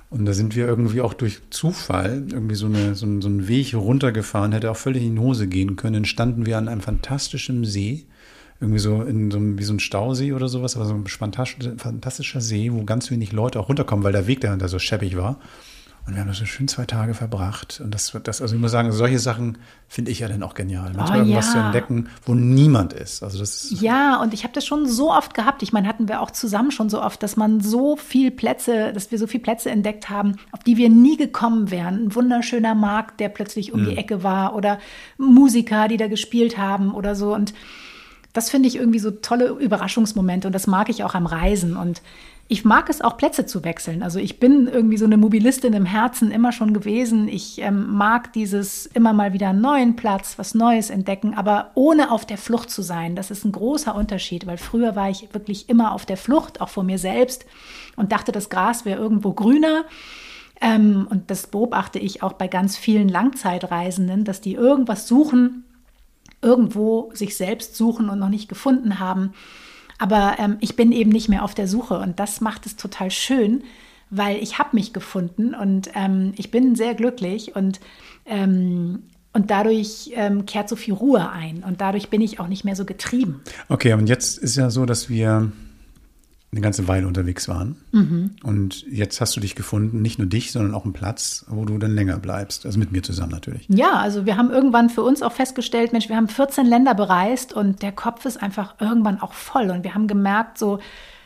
Und 0.09 0.25
da 0.25 0.33
sind 0.33 0.55
wir 0.55 0.69
irgendwie 0.69 1.01
auch 1.01 1.15
durch 1.15 1.41
Zufall 1.51 2.27
irgendwie 2.31 2.55
so, 2.55 2.67
eine, 2.67 2.95
so, 2.95 3.05
einen, 3.05 3.21
so 3.23 3.27
einen 3.27 3.49
Weg 3.49 3.75
runtergefahren, 3.75 4.53
hätte 4.53 4.71
auch 4.71 4.77
völlig 4.77 5.03
in 5.03 5.17
die 5.17 5.21
Hose 5.21 5.49
gehen 5.49 5.75
können. 5.75 6.05
Standen 6.05 6.47
wir 6.47 6.59
an 6.59 6.69
einem 6.69 6.81
fantastischen 6.81 7.65
See, 7.65 8.07
irgendwie 8.61 8.79
so 8.79 9.03
in 9.03 9.33
so 9.33 9.39
einem, 9.39 9.59
wie 9.59 9.65
so 9.65 9.73
ein 9.73 9.81
Stausee 9.81 10.33
oder 10.33 10.47
sowas, 10.47 10.77
aber 10.77 10.85
so 10.85 10.95
ein 10.95 11.09
fantastischer 11.09 12.41
See, 12.41 12.73
wo 12.73 12.85
ganz 12.85 13.11
wenig 13.11 13.33
Leute 13.33 13.59
auch 13.59 13.69
runterkommen, 13.69 14.05
weil 14.05 14.13
der 14.13 14.29
Weg 14.29 14.43
dahinter 14.43 14.69
so 14.69 14.79
scheppig 14.79 15.17
war. 15.17 15.41
Und 16.05 16.15
wir 16.15 16.21
haben 16.21 16.29
da 16.29 16.35
so 16.35 16.47
schön 16.47 16.67
zwei 16.67 16.85
Tage 16.85 17.15
verbracht. 17.15 17.81
Und 17.83 17.95
das, 17.95 18.17
das 18.25 18.43
also 18.43 18.57
ich 18.57 18.61
muss 18.61 18.73
sagen, 18.73 18.91
solche 18.91 19.21
Sachen 19.21 19.59
finde 19.87 20.11
ich 20.11 20.19
ja 20.19 20.27
dann 20.27 20.43
auch 20.43 20.55
genial. 20.55 20.93
Manchmal 20.97 21.21
oh, 21.21 21.23
irgendwas 21.23 21.47
ja. 21.47 21.53
zu 21.53 21.59
entdecken, 21.59 22.09
wo 22.27 22.35
niemand 22.35 22.93
ist. 22.93 23.23
Also 23.23 23.39
das 23.39 23.69
ja, 23.81 24.21
und 24.21 24.35
ich 24.35 24.43
habe 24.43 24.53
das 24.53 24.67
schon 24.67 24.89
so 24.89 25.13
oft 25.13 25.33
gehabt. 25.33 25.63
Ich 25.63 25.73
meine, 25.73 25.87
hatten 25.87 26.09
wir 26.09 26.21
auch 26.21 26.33
zusammen 26.33 26.73
schon 26.73 26.91
so 26.91 27.01
oft, 27.01 27.23
dass 27.23 27.37
man 27.37 27.61
so 27.61 27.97
viel 27.97 28.33
Plätze, 28.33 28.93
dass 28.93 29.13
wir 29.13 29.19
so 29.19 29.29
viele 29.29 29.45
Plätze 29.45 29.71
entdeckt 29.71 30.11
haben, 30.11 30.37
auf 30.51 30.65
die 30.65 30.77
wir 30.77 30.89
nie 30.89 31.17
gekommen 31.17 31.71
wären. 31.71 32.07
Ein 32.07 32.15
wunderschöner 32.17 32.75
Markt, 32.75 33.21
der 33.21 33.29
plötzlich 33.29 33.73
um 33.73 33.83
mhm. 33.83 33.91
die 33.91 33.97
Ecke 33.97 34.25
war 34.25 34.57
oder 34.57 34.81
Musiker, 35.19 35.87
die 35.87 35.99
da 35.99 36.09
gespielt 36.09 36.59
haben 36.59 36.95
oder 36.95 37.15
so. 37.15 37.33
Und 37.33 37.55
das 38.33 38.51
finde 38.51 38.69
ich 38.69 38.77
irgendwie 38.77 38.99
so 38.99 39.11
tolle 39.11 39.49
Überraschungsmomente 39.49 40.49
und 40.49 40.55
das 40.55 40.67
mag 40.67 40.89
ich 40.89 41.05
auch 41.05 41.15
am 41.15 41.27
Reisen. 41.27 41.77
Und 41.77 42.01
ich 42.49 42.65
mag 42.65 42.89
es 42.89 43.01
auch, 43.01 43.17
Plätze 43.17 43.47
zu 43.47 43.65
wechseln. 43.65 44.03
Also 44.03 44.19
ich 44.19 44.41
bin 44.41 44.69
irgendwie 44.69 44.97
so 44.97 45.05
eine 45.05 45.17
Mobilistin 45.17 45.75
im 45.75 45.87
Herzen 45.87 46.31
immer 46.31 46.53
schon 46.53 46.73
gewesen. 46.75 47.29
Ich 47.29 47.61
ähm, 47.61 47.95
mag 47.95 48.33
dieses 48.33 48.87
immer 48.87 49.13
mal 49.13 49.33
wieder 49.33 49.51
einen 49.51 49.61
neuen 49.61 49.97
Platz, 49.97 50.39
was 50.39 50.55
Neues 50.55 50.91
entdecken, 50.91 51.35
aber 51.35 51.71
ohne 51.75 52.11
auf 52.11 52.25
der 52.25 52.39
Flucht 52.39 52.71
zu 52.71 52.83
sein. 52.83 53.17
Das 53.17 53.31
ist 53.31 53.45
ein 53.45 53.53
großer 53.53 53.95
Unterschied, 53.95 54.47
weil 54.47 54.59
früher 54.59 54.97
war 54.97 55.11
ich 55.11 55.33
wirklich 55.33 55.69
immer 55.69 55.93
auf 55.93 56.07
der 56.07 56.17
Flucht, 56.17 56.61
auch 56.61 56.69
vor 56.69 56.85
mir 56.85 56.99
selbst 56.99 57.45
und 57.97 58.13
dachte, 58.13 58.33
das 58.33 58.51
Gras 58.51 58.85
wäre 58.85 59.01
irgendwo 59.01 59.33
grüner. 59.33 59.85
Ähm, 60.61 61.07
und 61.11 61.31
das 61.31 61.47
beobachte 61.49 61.99
ich 61.99 62.23
auch 62.23 62.33
bei 62.35 62.49
ganz 62.49 62.77
vielen 62.77 63.09
Langzeitreisenden, 63.09 64.25
dass 64.25 64.41
die 64.41 64.55
irgendwas 64.55 65.07
suchen, 65.07 65.65
irgendwo 66.43 67.11
sich 67.15 67.37
selbst 67.37 67.77
suchen 67.77 68.11
und 68.11 68.19
noch 68.19 68.29
nicht 68.29 68.49
gefunden 68.49 68.99
haben. 68.99 69.33
Aber 69.99 70.35
ähm, 70.39 70.57
ich 70.61 70.77
bin 70.77 70.93
eben 70.93 71.11
nicht 71.11 71.29
mehr 71.29 71.45
auf 71.45 71.55
der 71.55 71.69
Suche 71.69 71.99
und 71.99 72.19
das 72.19 72.41
macht 72.41 72.67
es 72.67 72.77
total 72.77 73.11
schön, 73.11 73.63
weil 74.11 74.37
ich 74.43 74.59
habe 74.59 74.71
mich 74.75 74.93
gefunden 74.93 75.55
und 75.55 75.91
ähm, 75.95 76.35
ich 76.37 76.51
bin 76.51 76.75
sehr 76.75 76.95
glücklich 76.95 77.57
und 77.57 77.81
ähm, 78.27 79.05
Und 79.35 79.51
dadurch 79.51 80.13
ähm, 80.15 80.45
kehrt 80.45 80.69
so 80.69 80.77
viel 80.77 80.93
Ruhe 80.93 81.31
ein 81.31 81.65
und 81.67 81.81
dadurch 81.81 82.11
bin 82.11 82.21
ich 82.21 82.39
auch 82.39 82.49
nicht 82.49 82.65
mehr 82.65 82.77
so 82.77 82.85
getrieben. 82.85 83.41
Okay, 83.71 83.95
und 83.95 84.07
jetzt 84.07 84.37
ist 84.37 84.57
ja 84.57 84.69
so, 84.69 84.85
dass 84.85 85.09
wir 85.09 85.51
eine 86.53 86.61
ganze 86.61 86.87
Weile 86.87 87.07
unterwegs 87.07 87.49
waren. 87.49 87.77
Mhm. 87.93 88.37
Und 88.43 88.85
jetzt 88.91 89.23
hast 89.23 89.35
du 89.35 89.41
dich 89.41 89.55
gefunden, 89.55 90.03
nicht 90.03 90.19
nur 90.19 90.29
dich, 90.29 90.53
sondern 90.53 90.75
auch 90.75 90.85
einen 90.85 90.93
Platz, 90.93 91.47
wo 91.49 91.65
du 91.65 91.79
dann 91.79 91.95
länger 91.95 92.19
bleibst. 92.19 92.67
Also 92.67 92.79
mit 92.79 92.93
mir 92.93 93.03
zusammen 93.03 93.33
natürlich. 93.33 93.65
Ja, 93.69 93.95
also 93.95 94.27
wir 94.27 94.37
haben 94.37 94.51
irgendwann 94.51 94.91
für 94.91 95.03
uns 95.03 95.23
auch 95.23 95.33
festgestellt, 95.33 95.93
Mensch, 95.93 96.11
wir 96.11 96.17
haben 96.17 96.29
14 96.29 96.67
Länder 96.67 96.95
bereist 96.95 97.55
und 97.55 97.81
der 97.81 97.93
Kopf 97.93 98.27
ist 98.27 98.43
einfach 98.43 98.75
irgendwann 98.81 99.19
auch 99.19 99.33
voll. 99.33 99.71
Und 99.71 99.83
wir 99.83 99.95
haben 99.95 100.07
gemerkt, 100.07 100.59
so, 100.59 100.79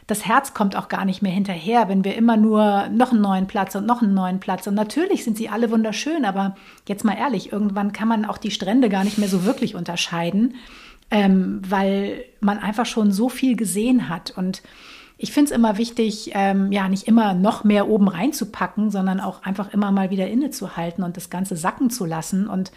das 0.06 0.24
Herz 0.24 0.54
kommt 0.54 0.76
auch 0.76 0.88
gar 0.88 1.04
nicht 1.04 1.22
mehr 1.22 1.32
hinterher, 1.32 1.88
wenn 1.88 2.04
wir 2.04 2.14
immer 2.14 2.36
nur 2.36 2.88
noch 2.90 3.10
einen 3.10 3.20
neuen 3.20 3.48
Platz 3.48 3.74
und 3.74 3.84
noch 3.84 4.02
einen 4.02 4.14
neuen 4.14 4.38
Platz. 4.38 4.68
Und 4.68 4.74
natürlich 4.74 5.24
sind 5.24 5.36
sie 5.36 5.48
alle 5.48 5.72
wunderschön, 5.72 6.24
aber 6.24 6.54
jetzt 6.86 7.04
mal 7.04 7.16
ehrlich, 7.18 7.50
irgendwann 7.50 7.92
kann 7.92 8.06
man 8.06 8.24
auch 8.26 8.38
die 8.38 8.52
Strände 8.52 8.88
gar 8.88 9.02
nicht 9.02 9.18
mehr 9.18 9.28
so 9.28 9.44
wirklich 9.44 9.74
unterscheiden, 9.74 10.54
ähm, 11.10 11.62
weil 11.68 12.24
man 12.38 12.58
einfach 12.58 12.86
schon 12.86 13.10
so 13.10 13.28
viel 13.28 13.56
gesehen 13.56 14.08
hat. 14.08 14.30
Und 14.30 14.62
ich 15.18 15.32
finde 15.32 15.50
es 15.50 15.56
immer 15.56 15.78
wichtig, 15.78 16.32
ähm, 16.34 16.70
ja, 16.72 16.88
nicht 16.88 17.08
immer 17.08 17.32
noch 17.32 17.64
mehr 17.64 17.88
oben 17.88 18.08
reinzupacken, 18.08 18.90
sondern 18.90 19.18
auch 19.18 19.42
einfach 19.42 19.72
immer 19.72 19.90
mal 19.90 20.10
wieder 20.10 20.28
innezuhalten 20.28 21.02
und 21.02 21.16
das 21.16 21.30
Ganze 21.30 21.56
sacken 21.56 21.88
zu 21.88 22.04
lassen. 22.04 22.48
Und 22.48 22.70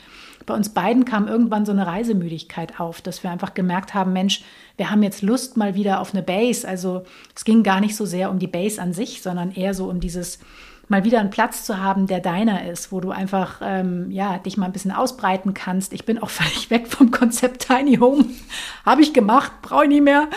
bei 0.46 0.54
uns 0.54 0.70
beiden 0.70 1.04
kam 1.04 1.28
irgendwann 1.28 1.66
so 1.66 1.74
eine 1.74 1.86
Reisemüdigkeit 1.86 2.80
auf, 2.80 3.02
dass 3.02 3.24
wir 3.24 3.32
einfach 3.32 3.54
gemerkt 3.54 3.94
haben, 3.94 4.14
Mensch, 4.14 4.44
wir 4.78 4.90
haben 4.90 5.04
jetzt 5.04 5.22
Lust 5.22 5.58
mal 5.58 5.76
wieder 5.76 6.00
auf 6.00 6.14
eine 6.14 6.24
Base. 6.24 6.66
Also 6.66 7.04
es 7.36 7.44
ging 7.44 7.62
gar 7.62 7.82
nicht 7.82 7.98
so 7.98 8.06
sehr 8.06 8.32
um 8.32 8.40
die 8.40 8.48
Base 8.48 8.82
an 8.82 8.94
sich, 8.94 9.22
sondern 9.22 9.52
eher 9.52 9.74
so 9.74 9.90
um 9.90 10.00
dieses 10.00 10.40
mal 10.88 11.04
wieder 11.04 11.20
einen 11.20 11.30
Platz 11.30 11.66
zu 11.66 11.78
haben, 11.78 12.08
der 12.08 12.22
deiner 12.22 12.66
ist, 12.66 12.92
wo 12.94 13.02
du 13.02 13.12
einfach 13.12 13.60
ähm, 13.62 14.10
ja 14.12 14.40
dich 14.40 14.56
mal 14.56 14.66
ein 14.66 14.72
bisschen 14.72 14.92
ausbreiten 14.92 15.54
kannst. 15.54 15.92
Ich 15.92 16.06
bin 16.06 16.18
auch 16.18 16.30
völlig 16.30 16.70
weg 16.70 16.88
vom 16.88 17.12
Konzept 17.12 17.68
Tiny 17.68 17.98
Home. 17.98 18.26
Habe 18.86 19.02
ich 19.02 19.14
gemacht, 19.14 19.52
brauche 19.62 19.84
ich 19.84 19.90
nicht 19.90 20.04
mehr. 20.04 20.30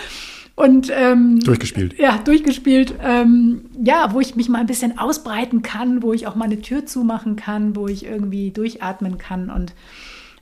Und 0.55 0.93
ähm, 0.95 1.41
durchgespielt. 1.41 1.99
Ja, 1.99 2.19
durchgespielt. 2.19 2.95
Ähm, 3.03 3.65
ja, 3.83 4.12
wo 4.12 4.21
ich 4.21 4.37
mich 4.37 4.49
mal 4.49 4.59
ein 4.59 4.67
bisschen 4.67 4.99
ausbreiten 4.99 5.62
kann, 5.62 6.03
wo 6.03 6.12
ich 6.12 6.27
auch 6.27 6.35
mal 6.35 6.45
eine 6.45 6.61
Tür 6.61 6.85
zumachen 6.85 7.37
kann, 7.37 7.75
wo 7.75 7.88
ich 7.88 8.05
irgendwie 8.05 8.51
durchatmen 8.51 9.19
kann 9.19 9.51
und 9.51 9.73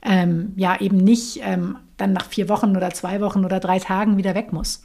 ähm, 0.03 0.53
ja, 0.55 0.79
eben 0.81 0.97
nicht 0.97 1.41
ähm, 1.43 1.77
dann 1.97 2.13
nach 2.13 2.25
vier 2.25 2.49
Wochen 2.49 2.75
oder 2.75 2.89
zwei 2.89 3.21
Wochen 3.21 3.45
oder 3.45 3.59
drei 3.59 3.79
Tagen 3.79 4.17
wieder 4.17 4.35
weg 4.35 4.51
muss. 4.51 4.83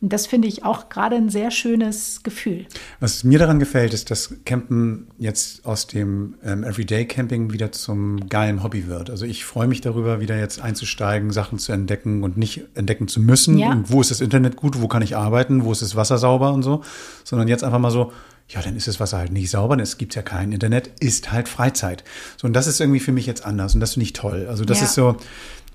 Und 0.00 0.12
das 0.12 0.26
finde 0.26 0.46
ich 0.46 0.64
auch 0.64 0.88
gerade 0.88 1.16
ein 1.16 1.28
sehr 1.28 1.50
schönes 1.50 2.22
Gefühl. 2.22 2.66
Was 3.00 3.24
mir 3.24 3.38
daran 3.38 3.58
gefällt, 3.58 3.92
ist, 3.92 4.10
dass 4.12 4.32
Campen 4.44 5.08
jetzt 5.18 5.66
aus 5.66 5.88
dem 5.88 6.36
ähm, 6.44 6.62
Everyday 6.62 7.04
Camping 7.04 7.52
wieder 7.52 7.72
zum 7.72 8.28
geilen 8.28 8.62
Hobby 8.62 8.86
wird. 8.86 9.10
Also 9.10 9.24
ich 9.24 9.44
freue 9.44 9.66
mich 9.66 9.80
darüber, 9.80 10.20
wieder 10.20 10.38
jetzt 10.38 10.60
einzusteigen, 10.60 11.32
Sachen 11.32 11.58
zu 11.58 11.72
entdecken 11.72 12.22
und 12.22 12.36
nicht 12.36 12.62
entdecken 12.74 13.08
zu 13.08 13.20
müssen. 13.20 13.58
Ja. 13.58 13.72
Und 13.72 13.90
wo 13.90 14.00
ist 14.00 14.12
das 14.12 14.20
Internet 14.20 14.54
gut, 14.54 14.80
wo 14.80 14.86
kann 14.86 15.02
ich 15.02 15.16
arbeiten, 15.16 15.64
wo 15.64 15.72
ist 15.72 15.82
das 15.82 15.96
Wasser 15.96 16.18
sauber 16.18 16.52
und 16.52 16.62
so, 16.62 16.82
sondern 17.24 17.48
jetzt 17.48 17.64
einfach 17.64 17.80
mal 17.80 17.90
so, 17.90 18.12
ja, 18.48 18.62
dann 18.62 18.76
ist 18.76 18.88
das 18.88 18.98
Wasser 18.98 19.18
halt 19.18 19.32
nicht 19.32 19.50
sauber, 19.50 19.78
es 19.78 19.98
gibt 19.98 20.14
ja 20.14 20.22
kein 20.22 20.52
Internet, 20.52 20.90
ist 21.00 21.32
halt 21.32 21.48
Freizeit. 21.48 22.02
So, 22.38 22.46
und 22.46 22.54
das 22.54 22.66
ist 22.66 22.80
irgendwie 22.80 23.00
für 23.00 23.12
mich 23.12 23.26
jetzt 23.26 23.44
anders 23.44 23.74
und 23.74 23.80
das 23.80 23.94
finde 23.94 24.04
ich 24.04 24.14
toll. 24.14 24.46
Also 24.48 24.64
das 24.64 24.78
ja. 24.78 24.84
ist 24.84 24.94
so, 24.94 25.16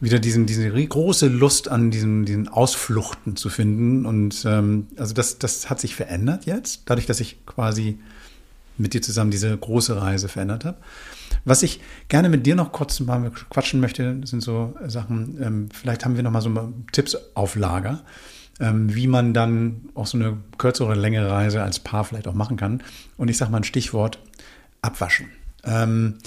wieder 0.04 0.20
diesen, 0.20 0.46
diese 0.46 0.70
große 0.70 1.28
Lust 1.28 1.70
an 1.70 1.90
diesen, 1.90 2.26
diesen 2.26 2.50
Ausfluchten 2.50 3.38
zu 3.38 3.50
finden. 3.50 4.06
Und 4.06 4.44
ähm, 4.46 4.88
also 4.98 5.14
das, 5.14 5.40
das 5.40 5.70
hat 5.70 5.80
sich 5.80 5.96
verändert 5.96 6.46
jetzt, 6.46 6.82
dadurch, 6.86 7.06
dass 7.06 7.22
ich 7.22 7.46
quasi 7.46 8.00
mit 8.78 8.94
dir 8.94 9.02
zusammen 9.02 9.32
diese 9.32 9.56
große 9.56 10.00
Reise 10.00 10.28
verändert 10.28 10.66
habe. 10.66 10.78
Was 11.46 11.64
ich 11.64 11.80
gerne 12.10 12.28
mit 12.28 12.46
dir 12.46 12.56
noch 12.56 12.74
kurz 12.74 13.00
mal 13.00 13.32
quatschen 13.50 13.80
möchte, 13.80 14.20
sind 14.26 14.42
so 14.42 14.76
Sachen, 14.88 15.42
ähm, 15.42 15.70
vielleicht 15.72 16.04
haben 16.04 16.16
wir 16.18 16.24
noch 16.24 16.32
mal 16.32 16.42
so 16.42 16.74
Tipps 16.92 17.18
auf 17.34 17.56
Lager, 17.56 18.02
ähm, 18.60 18.94
wie 18.94 19.08
man 19.08 19.34
dann 19.34 19.90
auch 19.96 20.08
so 20.08 20.18
eine 20.18 20.38
kürzere 20.58 20.88
oder 20.88 20.96
längere 20.98 21.32
Reise 21.32 21.64
als 21.64 21.80
Paar 21.80 22.04
vielleicht 22.04 22.28
auch 22.28 22.34
machen 22.34 22.58
kann. 22.58 22.84
Und 23.16 23.30
ich 23.30 23.38
sage 23.38 23.52
mal 23.52 23.58
ein 23.58 23.64
Stichwort, 23.64 24.20
abwaschen. 24.82 25.30
Ähm, 25.64 26.18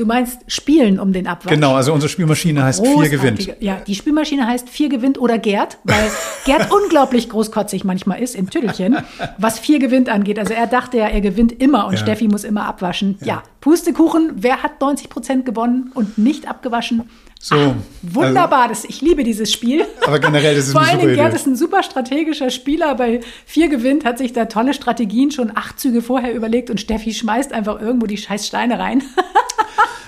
Du 0.00 0.06
meinst 0.06 0.40
Spielen 0.46 0.98
um 0.98 1.12
den 1.12 1.26
Abwasch. 1.26 1.52
Genau, 1.52 1.74
also 1.74 1.92
unsere 1.92 2.08
Spielmaschine 2.08 2.64
heißt 2.64 2.82
Vier 2.86 3.10
gewinnt. 3.10 3.46
Ja, 3.60 3.82
die 3.86 3.94
Spielmaschine 3.94 4.46
heißt 4.46 4.70
Vier 4.70 4.88
gewinnt 4.88 5.18
oder 5.18 5.36
Gerd, 5.36 5.76
weil 5.84 6.10
Gerd 6.46 6.72
unglaublich 6.72 7.28
großkotzig 7.28 7.84
manchmal 7.84 8.22
ist 8.22 8.34
im 8.34 8.48
Tüdelchen, 8.48 8.96
was 9.36 9.58
Vier 9.58 9.78
gewinnt 9.78 10.08
angeht. 10.08 10.38
Also 10.38 10.54
er 10.54 10.66
dachte 10.66 10.96
ja, 10.96 11.08
er 11.08 11.20
gewinnt 11.20 11.52
immer 11.52 11.86
und 11.86 11.92
ja. 11.92 11.98
Steffi 11.98 12.28
muss 12.28 12.44
immer 12.44 12.64
abwaschen. 12.64 13.18
Ja, 13.20 13.26
ja 13.26 13.42
Pustekuchen, 13.60 14.30
wer 14.36 14.62
hat 14.62 14.80
90 14.80 15.10
Prozent 15.10 15.44
gewonnen 15.44 15.90
und 15.92 16.16
nicht 16.16 16.48
abgewaschen? 16.48 17.02
So, 17.42 17.54
ah, 17.54 17.74
wunderbar, 18.02 18.68
also, 18.68 18.82
das, 18.82 18.84
ich 18.84 19.00
liebe 19.00 19.24
dieses 19.24 19.50
Spiel. 19.50 19.86
Aber 20.06 20.18
generell 20.18 20.54
ist 20.58 20.66
es 20.66 20.72
Vor 20.72 20.82
allen 20.82 21.00
Dingen, 21.00 21.14
Gerd 21.14 21.32
ist 21.32 21.46
ein 21.46 21.56
super 21.56 21.82
strategischer 21.82 22.50
Spieler. 22.50 22.94
Bei 22.96 23.20
vier 23.46 23.70
gewinnt 23.70 24.04
hat 24.04 24.18
sich 24.18 24.34
da 24.34 24.44
tolle 24.44 24.74
Strategien 24.74 25.30
schon 25.30 25.50
acht 25.56 25.80
Züge 25.80 26.02
vorher 26.02 26.34
überlegt 26.34 26.68
und 26.68 26.82
Steffi 26.82 27.14
schmeißt 27.14 27.54
einfach 27.54 27.80
irgendwo 27.80 28.06
die 28.06 28.18
scheiß 28.18 28.46
Steine 28.46 28.78
rein. 28.78 29.02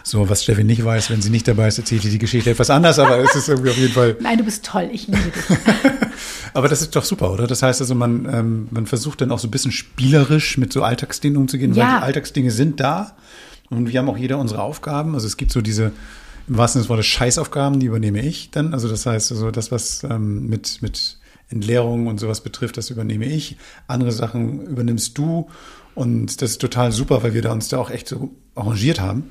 So, 0.05 0.29
was 0.29 0.43
Steffi 0.43 0.65
nicht 0.65 0.85
weiß, 0.85 1.11
wenn 1.11 1.23
sie 1.23 1.31
nicht 1.31 1.47
dabei 1.47 1.69
ist, 1.69 1.79
erzählt 1.79 2.03
sie 2.03 2.11
die 2.11 2.19
Geschichte 2.19 2.51
etwas 2.51 2.71
anders, 2.71 2.99
aber 2.99 3.19
es 3.19 3.37
ist 3.37 3.49
irgendwie 3.49 3.71
auf 3.71 3.77
jeden 3.77 3.93
Fall. 3.93 4.17
Nein, 4.21 4.37
du 4.37 4.43
bist 4.43 4.65
toll, 4.67 4.91
ich 4.93 5.07
liebe 5.07 5.23
dich. 5.23 5.59
aber 6.55 6.69
das 6.69 6.83
ist 6.83 6.97
doch 6.97 7.05
super, 7.05 7.33
oder? 7.33 7.47
Das 7.47 7.63
heißt 7.63 7.81
also, 7.81 7.95
man, 7.95 8.29
ähm, 8.31 8.69
man 8.73 8.87
versucht 8.87 9.21
dann 9.21 9.31
auch 9.31 9.39
so 9.39 9.47
ein 9.47 9.53
bisschen 9.53 9.71
spielerisch 9.71 10.59
mit 10.59 10.73
so 10.73 10.83
Alltagsdingen 10.83 11.39
umzugehen, 11.39 11.73
ja. 11.73 11.85
weil 11.85 11.99
die 11.99 12.05
Alltagsdinge 12.07 12.51
sind 12.51 12.81
da 12.81 13.15
und 13.71 13.93
wir 13.93 14.01
haben 14.01 14.09
auch 14.09 14.19
jeder 14.19 14.39
unsere 14.39 14.61
Aufgaben. 14.61 15.15
Also 15.15 15.29
es 15.29 15.37
gibt 15.37 15.53
so 15.53 15.61
diese, 15.61 15.93
im 16.49 16.57
wahrsten 16.57 16.81
Sinne 16.81 16.85
des 16.85 16.91
Wortes, 16.91 17.07
Scheißaufgaben, 17.07 17.81
die 17.81 17.87
übernehme 17.87 18.21
ich 18.21 18.51
dann. 18.51 18.73
Also 18.73 18.89
das 18.89 19.07
heißt, 19.07 19.33
also 19.33 19.51
das, 19.51 19.71
was 19.71 20.05
ähm, 20.05 20.47
mit, 20.47 20.83
mit 20.83 21.19
Entleerung 21.49 22.07
und 22.07 22.19
sowas 22.19 22.41
betrifft, 22.41 22.77
das 22.77 22.91
übernehme 22.91 23.27
ich. 23.27 23.57
Andere 23.87 24.13
Sachen 24.13 24.67
übernimmst 24.67 25.17
du. 25.19 25.49
Und 25.95 26.41
das 26.41 26.53
ist 26.53 26.61
total 26.61 26.93
super, 26.93 27.23
weil 27.23 27.35
wir 27.35 27.43
da 27.43 27.53
uns 27.53 27.69
da 27.69 27.79
auch 27.79 27.91
echt 27.91 28.09
so 28.09 28.31
arrangiert 28.55 29.01
haben. 29.01 29.31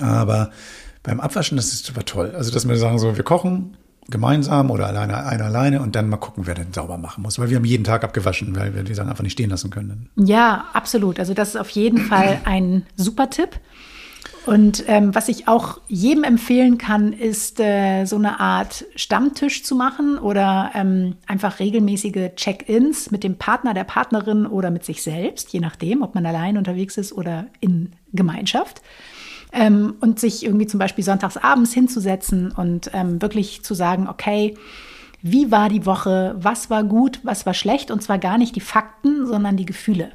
Aber 0.00 0.50
beim 1.02 1.20
Abwaschen, 1.20 1.56
das 1.56 1.72
ist 1.72 1.86
super 1.86 2.04
toll. 2.04 2.32
Also, 2.36 2.50
dass 2.50 2.68
wir 2.68 2.76
sagen 2.76 2.98
so, 2.98 3.16
wir 3.16 3.24
kochen 3.24 3.76
gemeinsam 4.08 4.70
oder 4.70 4.88
alleine, 4.88 5.24
einer 5.24 5.44
alleine 5.44 5.80
und 5.80 5.94
dann 5.94 6.08
mal 6.08 6.16
gucken, 6.16 6.46
wer 6.46 6.54
den 6.54 6.72
sauber 6.72 6.98
machen 6.98 7.22
muss. 7.22 7.38
Weil 7.38 7.48
wir 7.48 7.56
haben 7.56 7.64
jeden 7.64 7.84
Tag 7.84 8.02
abgewaschen, 8.02 8.56
weil 8.56 8.74
wir 8.74 8.82
die 8.82 8.94
Sachen 8.94 9.08
einfach 9.08 9.22
nicht 9.22 9.34
stehen 9.34 9.50
lassen 9.50 9.70
können. 9.70 10.10
Ja, 10.16 10.64
absolut. 10.72 11.18
Also 11.18 11.32
das 11.32 11.50
ist 11.50 11.56
auf 11.56 11.70
jeden 11.70 11.98
Fall 11.98 12.40
ein 12.44 12.84
super 12.96 13.30
Tipp. 13.30 13.60
Und 14.46 14.84
ähm, 14.86 15.14
was 15.14 15.28
ich 15.28 15.48
auch 15.48 15.80
jedem 15.86 16.24
empfehlen 16.24 16.78
kann, 16.78 17.12
ist 17.12 17.60
äh, 17.60 18.06
so 18.06 18.16
eine 18.16 18.40
Art 18.40 18.86
Stammtisch 18.96 19.64
zu 19.64 19.74
machen 19.76 20.18
oder 20.18 20.70
ähm, 20.74 21.16
einfach 21.26 21.58
regelmäßige 21.58 22.30
Check-ins 22.36 23.10
mit 23.10 23.22
dem 23.22 23.36
Partner, 23.36 23.74
der 23.74 23.84
Partnerin 23.84 24.46
oder 24.46 24.70
mit 24.70 24.84
sich 24.84 25.02
selbst, 25.02 25.52
je 25.52 25.60
nachdem, 25.60 26.02
ob 26.02 26.14
man 26.14 26.24
allein 26.24 26.56
unterwegs 26.56 26.96
ist 26.96 27.12
oder 27.12 27.46
in 27.60 27.92
Gemeinschaft. 28.12 28.80
Ähm, 29.52 29.96
und 30.00 30.20
sich 30.20 30.44
irgendwie 30.44 30.66
zum 30.66 30.78
Beispiel 30.78 31.04
sonntags 31.04 31.36
abends 31.36 31.74
hinzusetzen 31.74 32.52
und 32.52 32.90
ähm, 32.94 33.20
wirklich 33.20 33.64
zu 33.64 33.74
sagen, 33.74 34.08
okay, 34.08 34.54
wie 35.22 35.50
war 35.50 35.68
die 35.68 35.84
Woche, 35.84 36.34
was 36.38 36.70
war 36.70 36.84
gut, 36.84 37.20
was 37.24 37.44
war 37.46 37.54
schlecht? 37.54 37.90
Und 37.90 38.02
zwar 38.02 38.18
gar 38.18 38.38
nicht 38.38 38.56
die 38.56 38.60
Fakten, 38.60 39.26
sondern 39.26 39.56
die 39.56 39.66
Gefühle. 39.66 40.12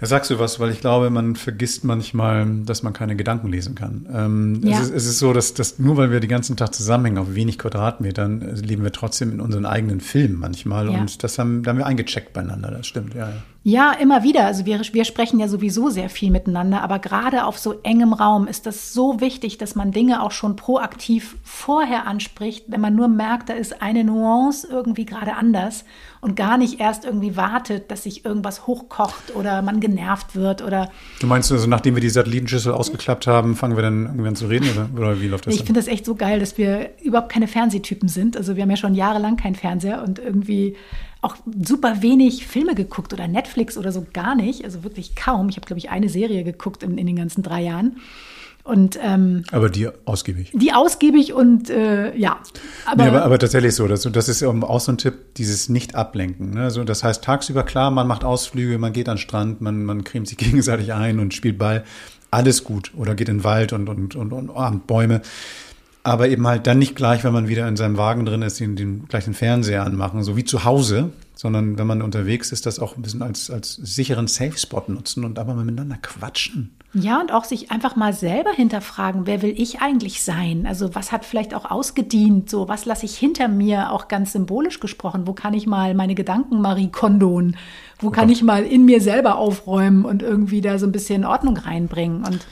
Da 0.00 0.06
sagst 0.06 0.30
du 0.30 0.38
was, 0.38 0.58
weil 0.58 0.70
ich 0.70 0.80
glaube, 0.80 1.08
man 1.10 1.36
vergisst 1.36 1.84
manchmal, 1.84 2.46
dass 2.64 2.82
man 2.82 2.92
keine 2.92 3.16
Gedanken 3.16 3.48
lesen 3.48 3.74
kann. 3.74 4.06
Ähm, 4.12 4.60
ja. 4.64 4.80
es, 4.80 4.88
ist, 4.88 4.94
es, 4.94 5.06
ist, 5.06 5.18
so, 5.18 5.32
dass, 5.32 5.54
dass 5.54 5.78
nur 5.78 5.96
weil 5.96 6.10
wir 6.10 6.20
den 6.20 6.30
ganzen 6.30 6.56
Tag 6.56 6.74
zusammenhängen 6.74 7.18
auf 7.18 7.34
wenig 7.34 7.58
Quadratmetern, 7.58 8.42
äh, 8.42 8.54
leben 8.54 8.82
wir 8.82 8.92
trotzdem 8.92 9.32
in 9.32 9.40
unseren 9.40 9.66
eigenen 9.66 10.00
Filmen 10.00 10.38
manchmal. 10.38 10.90
Ja. 10.90 10.98
Und 10.98 11.22
das 11.22 11.38
haben, 11.38 11.62
da 11.62 11.70
haben 11.70 11.78
wir 11.78 11.86
eingecheckt 11.86 12.32
beieinander, 12.32 12.70
das 12.70 12.86
stimmt, 12.86 13.14
ja. 13.14 13.28
ja. 13.28 13.36
Ja, 13.66 13.92
immer 13.92 14.22
wieder. 14.22 14.44
Also 14.44 14.66
wir, 14.66 14.78
wir 14.92 15.04
sprechen 15.06 15.40
ja 15.40 15.48
sowieso 15.48 15.88
sehr 15.88 16.10
viel 16.10 16.30
miteinander, 16.30 16.82
aber 16.82 16.98
gerade 16.98 17.46
auf 17.46 17.56
so 17.56 17.80
engem 17.82 18.12
Raum 18.12 18.46
ist 18.46 18.66
das 18.66 18.92
so 18.92 19.22
wichtig, 19.22 19.56
dass 19.56 19.74
man 19.74 19.90
Dinge 19.90 20.22
auch 20.22 20.32
schon 20.32 20.54
proaktiv 20.54 21.36
vorher 21.42 22.06
anspricht, 22.06 22.66
wenn 22.68 22.82
man 22.82 22.94
nur 22.94 23.08
merkt, 23.08 23.48
da 23.48 23.54
ist 23.54 23.80
eine 23.80 24.04
Nuance 24.04 24.68
irgendwie 24.70 25.06
gerade 25.06 25.34
anders 25.34 25.86
und 26.20 26.36
gar 26.36 26.58
nicht 26.58 26.78
erst 26.78 27.06
irgendwie 27.06 27.38
wartet, 27.38 27.90
dass 27.90 28.02
sich 28.02 28.26
irgendwas 28.26 28.66
hochkocht 28.66 29.34
oder 29.34 29.62
man 29.62 29.80
genervt 29.80 30.36
wird 30.36 30.60
oder. 30.60 30.90
Du 31.20 31.26
meinst 31.26 31.50
also, 31.50 31.66
nachdem 31.66 31.94
wir 31.94 32.02
die 32.02 32.10
Satellitenschüssel 32.10 32.70
ausgeklappt 32.70 33.26
haben, 33.26 33.56
fangen 33.56 33.76
wir 33.76 33.82
dann 33.82 34.04
irgendwie 34.04 34.28
an 34.28 34.36
zu 34.36 34.46
reden 34.46 34.68
oder, 34.74 34.88
oder 34.94 35.20
wie 35.22 35.28
läuft 35.28 35.46
das? 35.46 35.54
Ich 35.54 35.64
finde 35.64 35.80
das 35.80 35.88
echt 35.88 36.04
so 36.04 36.14
geil, 36.16 36.38
dass 36.38 36.58
wir 36.58 36.90
überhaupt 37.02 37.32
keine 37.32 37.48
Fernsehtypen 37.48 38.10
sind. 38.10 38.36
Also 38.36 38.56
wir 38.56 38.62
haben 38.62 38.70
ja 38.70 38.76
schon 38.76 38.94
jahrelang 38.94 39.38
keinen 39.38 39.54
Fernseher 39.54 40.02
und 40.02 40.18
irgendwie 40.18 40.76
auch 41.24 41.36
super 41.64 42.02
wenig 42.02 42.46
Filme 42.46 42.74
geguckt 42.74 43.12
oder 43.12 43.26
Netflix 43.26 43.76
oder 43.78 43.92
so 43.92 44.06
gar 44.12 44.34
nicht. 44.34 44.64
Also 44.64 44.84
wirklich 44.84 45.14
kaum. 45.16 45.48
Ich 45.48 45.56
habe, 45.56 45.66
glaube 45.66 45.78
ich, 45.78 45.90
eine 45.90 46.08
Serie 46.08 46.44
geguckt 46.44 46.82
in, 46.82 46.98
in 46.98 47.06
den 47.06 47.16
ganzen 47.16 47.42
drei 47.42 47.62
Jahren. 47.62 47.96
Und, 48.64 48.98
ähm, 49.02 49.44
aber 49.52 49.68
die 49.68 49.88
ausgiebig. 50.06 50.50
Die 50.54 50.72
ausgiebig 50.72 51.34
und 51.34 51.68
äh, 51.68 52.16
ja. 52.16 52.38
Aber, 52.86 53.02
nee, 53.02 53.10
aber, 53.10 53.22
aber, 53.22 53.38
tatsächlich 53.38 53.74
so. 53.74 53.86
Das, 53.86 54.08
das 54.10 54.28
ist 54.30 54.42
auch 54.42 54.80
so 54.80 54.92
ein 54.92 54.96
Tipp, 54.96 55.34
dieses 55.36 55.68
Nicht-Ablenken. 55.68 56.52
Ne? 56.52 56.62
Also 56.62 56.82
das 56.82 57.04
heißt, 57.04 57.22
tagsüber 57.22 57.62
klar, 57.62 57.90
man 57.90 58.06
macht 58.06 58.24
Ausflüge, 58.24 58.78
man 58.78 58.94
geht 58.94 59.10
an 59.10 59.16
den 59.16 59.20
Strand, 59.20 59.60
man, 59.60 59.84
man 59.84 60.02
cremt 60.02 60.28
sich 60.28 60.38
gegenseitig 60.38 60.94
ein 60.94 61.20
und 61.20 61.34
spielt 61.34 61.58
Ball. 61.58 61.84
alles 62.30 62.64
gut. 62.64 62.92
Oder 62.96 63.14
geht 63.14 63.28
in 63.28 63.38
den 63.38 63.44
Wald 63.44 63.74
und, 63.74 63.86
und, 63.90 64.16
und, 64.16 64.32
und 64.32 64.48
umarmt 64.48 64.86
Bäume. 64.86 65.20
Aber 66.04 66.28
eben 66.28 66.46
halt 66.46 66.66
dann 66.66 66.78
nicht 66.78 66.94
gleich, 66.94 67.24
wenn 67.24 67.32
man 67.32 67.48
wieder 67.48 67.66
in 67.66 67.76
seinem 67.76 67.96
Wagen 67.96 68.26
drin 68.26 68.42
ist, 68.42 68.60
den, 68.60 68.76
den 68.76 69.08
gleich 69.08 69.24
den 69.24 69.34
Fernseher 69.34 69.84
anmachen, 69.84 70.22
so 70.22 70.36
wie 70.36 70.44
zu 70.44 70.64
Hause, 70.64 71.10
sondern 71.34 71.78
wenn 71.78 71.86
man 71.86 72.02
unterwegs 72.02 72.52
ist, 72.52 72.66
das 72.66 72.78
auch 72.78 72.96
ein 72.96 73.02
bisschen 73.02 73.22
als, 73.22 73.50
als 73.50 73.74
sicheren 73.74 74.26
Safe-Spot 74.26 74.84
nutzen 74.88 75.24
und 75.24 75.38
aber 75.38 75.54
mal 75.54 75.64
miteinander 75.64 75.96
quatschen. 75.96 76.76
Ja, 76.92 77.20
und 77.20 77.32
auch 77.32 77.44
sich 77.44 77.72
einfach 77.72 77.96
mal 77.96 78.12
selber 78.12 78.52
hinterfragen, 78.52 79.26
wer 79.26 79.42
will 79.42 79.54
ich 79.56 79.80
eigentlich 79.80 80.22
sein? 80.22 80.64
Also 80.66 80.94
was 80.94 81.10
hat 81.10 81.24
vielleicht 81.24 81.52
auch 81.52 81.68
ausgedient? 81.68 82.48
So, 82.48 82.68
was 82.68 82.84
lasse 82.84 83.04
ich 83.04 83.16
hinter 83.16 83.48
mir, 83.48 83.90
auch 83.90 84.06
ganz 84.06 84.32
symbolisch 84.32 84.78
gesprochen? 84.78 85.26
Wo 85.26 85.32
kann 85.32 85.54
ich 85.54 85.66
mal 85.66 85.94
meine 85.94 86.14
Gedanken 86.14 86.60
Marie 86.60 86.90
Kondon? 86.90 87.56
Wo 87.98 88.10
kann 88.10 88.28
ich 88.28 88.42
mal 88.42 88.62
in 88.62 88.84
mir 88.84 89.00
selber 89.00 89.38
aufräumen 89.38 90.04
und 90.04 90.22
irgendwie 90.22 90.60
da 90.60 90.78
so 90.78 90.86
ein 90.86 90.92
bisschen 90.92 91.24
Ordnung 91.24 91.56
reinbringen? 91.56 92.24
Und 92.24 92.46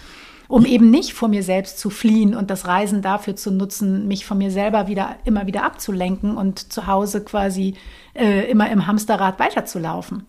um 0.53 0.67
eben 0.67 0.91
nicht 0.91 1.15
vor 1.15 1.29
mir 1.29 1.43
selbst 1.43 1.79
zu 1.79 1.89
fliehen 1.89 2.35
und 2.35 2.51
das 2.51 2.67
Reisen 2.67 3.01
dafür 3.01 3.35
zu 3.35 3.51
nutzen, 3.51 4.07
mich 4.07 4.27
von 4.27 4.37
mir 4.37 4.51
selber 4.51 4.87
wieder 4.87 5.17
immer 5.25 5.47
wieder 5.47 5.65
abzulenken 5.65 6.37
und 6.37 6.71
zu 6.71 6.87
Hause 6.87 7.25
quasi 7.25 7.73
äh, 8.13 8.51
immer 8.51 8.71
im 8.71 8.87
Hamsterrad 8.87 9.39
weiterzulaufen. 9.39 10.27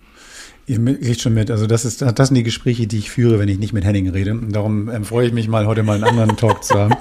Ihr 0.65 0.79
kriegt 0.97 1.19
schon 1.19 1.33
mit. 1.33 1.51
Also 1.51 1.67
das 1.67 1.83
ist, 1.83 2.01
das 2.01 2.29
sind 2.29 2.35
die 2.35 2.43
Gespräche, 2.43 2.87
die 2.87 2.99
ich 2.99 3.11
führe, 3.11 3.37
wenn 3.37 3.49
ich 3.49 3.59
nicht 3.59 3.73
mit 3.73 3.83
Henning 3.83 4.07
rede. 4.11 4.31
Und 4.31 4.53
darum 4.53 4.89
ähm, 4.89 5.03
freue 5.03 5.27
ich 5.27 5.33
mich 5.33 5.49
mal, 5.49 5.67
heute 5.67 5.83
mal 5.83 5.95
einen 5.95 6.05
anderen 6.05 6.37
Talk 6.37 6.63
zu 6.63 6.75
haben. 6.75 6.95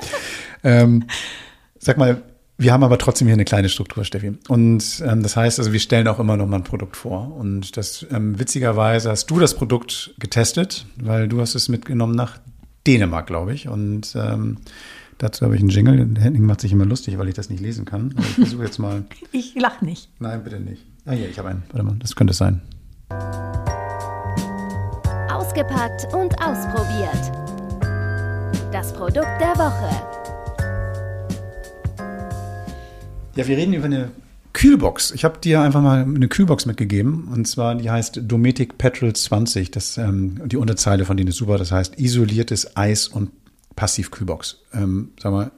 Ähm, 0.65 1.05
sag 1.79 1.99
mal, 1.99 2.25
wir 2.59 2.73
haben 2.73 2.83
aber 2.83 2.99
trotzdem 2.99 3.29
hier 3.29 3.35
eine 3.35 3.45
kleine 3.45 3.69
Struktur, 3.69 4.05
Steffi. 4.05 4.33
Und 4.49 5.01
ähm, 5.07 5.23
das 5.23 5.37
heißt, 5.37 5.61
also 5.61 5.73
wir 5.73 5.79
stellen 5.79 6.09
auch 6.09 6.19
immer 6.19 6.37
noch 6.37 6.49
mal 6.49 6.57
ein 6.57 6.65
Produkt 6.65 6.97
vor. 6.97 7.37
Und 7.37 7.77
das 7.77 8.05
ähm, 8.11 8.41
witzigerweise 8.41 9.11
hast 9.11 9.31
du 9.31 9.39
das 9.39 9.55
Produkt 9.55 10.13
getestet, 10.19 10.87
weil 11.01 11.29
du 11.29 11.41
hast 11.41 11.55
es 11.55 11.69
mitgenommen 11.69 12.17
nach 12.17 12.41
Dänemark, 12.87 13.27
glaube 13.27 13.55
ich. 13.55 13.69
Und 13.69 14.15
ähm, 14.17 14.59
dazu 15.19 15.45
habe 15.45 15.55
ich 15.55 15.61
einen 15.61 15.71
Jingle. 15.71 16.09
Henning 16.19 16.45
macht 16.45 16.61
sich 16.61 16.73
immer 16.73 16.85
lustig, 16.85 17.19
weil 17.19 17.29
ich 17.29 17.35
das 17.35 17.51
nicht 17.51 17.61
lesen 17.61 17.85
kann. 17.85 18.13
Aber 18.17 18.27
ich 18.27 18.35
versuche 18.35 18.65
jetzt 18.65 18.79
mal. 18.79 19.05
Ich 19.33 19.55
lache 19.55 19.85
nicht. 19.85 20.09
Nein, 20.19 20.45
bitte 20.45 20.61
nicht. 20.61 20.85
Ah 21.07 21.15
ja, 21.15 21.27
ich 21.27 21.39
habe 21.39 21.49
einen. 21.49 21.63
Warte 21.73 21.85
mal, 21.85 21.97
das 21.99 22.15
könnte 22.15 22.33
es 22.33 22.39
sein. 22.39 22.61
Ausgepackt 25.31 26.13
und 26.15 26.35
ausprobiert. 26.43 27.33
Das 28.73 28.93
Produkt 28.93 29.41
der 29.41 29.57
Woche. 29.57 29.91
Ja, 33.35 33.47
wir 33.47 33.57
reden 33.57 33.73
über 33.73 33.87
eine 33.87 34.11
Kühlbox. 34.53 35.13
Ich 35.13 35.25
habe 35.25 35.39
dir 35.39 35.61
einfach 35.63 35.81
mal 35.81 36.03
eine 36.03 36.29
Kühlbox 36.29 36.67
mitgegeben. 36.67 37.29
Und 37.33 37.47
zwar, 37.49 37.75
die 37.75 37.91
heißt 37.91 38.21
Dometic 38.23 38.77
Petrol 38.79 39.13
20. 39.15 39.71
Das, 39.71 39.97
ähm, 39.99 40.41
die 40.47 40.57
Unterzeile 40.57 41.05
von 41.05 41.17
denen 41.17 41.29
ist 41.29 41.37
super. 41.37 41.59
Das 41.59 41.73
heißt 41.73 41.99
isoliertes 41.99 42.77
Eis- 42.77 43.09
und 43.09 43.31
Passivkühlbox. 43.77 44.59
Ähm, 44.75 45.11
sag 45.21 45.33
mal, 45.33 45.51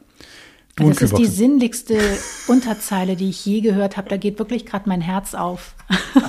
du 0.77 0.89
Also 0.89 1.01
das 1.01 1.11
ist 1.13 1.19
die 1.19 1.27
sinnlichste 1.27 1.99
Unterzeile, 2.47 3.17
die 3.17 3.31
ich 3.31 3.45
je 3.45 3.61
gehört 3.61 3.97
habe. 3.97 4.09
Da 4.09 4.17
geht 4.17 4.39
wirklich 4.39 4.65
gerade 4.67 4.89
mein 4.89 5.01
Herz 5.01 5.35
auf. 5.35 5.75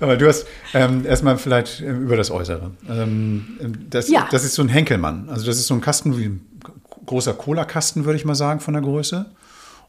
Aber 0.00 0.16
du 0.16 0.28
hast 0.28 0.46
ähm, 0.74 1.04
erstmal 1.04 1.38
vielleicht 1.38 1.80
äh, 1.80 1.90
über 1.90 2.16
das 2.16 2.30
Äußere. 2.30 2.70
Ähm, 2.88 3.46
das, 3.90 4.08
Ja. 4.08 4.28
das 4.30 4.44
ist 4.44 4.54
so 4.54 4.62
ein 4.62 4.68
Henkelmann. 4.68 5.28
Also 5.28 5.44
das 5.46 5.58
ist 5.58 5.66
so 5.66 5.74
ein 5.74 5.80
Kasten 5.80 6.16
wie 6.18 6.26
ein 6.26 6.40
großer 7.06 7.34
Cola-Kasten, 7.34 8.04
würde 8.04 8.16
ich 8.16 8.24
mal 8.24 8.34
sagen, 8.36 8.60
von 8.60 8.74
der 8.74 8.82
Größe. 8.82 9.26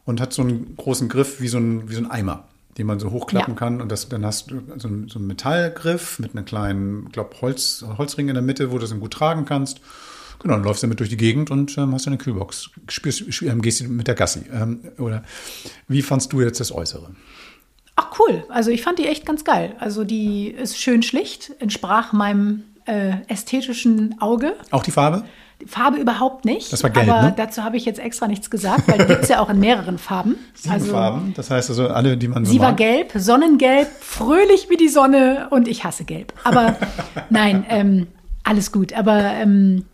Und 0.04 0.20
hat 0.20 0.32
so 0.32 0.42
einen 0.42 0.74
großen 0.76 1.08
Griff 1.08 1.40
wie 1.40 1.48
so 1.48 1.58
ein, 1.58 1.88
wie 1.90 1.94
so 1.94 2.00
ein 2.00 2.10
Eimer, 2.10 2.44
den 2.78 2.86
man 2.86 2.98
so 2.98 3.10
hochklappen 3.10 3.54
Ja. 3.54 3.58
kann. 3.58 3.80
Und 3.80 3.92
das, 3.92 4.08
dann 4.08 4.24
hast 4.24 4.50
du 4.50 4.60
so 4.78 4.88
einen, 4.88 5.08
so 5.08 5.18
einen 5.18 5.28
Metallgriff 5.28 6.18
mit 6.18 6.34
einem 6.34 6.44
kleinen, 6.44 7.04
ich 7.06 7.12
glaube, 7.12 7.36
Holz, 7.40 7.84
Holzring 7.98 8.28
in 8.28 8.34
der 8.34 8.42
Mitte, 8.42 8.72
wo 8.72 8.78
du 8.78 8.86
dann 8.86 9.00
gut 9.00 9.12
tragen 9.12 9.44
kannst. 9.44 9.80
Genau, 10.42 10.54
dann 10.54 10.64
läufst 10.64 10.82
du 10.82 10.86
damit 10.86 11.00
durch 11.00 11.10
die 11.10 11.18
Gegend 11.18 11.50
und 11.50 11.76
ähm, 11.76 11.92
hast 11.92 12.06
eine 12.06 12.16
Kühlbox. 12.16 12.70
Spürst, 12.88 13.20
spür- 13.30 13.50
ähm, 13.52 13.60
gehst 13.60 13.80
du 13.80 13.84
mit 13.88 14.06
der 14.08 14.14
Gassi. 14.14 14.40
Ähm, 14.52 14.80
oder 14.98 15.22
wie 15.86 16.00
fandst 16.00 16.32
du 16.32 16.40
jetzt 16.40 16.60
das 16.60 16.72
Äußere? 16.72 17.10
Ach 17.96 18.18
cool, 18.18 18.44
also 18.48 18.70
ich 18.70 18.80
fand 18.82 18.98
die 18.98 19.06
echt 19.06 19.26
ganz 19.26 19.44
geil. 19.44 19.74
Also 19.78 20.04
die 20.04 20.48
ist 20.48 20.78
schön 20.78 21.02
schlicht, 21.02 21.52
entsprach 21.58 22.14
meinem 22.14 22.64
äh, 22.86 23.16
ästhetischen 23.28 24.18
Auge. 24.22 24.54
Auch 24.70 24.82
die 24.82 24.90
Farbe? 24.92 25.24
Farbe 25.66 25.98
überhaupt 25.98 26.44
nicht. 26.44 26.72
Das 26.72 26.82
war 26.82 26.90
gelb, 26.90 27.08
Aber 27.08 27.22
ne? 27.22 27.34
dazu 27.36 27.62
habe 27.64 27.76
ich 27.76 27.84
jetzt 27.84 28.00
extra 28.00 28.26
nichts 28.26 28.50
gesagt, 28.50 28.88
weil 28.88 28.98
die 28.98 29.04
gibt 29.06 29.22
es 29.22 29.28
ja 29.28 29.40
auch 29.40 29.50
in 29.50 29.60
mehreren 29.60 29.98
Farben. 29.98 30.36
Sieben 30.54 30.80
Farben. 30.80 31.32
Das 31.36 31.50
heißt 31.50 31.70
also 31.70 31.88
alle, 31.88 32.16
die 32.16 32.28
man 32.28 32.44
so 32.44 32.52
Sie 32.52 32.60
war 32.60 32.70
mag. 32.70 32.78
gelb, 32.78 33.12
sonnengelb, 33.14 33.88
fröhlich 34.00 34.68
wie 34.70 34.76
die 34.76 34.88
Sonne 34.88 35.48
und 35.50 35.68
ich 35.68 35.84
hasse 35.84 36.04
gelb. 36.04 36.32
Aber 36.44 36.76
nein, 37.30 37.64
ähm, 37.68 38.06
alles 38.44 38.72
gut. 38.72 38.92
Aber 38.92 39.18
ähm, 39.18 39.84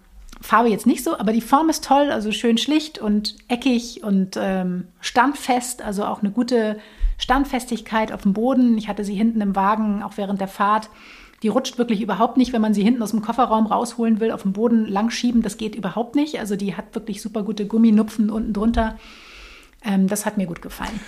Farbe 0.41 0.69
jetzt 0.69 0.87
nicht 0.87 1.03
so, 1.03 1.19
aber 1.19 1.33
die 1.33 1.41
Form 1.41 1.69
ist 1.69 1.85
toll, 1.85 2.11
also 2.11 2.31
schön 2.33 2.59
schlicht 2.59 2.99
und 2.99 3.37
eckig 3.49 4.03
und 4.05 4.37
ähm, 4.41 4.85
standfest, 5.01 5.83
also 5.83 6.05
auch 6.05 6.23
eine 6.23 6.31
gute 6.31 6.79
Standfestigkeit 7.19 8.13
auf 8.13 8.23
dem 8.23 8.33
Boden. 8.33 8.79
Ich 8.79 8.89
hatte 8.89 9.05
sie 9.05 9.15
hinten 9.15 9.41
im 9.41 9.57
Wagen, 9.57 10.03
auch 10.03 10.13
während 10.17 10.41
der 10.41 10.49
Fahrt. 10.49 10.91
Die 11.43 11.49
rutscht 11.49 11.79
wirklich 11.79 12.01
überhaupt 12.01 12.37
nicht, 12.37 12.53
wenn 12.53 12.63
man 12.63 12.75
sie 12.75 12.83
hinten 12.83 13.03
aus 13.03 13.11
dem 13.11 13.23
Kofferraum 13.23 13.67
rausholen 13.67 14.21
will, 14.21 14.31
auf 14.31 14.43
dem 14.43 14.53
Boden 14.53 14.87
langschieben. 14.87 15.43
Das 15.43 15.59
geht 15.59 15.75
überhaupt 15.75 16.15
nicht. 16.15 16.39
Also 16.39 16.57
die 16.57 16.77
hat 16.77 16.95
wirklich 16.95 17.21
super 17.21 17.43
gute 17.43 17.67
Gumminupfen 17.67 18.31
unten 18.31 18.53
drunter. 18.53 18.99
Ähm, 19.85 20.09
das 20.09 20.25
hat 20.27 20.39
mir 20.39 20.47
gut 20.47 20.63
gefallen. 20.63 21.01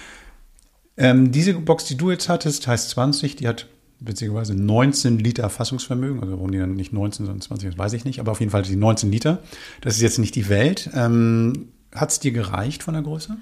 Ähm, 0.97 1.33
diese 1.33 1.55
Box, 1.55 1.85
die 1.87 1.97
du 1.97 2.11
jetzt 2.11 2.29
hattest, 2.29 2.67
heißt 2.67 2.91
20. 2.91 3.37
Die 3.37 3.49
hat 3.49 3.67
witzigerweise 4.01 4.55
19 4.55 5.19
Liter 5.19 5.49
Fassungsvermögen. 5.49 6.21
Also 6.21 6.35
warum 6.35 6.51
die 6.51 6.59
dann 6.59 6.75
nicht 6.75 6.93
19, 6.93 7.27
sondern 7.27 7.41
20, 7.41 7.71
das 7.71 7.79
weiß 7.79 7.93
ich 7.95 8.05
nicht. 8.05 8.21
Aber 8.21 8.33
auf 8.33 8.41
jeden 8.41 8.51
Fall 8.51 8.63
die 8.63 8.77
19 8.77 9.11
Liter. 9.11 9.43
Das 9.81 9.95
ist 9.95 10.03
jetzt 10.03 10.19
nicht 10.19 10.35
die 10.35 10.49
Welt. 10.49 10.91
Ähm, 10.95 11.69
hat 11.95 12.11
es 12.11 12.21
dir 12.21 12.33
gereicht 12.33 12.83
von 12.83 12.95
der 12.95 13.03
Größe? 13.03 13.39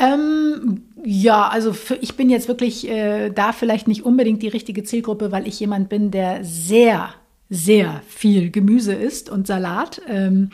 Ähm, 0.00 0.82
ja, 1.04 1.48
also 1.48 1.74
für, 1.74 1.96
ich 1.96 2.16
bin 2.16 2.30
jetzt 2.30 2.48
wirklich 2.48 2.88
äh, 2.88 3.30
da 3.30 3.52
vielleicht 3.52 3.86
nicht 3.86 4.04
unbedingt 4.04 4.42
die 4.42 4.48
richtige 4.48 4.82
Zielgruppe, 4.82 5.30
weil 5.30 5.46
ich 5.46 5.60
jemand 5.60 5.90
bin, 5.90 6.10
der 6.10 6.42
sehr, 6.42 7.10
sehr 7.50 8.02
viel 8.08 8.50
Gemüse 8.50 8.94
isst 8.94 9.28
und 9.28 9.46
Salat 9.46 10.00
ähm, 10.08 10.50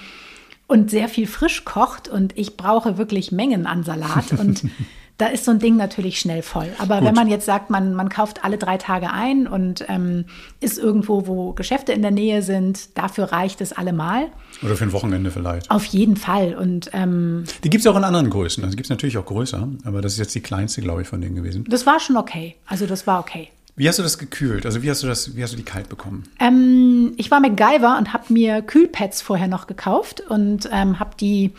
und 0.67 0.91
sehr 0.91 1.09
viel 1.09 1.29
frisch 1.29 1.65
kocht 1.65 2.09
und 2.09 2.37
ich 2.37 2.57
brauche 2.57 2.99
wirklich 2.99 3.31
Mengen 3.31 3.67
an 3.67 3.85
Salat 3.85 4.33
und 4.33 4.65
da 5.19 5.29
ist 5.29 5.45
so 5.47 5.51
ein 5.51 5.59
Ding 5.59 5.77
natürlich 5.77 6.21
schnell 6.21 6.43
voll. 6.43 6.69
Aber 6.79 6.99
Gut. 6.99 7.09
wenn 7.09 7.15
man 7.15 7.29
jetzt 7.29 7.47
sagt, 7.47 7.71
man, 7.71 7.95
man 7.95 8.11
kauft 8.11 8.45
alle 8.45 8.59
drei 8.59 8.77
Tage 8.77 9.11
ein 9.11 9.47
und 9.47 9.85
ähm, 9.89 10.27
ist 10.61 10.79
irgendwo, 10.79 11.27
wo 11.27 11.53
Geschäfte 11.53 11.93
in 11.93 12.03
der 12.03 12.11
Nähe 12.11 12.43
sind, 12.43 12.99
dafür 12.99 13.33
reicht 13.33 13.61
es 13.63 13.73
allemal. 13.73 14.27
Oder 14.63 14.77
für 14.77 14.85
ein 14.85 14.93
Wochenende 14.93 15.31
vielleicht? 15.31 15.71
Auf 15.71 15.87
jeden 15.87 16.17
Fall. 16.17 16.55
Und 16.55 16.91
ähm, 16.93 17.45
Die 17.65 17.71
gibt 17.71 17.81
es 17.81 17.87
auch 17.87 17.97
in 17.97 18.05
anderen 18.05 18.29
Größen. 18.29 18.63
Also 18.63 18.77
gibt 18.77 18.87
es 18.87 18.91
natürlich 18.91 19.17
auch 19.17 19.25
größer. 19.25 19.67
Aber 19.85 20.03
das 20.03 20.13
ist 20.13 20.19
jetzt 20.19 20.35
die 20.35 20.41
kleinste, 20.41 20.83
glaube 20.83 21.03
ich, 21.03 21.09
von 21.09 21.21
denen 21.21 21.35
gewesen. 21.35 21.65
das 21.69 21.87
war 21.87 21.99
schon 21.99 22.17
okay. 22.17 22.57
Also 22.67 22.87
das 22.87 23.07
war 23.07 23.21
okay. 23.21 23.49
Wie 23.79 23.89
hast 23.89 23.99
du 23.99 24.03
das 24.03 24.17
gekühlt? 24.19 24.65
Also 24.65 24.83
wie 24.83 24.91
hast 24.91 25.03
du 25.03 25.07
das, 25.07 25.37
wie 25.37 25.43
hast 25.43 25.53
du 25.53 25.57
die 25.59 25.63
kalt 25.63 25.89
bekommen? 25.91 26.25
Ähm, 26.41 27.13
ich 27.17 27.31
war 27.31 27.41
MacGyver 27.41 27.97
und 27.99 28.13
habe 28.13 28.33
mir 28.33 28.63
Kühlpads 28.63 29.21
vorher 29.21 29.49
noch 29.49 29.67
gekauft 29.67 30.23
und 30.29 30.69
ähm, 30.73 30.99
habe 30.99 31.11
die 31.21 31.53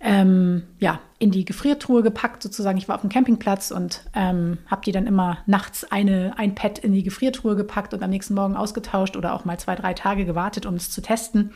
ähm, 0.00 0.62
ja, 0.78 0.98
in 1.18 1.30
die 1.30 1.44
Gefriertruhe 1.44 2.02
gepackt 2.02 2.42
sozusagen. 2.42 2.78
Ich 2.78 2.88
war 2.88 2.94
auf 2.94 3.02
dem 3.02 3.10
Campingplatz 3.10 3.70
und 3.70 4.02
ähm, 4.14 4.58
habe 4.66 4.82
die 4.84 4.92
dann 4.92 5.06
immer 5.06 5.38
nachts 5.46 5.84
eine, 5.84 6.32
ein 6.38 6.54
Pad 6.54 6.78
in 6.78 6.92
die 6.92 7.02
Gefriertruhe 7.02 7.54
gepackt 7.54 7.92
und 7.92 8.02
am 8.02 8.10
nächsten 8.10 8.34
Morgen 8.34 8.56
ausgetauscht 8.56 9.16
oder 9.16 9.34
auch 9.34 9.44
mal 9.44 9.58
zwei, 9.58 9.74
drei 9.74 9.92
Tage 9.92 10.24
gewartet, 10.24 10.64
um 10.64 10.74
es 10.74 10.90
zu 10.90 11.02
testen. 11.02 11.52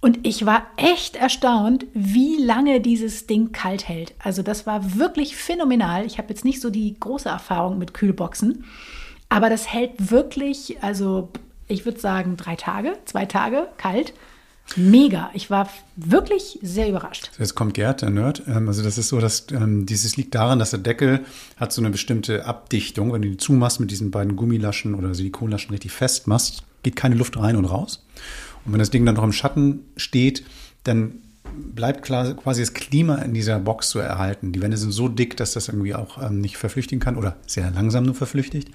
Und 0.00 0.26
ich 0.26 0.46
war 0.46 0.66
echt 0.76 1.16
erstaunt, 1.16 1.86
wie 1.92 2.36
lange 2.42 2.80
dieses 2.80 3.26
Ding 3.26 3.52
kalt 3.52 3.88
hält. 3.88 4.14
Also 4.18 4.42
das 4.42 4.66
war 4.66 4.96
wirklich 4.96 5.36
phänomenal. 5.36 6.06
Ich 6.06 6.18
habe 6.18 6.28
jetzt 6.28 6.44
nicht 6.44 6.60
so 6.60 6.70
die 6.70 6.98
große 6.98 7.28
Erfahrung 7.28 7.78
mit 7.78 7.92
Kühlboxen, 7.92 8.64
aber 9.28 9.50
das 9.50 9.70
hält 9.72 10.10
wirklich, 10.10 10.82
also 10.82 11.30
ich 11.68 11.84
würde 11.84 11.98
sagen 11.98 12.36
drei 12.36 12.56
Tage, 12.56 12.96
zwei 13.04 13.26
Tage 13.26 13.68
kalt. 13.76 14.14
Mega. 14.74 15.30
Ich 15.32 15.48
war 15.48 15.68
wirklich 15.94 16.58
sehr 16.60 16.88
überrascht. 16.88 17.30
Jetzt 17.38 17.54
kommt 17.54 17.74
Gerd, 17.74 18.02
der 18.02 18.10
Nerd. 18.10 18.42
Ähm, 18.48 18.68
Also 18.68 18.82
das 18.82 18.98
ist 18.98 19.08
so, 19.08 19.20
dass 19.20 19.46
ähm, 19.52 19.86
dieses 19.86 20.16
liegt 20.16 20.34
daran, 20.34 20.58
dass 20.58 20.70
der 20.70 20.80
Deckel 20.80 21.20
hat 21.56 21.72
so 21.72 21.80
eine 21.80 21.90
bestimmte 21.90 22.44
Abdichtung. 22.44 23.12
Wenn 23.12 23.22
du 23.22 23.30
die 23.30 23.36
zumachst 23.36 23.80
mit 23.80 23.90
diesen 23.90 24.10
beiden 24.10 24.36
Gummilaschen 24.36 24.94
oder 24.94 25.14
Silikonlaschen 25.14 25.70
richtig 25.70 25.92
fest 25.92 26.26
machst, 26.26 26.64
geht 26.82 26.96
keine 26.96 27.14
Luft 27.14 27.36
rein 27.36 27.56
und 27.56 27.64
raus. 27.64 28.04
Und 28.64 28.72
wenn 28.72 28.80
das 28.80 28.90
Ding 28.90 29.06
dann 29.06 29.14
noch 29.14 29.24
im 29.24 29.32
Schatten 29.32 29.84
steht, 29.96 30.44
dann 30.84 31.22
bleibt 31.54 32.02
quasi 32.02 32.60
das 32.60 32.74
Klima 32.74 33.16
in 33.16 33.32
dieser 33.32 33.58
Box 33.58 33.90
so 33.90 33.98
erhalten. 33.98 34.52
Die 34.52 34.60
Wände 34.60 34.76
sind 34.76 34.92
so 34.92 35.08
dick, 35.08 35.36
dass 35.36 35.52
das 35.52 35.68
irgendwie 35.68 35.94
auch 35.94 36.22
ähm, 36.22 36.40
nicht 36.40 36.56
verflüchtigen 36.56 37.00
kann 37.00 37.16
oder 37.16 37.36
sehr 37.46 37.70
langsam 37.70 38.04
nur 38.04 38.14
verflüchtigt. 38.14 38.70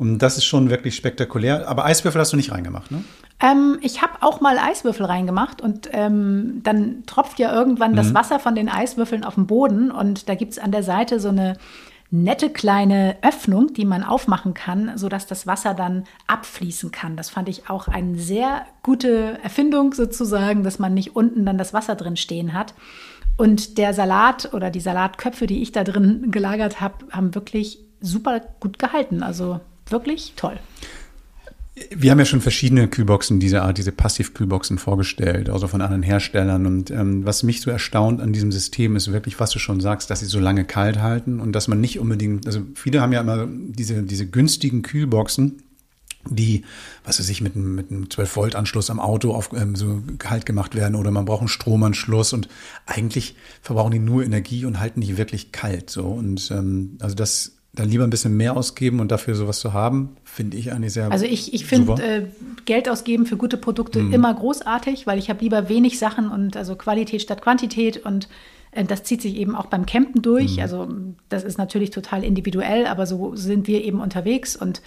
Und 0.00 0.16
das 0.20 0.38
ist 0.38 0.46
schon 0.46 0.70
wirklich 0.70 0.96
spektakulär. 0.96 1.68
Aber 1.68 1.84
Eiswürfel 1.84 2.22
hast 2.22 2.32
du 2.32 2.38
nicht 2.38 2.50
reingemacht, 2.50 2.90
ne? 2.90 3.04
Ähm, 3.38 3.78
ich 3.82 4.00
habe 4.00 4.14
auch 4.22 4.40
mal 4.40 4.58
Eiswürfel 4.58 5.04
reingemacht 5.04 5.60
und 5.60 5.90
ähm, 5.92 6.60
dann 6.62 7.04
tropft 7.04 7.38
ja 7.38 7.52
irgendwann 7.52 7.94
das 7.94 8.14
Wasser 8.14 8.38
von 8.38 8.54
den 8.54 8.70
Eiswürfeln 8.70 9.24
auf 9.24 9.34
den 9.34 9.46
Boden 9.46 9.90
und 9.90 10.30
da 10.30 10.34
gibt 10.34 10.52
es 10.52 10.58
an 10.58 10.72
der 10.72 10.82
Seite 10.82 11.20
so 11.20 11.28
eine 11.28 11.58
nette 12.10 12.48
kleine 12.48 13.18
Öffnung, 13.20 13.74
die 13.74 13.84
man 13.84 14.02
aufmachen 14.02 14.54
kann, 14.54 14.92
sodass 14.96 15.26
das 15.26 15.46
Wasser 15.46 15.74
dann 15.74 16.04
abfließen 16.26 16.90
kann. 16.90 17.18
Das 17.18 17.28
fand 17.28 17.50
ich 17.50 17.68
auch 17.68 17.86
eine 17.86 18.18
sehr 18.18 18.64
gute 18.82 19.38
Erfindung 19.42 19.92
sozusagen, 19.92 20.64
dass 20.64 20.78
man 20.78 20.94
nicht 20.94 21.14
unten 21.14 21.44
dann 21.44 21.58
das 21.58 21.74
Wasser 21.74 21.94
drin 21.94 22.16
stehen 22.16 22.54
hat. 22.54 22.72
Und 23.36 23.76
der 23.76 23.92
Salat 23.92 24.54
oder 24.54 24.70
die 24.70 24.80
Salatköpfe, 24.80 25.46
die 25.46 25.60
ich 25.60 25.72
da 25.72 25.84
drin 25.84 26.30
gelagert 26.30 26.80
habe, 26.80 27.06
haben 27.10 27.34
wirklich 27.34 27.80
super 28.00 28.40
gut 28.60 28.78
gehalten. 28.78 29.22
Also 29.22 29.60
wirklich 29.90 30.34
toll. 30.36 30.58
Wir 31.90 32.10
haben 32.10 32.18
ja 32.18 32.24
schon 32.26 32.42
verschiedene 32.42 32.88
Kühlboxen 32.88 33.40
dieser 33.40 33.62
Art, 33.62 33.78
diese 33.78 33.92
Passiv-Kühlboxen 33.92 34.76
vorgestellt, 34.76 35.48
also 35.48 35.66
von 35.66 35.80
anderen 35.80 36.02
Herstellern. 36.02 36.66
Und 36.66 36.90
ähm, 36.90 37.24
was 37.24 37.42
mich 37.42 37.62
so 37.62 37.70
erstaunt 37.70 38.20
an 38.20 38.32
diesem 38.32 38.52
System 38.52 38.96
ist 38.96 39.12
wirklich, 39.12 39.40
was 39.40 39.50
du 39.50 39.58
schon 39.58 39.80
sagst, 39.80 40.10
dass 40.10 40.20
sie 40.20 40.26
so 40.26 40.40
lange 40.40 40.64
kalt 40.64 41.00
halten 41.00 41.40
und 41.40 41.52
dass 41.52 41.68
man 41.68 41.80
nicht 41.80 41.98
unbedingt, 41.98 42.46
also 42.46 42.60
viele 42.74 43.00
haben 43.00 43.12
ja 43.12 43.20
immer 43.20 43.46
diese, 43.48 44.02
diese 44.02 44.26
günstigen 44.26 44.82
Kühlboxen, 44.82 45.62
die, 46.28 46.64
was 47.04 47.18
weiß 47.18 47.28
ich, 47.30 47.40
mit 47.40 47.56
einem, 47.56 47.74
mit 47.74 47.90
einem 47.90 48.04
12-Volt-Anschluss 48.04 48.90
am 48.90 49.00
Auto 49.00 49.32
auf, 49.32 49.50
ähm, 49.54 49.74
so 49.74 50.02
kalt 50.18 50.44
gemacht 50.44 50.74
werden 50.74 50.94
oder 50.94 51.10
man 51.10 51.24
braucht 51.24 51.40
einen 51.40 51.48
Stromanschluss 51.48 52.32
und 52.32 52.48
eigentlich 52.84 53.36
verbrauchen 53.62 53.92
die 53.92 54.00
nur 54.00 54.22
Energie 54.22 54.66
und 54.66 54.80
halten 54.80 55.00
nicht 55.00 55.16
wirklich 55.16 55.52
kalt. 55.52 55.88
So. 55.88 56.06
Und 56.06 56.50
ähm, 56.50 56.98
also 57.00 57.14
das 57.14 57.59
dann 57.72 57.88
lieber 57.88 58.04
ein 58.04 58.10
bisschen 58.10 58.36
mehr 58.36 58.56
ausgeben 58.56 59.00
und 59.00 59.12
dafür 59.12 59.34
sowas 59.34 59.60
zu 59.60 59.72
haben, 59.72 60.16
finde 60.24 60.56
ich 60.56 60.72
eigentlich 60.72 60.92
sehr 60.92 61.10
Also 61.10 61.24
ich, 61.24 61.54
ich 61.54 61.66
finde 61.66 62.02
äh, 62.02 62.26
Geld 62.64 62.88
ausgeben 62.88 63.26
für 63.26 63.36
gute 63.36 63.56
Produkte 63.56 64.00
mhm. 64.00 64.12
immer 64.12 64.34
großartig, 64.34 65.06
weil 65.06 65.18
ich 65.18 65.30
habe 65.30 65.42
lieber 65.42 65.68
wenig 65.68 65.98
Sachen 65.98 66.30
und 66.30 66.56
also 66.56 66.74
Qualität 66.74 67.22
statt 67.22 67.42
Quantität 67.42 68.04
und 68.04 68.28
äh, 68.72 68.84
das 68.84 69.04
zieht 69.04 69.22
sich 69.22 69.36
eben 69.36 69.54
auch 69.54 69.66
beim 69.66 69.86
Campen 69.86 70.20
durch. 70.20 70.56
Mhm. 70.56 70.62
Also 70.62 70.88
das 71.28 71.44
ist 71.44 71.58
natürlich 71.58 71.90
total 71.90 72.24
individuell, 72.24 72.86
aber 72.86 73.06
so 73.06 73.36
sind 73.36 73.68
wir 73.68 73.84
eben 73.84 74.00
unterwegs 74.00 74.56
und 74.56 74.82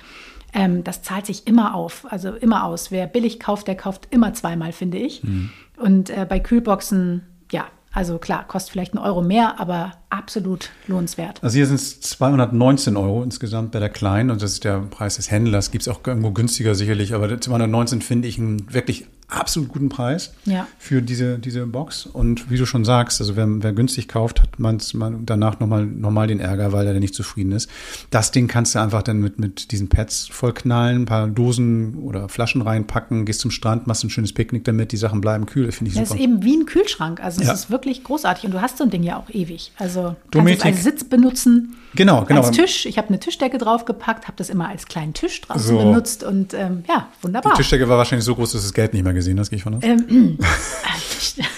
ähm, 0.53 0.83
das 0.83 1.01
zahlt 1.01 1.25
sich 1.25 1.47
immer 1.47 1.75
auf, 1.75 2.05
also 2.09 2.33
immer 2.33 2.65
aus. 2.65 2.91
Wer 2.91 3.07
billig 3.07 3.39
kauft, 3.39 3.67
der 3.67 3.75
kauft 3.75 4.07
immer 4.11 4.33
zweimal, 4.33 4.73
finde 4.73 4.97
ich. 4.97 5.23
Mhm. 5.23 5.49
Und 5.77 6.09
äh, 6.09 6.25
bei 6.27 6.39
Kühlboxen, 6.39 7.23
ja, 7.51 7.65
also 7.93 8.17
klar, 8.17 8.47
kostet 8.47 8.71
vielleicht 8.71 8.93
einen 8.93 9.03
Euro 9.03 9.21
mehr, 9.21 9.59
aber 9.59 9.93
absolut 10.13 10.69
lohnenswert. 10.87 11.43
Also 11.43 11.55
hier 11.55 11.65
sind 11.65 11.75
es 11.75 11.99
219 12.01 12.95
Euro 12.95 13.23
insgesamt 13.23 13.71
bei 13.71 13.79
der 13.79 13.89
kleinen 13.89 14.29
und 14.29 14.41
das 14.41 14.53
ist 14.53 14.63
der 14.63 14.79
Preis 14.79 15.15
des 15.15 15.31
Händlers. 15.31 15.71
Gibt 15.71 15.81
es 15.81 15.87
auch 15.87 15.99
irgendwo 16.05 16.31
günstiger 16.31 16.75
sicherlich, 16.75 17.13
aber 17.13 17.39
219 17.39 18.01
finde 18.01 18.27
ich 18.27 18.37
einen 18.37 18.71
wirklich 18.73 19.07
absolut 19.27 19.69
guten 19.69 19.89
Preis 19.89 20.33
ja. 20.45 20.67
für 20.77 21.01
diese, 21.01 21.39
diese 21.39 21.65
Box. 21.65 22.05
Und 22.05 22.49
wie 22.49 22.57
du 22.57 22.65
schon 22.65 22.85
sagst, 22.85 23.19
also 23.19 23.35
wer, 23.35 23.47
wer 23.63 23.73
günstig 23.73 24.07
kauft, 24.07 24.41
hat 24.41 24.59
man 24.59 24.79
danach 25.25 25.59
nochmal 25.59 25.85
normal 25.85 26.27
den 26.27 26.39
Ärger, 26.39 26.71
weil 26.71 26.87
er 26.87 26.93
nicht 26.99 27.15
zufrieden 27.15 27.51
ist. 27.51 27.69
Das 28.09 28.31
Ding 28.31 28.47
kannst 28.47 28.75
du 28.75 28.79
einfach 28.79 29.03
dann 29.03 29.19
mit, 29.19 29.39
mit 29.39 29.71
diesen 29.71 29.89
Pads 29.89 30.27
vollknallen, 30.27 31.03
ein 31.03 31.05
paar 31.05 31.27
Dosen 31.27 31.95
oder 32.03 32.29
Flaschen 32.29 32.61
reinpacken, 32.61 33.25
gehst 33.25 33.39
zum 33.41 33.51
Strand, 33.51 33.87
machst 33.87 34.03
ein 34.03 34.09
schönes 34.09 34.33
Picknick 34.33 34.63
damit, 34.63 34.91
die 34.91 34.97
Sachen 34.97 35.21
bleiben 35.21 35.45
kühl, 35.45 35.71
finde 35.71 35.89
ich 35.89 35.97
das 35.97 36.09
super. 36.09 36.19
Das 36.19 36.25
ist 36.25 36.31
eben 36.31 36.43
wie 36.43 36.57
ein 36.57 36.65
Kühlschrank, 36.65 37.21
also 37.21 37.41
es 37.41 37.47
ja. 37.47 37.53
ist 37.53 37.71
wirklich 37.71 38.03
großartig 38.03 38.45
und 38.45 38.51
du 38.51 38.61
hast 38.61 38.77
so 38.77 38.83
ein 38.83 38.89
Ding 38.89 39.03
ja 39.03 39.17
auch 39.17 39.29
ewig. 39.29 39.71
Also 39.77 40.02
du 40.31 40.43
kannst 40.43 40.65
als 40.65 40.83
Sitz 40.83 41.03
benutzen. 41.03 41.75
Genau, 41.95 42.25
genau. 42.25 42.41
Als 42.41 42.51
Tisch. 42.51 42.85
Ich 42.85 42.97
habe 42.97 43.09
eine 43.09 43.19
Tischdecke 43.19 43.57
draufgepackt, 43.57 44.25
habe 44.25 44.37
das 44.37 44.49
immer 44.49 44.67
als 44.69 44.85
kleinen 44.85 45.13
Tisch 45.13 45.41
draußen 45.41 45.61
so. 45.61 45.77
benutzt 45.77 46.23
und 46.23 46.53
ähm, 46.53 46.83
ja, 46.87 47.07
wunderbar. 47.21 47.53
Die 47.53 47.57
Tischdecke 47.57 47.87
war 47.87 47.97
wahrscheinlich 47.97 48.25
so 48.25 48.35
groß, 48.35 48.53
dass 48.53 48.63
das 48.63 48.73
Geld 48.73 48.93
nicht 48.93 49.03
mehr 49.03 49.13
gesehen 49.13 49.39
hast, 49.39 49.49
gehe 49.49 49.57
ich 49.57 49.63
von 49.63 49.75
aus. 49.75 49.83
Ähm, 49.83 50.37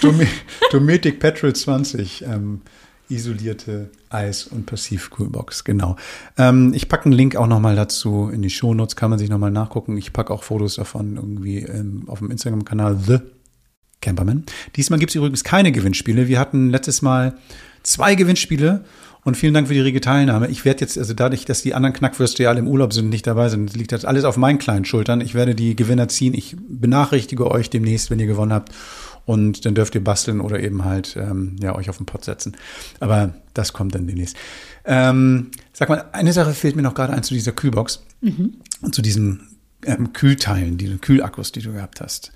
Dometic 0.70 1.20
Petrol 1.20 1.54
20. 1.54 2.22
Ähm, 2.22 2.60
isolierte 3.08 3.90
Eis- 4.10 4.46
und 4.46 4.66
Passivkühlbox, 4.66 5.64
genau. 5.64 5.96
Ähm, 6.36 6.72
ich 6.74 6.88
packe 6.88 7.06
einen 7.06 7.12
Link 7.12 7.36
auch 7.36 7.46
nochmal 7.46 7.76
dazu 7.76 8.30
in 8.32 8.42
die 8.42 8.50
Shownotes, 8.50 8.96
kann 8.96 9.10
man 9.10 9.18
sich 9.18 9.28
nochmal 9.28 9.50
nachgucken. 9.50 9.96
Ich 9.96 10.12
packe 10.12 10.32
auch 10.32 10.42
Fotos 10.42 10.76
davon 10.76 11.16
irgendwie 11.16 11.58
ähm, 11.58 12.04
auf 12.08 12.18
dem 12.18 12.30
Instagram-Kanal 12.30 12.98
The 12.98 13.18
Camperman. 14.00 14.44
Diesmal 14.76 14.98
gibt 14.98 15.10
es 15.10 15.16
übrigens 15.16 15.44
keine 15.44 15.72
Gewinnspiele. 15.72 16.28
Wir 16.28 16.38
hatten 16.38 16.70
letztes 16.70 17.02
Mal 17.02 17.36
zwei 17.86 18.14
Gewinnspiele 18.14 18.84
und 19.24 19.36
vielen 19.36 19.54
Dank 19.54 19.66
für 19.68 19.74
die 19.74 19.80
rege 19.80 20.00
Teilnahme. 20.00 20.48
Ich 20.48 20.64
werde 20.64 20.82
jetzt, 20.82 20.96
also 20.96 21.12
dadurch, 21.12 21.44
dass 21.44 21.62
die 21.62 21.74
anderen 21.74 21.94
Knackwürste 21.94 22.44
ja 22.44 22.50
alle 22.50 22.60
im 22.60 22.68
Urlaub 22.68 22.92
sind, 22.92 23.08
nicht 23.08 23.26
dabei 23.26 23.48
sind, 23.48 23.74
liegt 23.74 23.90
das 23.90 24.04
alles 24.04 24.24
auf 24.24 24.36
meinen 24.36 24.58
kleinen 24.58 24.84
Schultern. 24.84 25.20
Ich 25.20 25.34
werde 25.34 25.54
die 25.54 25.74
Gewinner 25.74 26.08
ziehen. 26.08 26.32
Ich 26.32 26.56
benachrichtige 26.68 27.50
euch 27.50 27.68
demnächst, 27.68 28.10
wenn 28.10 28.20
ihr 28.20 28.26
gewonnen 28.26 28.52
habt. 28.52 28.72
Und 29.24 29.66
dann 29.66 29.74
dürft 29.74 29.96
ihr 29.96 30.04
basteln 30.04 30.40
oder 30.40 30.60
eben 30.60 30.84
halt 30.84 31.16
ähm, 31.16 31.56
ja, 31.60 31.74
euch 31.74 31.90
auf 31.90 31.96
den 31.96 32.06
Pott 32.06 32.24
setzen. 32.24 32.56
Aber 33.00 33.34
das 33.54 33.72
kommt 33.72 33.96
dann 33.96 34.06
demnächst. 34.06 34.36
Ähm, 34.84 35.50
sag 35.72 35.88
mal, 35.88 36.04
eine 36.12 36.32
Sache 36.32 36.54
fehlt 36.54 36.76
mir 36.76 36.82
noch 36.82 36.94
gerade 36.94 37.12
ein 37.12 37.24
zu 37.24 37.34
dieser 37.34 37.50
Kühlbox 37.50 38.04
mhm. 38.20 38.54
und 38.82 38.94
zu 38.94 39.02
diesen 39.02 39.56
ähm, 39.84 40.12
Kühlteilen, 40.12 40.78
diese 40.78 40.98
Kühlakkus, 40.98 41.50
die 41.50 41.62
du 41.62 41.72
gehabt 41.72 42.00
hast. 42.00 42.30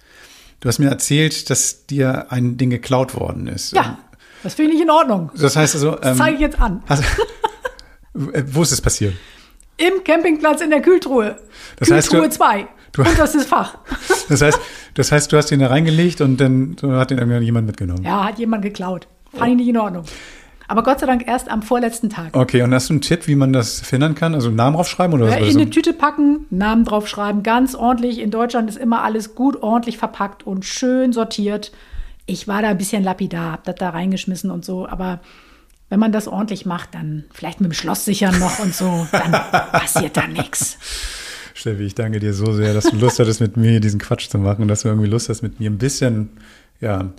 Du 0.59 0.68
hast 0.68 0.80
mir 0.80 0.90
erzählt, 0.90 1.48
dass 1.51 1.86
dir 1.86 2.32
ein 2.32 2.57
Ding 2.57 2.70
geklaut 2.70 3.14
worden 3.14 3.46
ist. 3.46 3.72
Ja. 3.72 3.98
Das 4.43 4.55
finde 4.55 4.72
ich 4.72 4.78
nicht 4.78 4.84
in 4.84 4.91
Ordnung. 4.91 5.30
Das 5.36 5.57
heißt 5.57 5.74
also. 5.74 6.01
Ähm, 6.03 6.16
zeige 6.16 6.34
ich 6.34 6.41
jetzt 6.41 6.61
an. 6.61 6.82
Hast, 6.88 7.05
wo 8.14 8.62
ist 8.62 8.72
es 8.72 8.80
passiert? 8.80 9.14
Im 9.76 10.05
Campingplatz 10.05 10.61
in 10.61 10.70
der 10.70 10.82
Kühltruhe. 10.82 11.36
Das 11.78 11.88
Kühltruhe 11.88 12.28
2. 12.28 12.66
Du, 12.93 13.03
und 13.03 13.18
das 13.18 13.34
ist 13.34 13.49
Fach. 13.49 13.78
Das 14.28 14.43
heißt, 14.43 14.61
das 14.95 15.11
heißt, 15.11 15.32
du 15.32 15.36
hast 15.36 15.51
ihn 15.51 15.59
da 15.59 15.66
reingelegt 15.66 16.20
und 16.20 16.36
dann 16.36 16.76
hat 16.82 17.11
ihn 17.11 17.18
irgendwann 17.18 17.43
jemand 17.43 17.66
mitgenommen. 17.66 18.05
Ja, 18.05 18.22
hat 18.22 18.38
jemand 18.38 18.62
geklaut. 18.62 19.09
Fand 19.34 19.51
ich 19.51 19.57
nicht 19.57 19.68
in 19.68 19.76
Ordnung. 19.76 20.05
Aber 20.68 20.84
Gott 20.84 21.01
sei 21.01 21.07
Dank 21.07 21.26
erst 21.26 21.51
am 21.51 21.62
vorletzten 21.62 22.11
Tag. 22.11 22.36
Okay, 22.36 22.62
und 22.62 22.72
hast 22.72 22.88
du 22.88 22.93
einen 22.93 23.01
Tipp, 23.01 23.26
wie 23.26 23.34
man 23.34 23.53
das 23.53 23.80
verhindern 23.80 24.14
kann? 24.14 24.36
Also 24.36 24.51
Namen 24.51 24.76
draufschreiben 24.76 25.20
oder 25.20 25.28
ja, 25.28 25.41
was? 25.41 25.53
In 25.53 25.61
eine 25.61 25.68
Tüte 25.68 25.93
packen, 25.93 26.47
Namen 26.51 26.84
draufschreiben, 26.84 27.43
ganz 27.43 27.74
ordentlich. 27.74 28.20
In 28.20 28.30
Deutschland 28.30 28.70
ist 28.70 28.78
immer 28.78 29.03
alles 29.03 29.34
gut 29.34 29.61
ordentlich 29.64 29.99
verpackt 29.99 30.47
und 30.47 30.64
schön 30.64 31.12
sortiert. 31.12 31.72
Ich 32.31 32.47
war 32.47 32.62
da 32.62 32.68
ein 32.68 32.78
bisschen 32.78 33.03
lapidar, 33.03 33.53
hab 33.53 33.64
das 33.64 33.74
da 33.74 33.91
reingeschmissen 33.91 34.51
und 34.51 34.64
so, 34.64 34.89
aber 34.89 35.20
wenn 35.89 35.99
man 35.99 36.12
das 36.12 36.28
ordentlich 36.28 36.64
macht, 36.64 36.95
dann 36.95 37.24
vielleicht 37.33 37.61
mit 37.61 37.70
dem 37.70 37.74
Schloss 37.74 38.05
sichern 38.05 38.39
noch 38.39 38.61
und 38.61 38.72
so, 38.74 39.07
dann 39.11 39.33
passiert 39.72 40.16
da 40.16 40.26
nichts. 40.28 40.78
Steffi, 41.55 41.83
ich 41.83 41.97
danke 41.97 42.20
dir 42.20 42.33
so 42.33 42.53
sehr, 42.53 42.72
dass 42.72 42.85
du 42.85 42.97
Lust 42.97 43.18
hattest, 43.18 43.41
mit 43.41 43.57
mir 43.57 43.81
diesen 43.81 43.99
Quatsch 43.99 44.28
zu 44.28 44.39
machen 44.39 44.62
und 44.62 44.68
dass 44.68 44.83
du 44.83 44.89
irgendwie 44.89 45.09
Lust 45.09 45.28
hast, 45.28 45.43
mit 45.43 45.59
mir 45.59 45.68
ein 45.68 45.78
bisschen, 45.78 46.31
ja, 46.81 47.11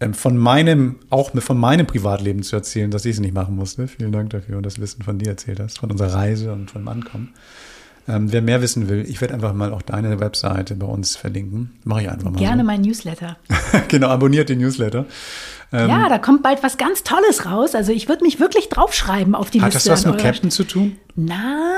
ähm, 0.00 0.14
von 0.14 0.38
meinem, 0.38 1.00
auch 1.10 1.32
von 1.36 1.58
meinem 1.58 1.86
Privatleben 1.86 2.42
zu 2.44 2.54
erzählen, 2.54 2.90
dass 2.90 3.04
ich 3.04 3.16
es 3.16 3.20
nicht 3.20 3.34
machen 3.34 3.56
musste. 3.56 3.88
Vielen 3.88 4.12
Dank 4.12 4.30
dafür 4.30 4.56
und 4.56 4.64
das 4.64 4.80
Wissen 4.80 5.02
von 5.02 5.18
dir 5.18 5.30
erzählt 5.30 5.58
hast, 5.58 5.80
von 5.80 5.90
unserer 5.90 6.14
Reise 6.14 6.52
und 6.52 6.70
von 6.70 6.82
dem 6.82 6.88
Ankommen. 6.88 7.34
Ähm, 8.06 8.32
wer 8.32 8.42
mehr 8.42 8.60
wissen 8.60 8.88
will, 8.88 9.04
ich 9.08 9.20
werde 9.20 9.34
einfach 9.34 9.54
mal 9.54 9.72
auch 9.72 9.82
deine 9.82 10.20
Webseite 10.20 10.74
bei 10.74 10.86
uns 10.86 11.16
verlinken. 11.16 11.72
Mache 11.84 12.02
ich 12.02 12.10
einfach 12.10 12.30
mal. 12.30 12.38
Gerne 12.38 12.62
so. 12.62 12.66
mein 12.66 12.82
Newsletter. 12.82 13.36
genau, 13.88 14.08
abonniert 14.08 14.50
den 14.50 14.58
Newsletter. 14.58 15.06
Ähm, 15.72 15.88
ja, 15.88 16.08
da 16.08 16.18
kommt 16.18 16.42
bald 16.42 16.62
was 16.62 16.76
ganz 16.76 17.02
Tolles 17.02 17.46
raus. 17.46 17.74
Also 17.74 17.92
ich 17.92 18.08
würde 18.08 18.22
mich 18.24 18.40
wirklich 18.40 18.68
draufschreiben 18.68 19.34
auf 19.34 19.50
die 19.50 19.62
hat 19.62 19.72
Liste. 19.72 19.90
Hat 19.90 19.98
das 19.98 20.04
was 20.04 20.12
mit 20.12 20.20
Captain 20.20 20.50
zu 20.50 20.64
tun? 20.64 20.96
Na, 21.16 21.76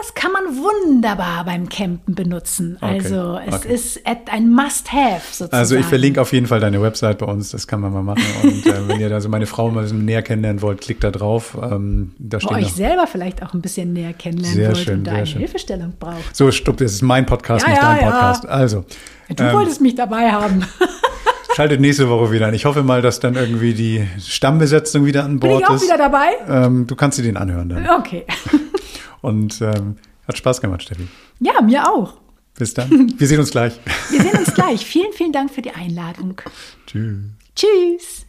das 0.00 0.14
kann 0.14 0.32
man 0.32 0.44
wunderbar 0.56 1.44
beim 1.44 1.68
Campen 1.68 2.14
benutzen. 2.14 2.78
Okay. 2.80 2.94
Also 2.94 3.38
es 3.46 3.54
okay. 3.54 3.74
ist 3.74 4.00
ein 4.30 4.50
Must-Have 4.50 5.20
sozusagen. 5.30 5.54
Also 5.54 5.76
ich 5.76 5.84
verlinke 5.84 6.20
auf 6.20 6.32
jeden 6.32 6.46
Fall 6.46 6.60
deine 6.60 6.80
Website 6.80 7.18
bei 7.18 7.26
uns, 7.26 7.50
das 7.50 7.66
kann 7.66 7.80
man 7.80 7.92
mal 7.92 8.02
machen. 8.02 8.24
Und 8.42 8.66
äh, 8.66 8.88
wenn 8.88 9.00
ihr 9.00 9.12
also 9.12 9.28
meine 9.28 9.46
Frau 9.46 9.70
mal 9.70 9.84
näher 9.92 10.22
kennenlernen 10.22 10.62
wollt, 10.62 10.80
klickt 10.80 11.04
da 11.04 11.10
drauf. 11.10 11.56
Ähm, 11.62 12.12
da 12.18 12.38
Wo 12.42 12.54
euch 12.54 12.72
selber 12.72 13.06
vielleicht 13.06 13.42
auch 13.42 13.52
ein 13.52 13.60
bisschen 13.60 13.92
näher 13.92 14.14
kennenlernen 14.14 14.56
sehr 14.56 14.68
wollt 14.68 14.78
schön, 14.78 14.98
und 14.98 15.04
da 15.04 15.12
eine 15.12 15.26
schön. 15.26 15.38
Hilfestellung 15.40 15.92
braucht. 15.98 16.34
So, 16.34 16.50
stopp, 16.50 16.78
das 16.78 16.92
ist 16.92 17.02
mein 17.02 17.26
Podcast, 17.26 17.66
ja, 17.66 17.72
nicht 17.72 17.82
ja, 17.82 17.94
dein 17.94 18.10
Podcast. 18.10 18.48
Also. 18.48 18.84
Du 19.28 19.44
ähm, 19.44 19.52
wolltest 19.52 19.80
mich 19.80 19.94
dabei 19.94 20.32
haben. 20.32 20.64
Schaltet 21.54 21.80
nächste 21.80 22.08
Woche 22.08 22.32
wieder 22.32 22.46
an. 22.46 22.54
Ich 22.54 22.64
hoffe 22.64 22.82
mal, 22.82 23.02
dass 23.02 23.20
dann 23.20 23.34
irgendwie 23.34 23.74
die 23.74 24.06
Stammbesetzung 24.18 25.04
wieder 25.04 25.24
an 25.24 25.40
Bord 25.40 25.52
ist. 25.52 25.58
Bin 25.58 25.64
ich 25.64 25.68
auch 25.68 25.74
ist. 25.74 25.82
wieder 25.82 25.98
dabei? 25.98 26.28
Ähm, 26.48 26.86
du 26.86 26.96
kannst 26.96 27.16
sie 27.16 27.22
den 27.22 27.36
anhören 27.36 27.68
dann. 27.68 27.88
Okay. 27.98 28.24
Und 29.22 29.60
ähm, 29.60 29.96
hat 30.26 30.38
Spaß 30.38 30.60
gemacht, 30.60 30.82
Steffi. 30.82 31.06
Ja, 31.40 31.60
mir 31.60 31.86
auch. 31.88 32.14
Bis 32.54 32.74
dann. 32.74 33.14
Wir 33.18 33.26
sehen 33.26 33.40
uns 33.40 33.50
gleich. 33.50 33.78
Wir 34.10 34.22
sehen 34.22 34.38
uns 34.38 34.54
gleich. 34.54 34.84
Vielen, 34.84 35.12
vielen 35.12 35.32
Dank 35.32 35.50
für 35.52 35.62
die 35.62 35.70
Einladung. 35.70 36.40
Tschüss. 36.86 37.16
Tschüss. 37.54 38.26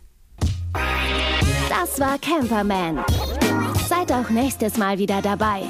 Das 1.70 2.00
war 2.00 2.18
Camperman. 2.20 3.00
Seid 3.88 4.12
auch 4.12 4.30
nächstes 4.30 4.78
Mal 4.78 4.98
wieder 4.98 5.22
dabei. 5.22 5.64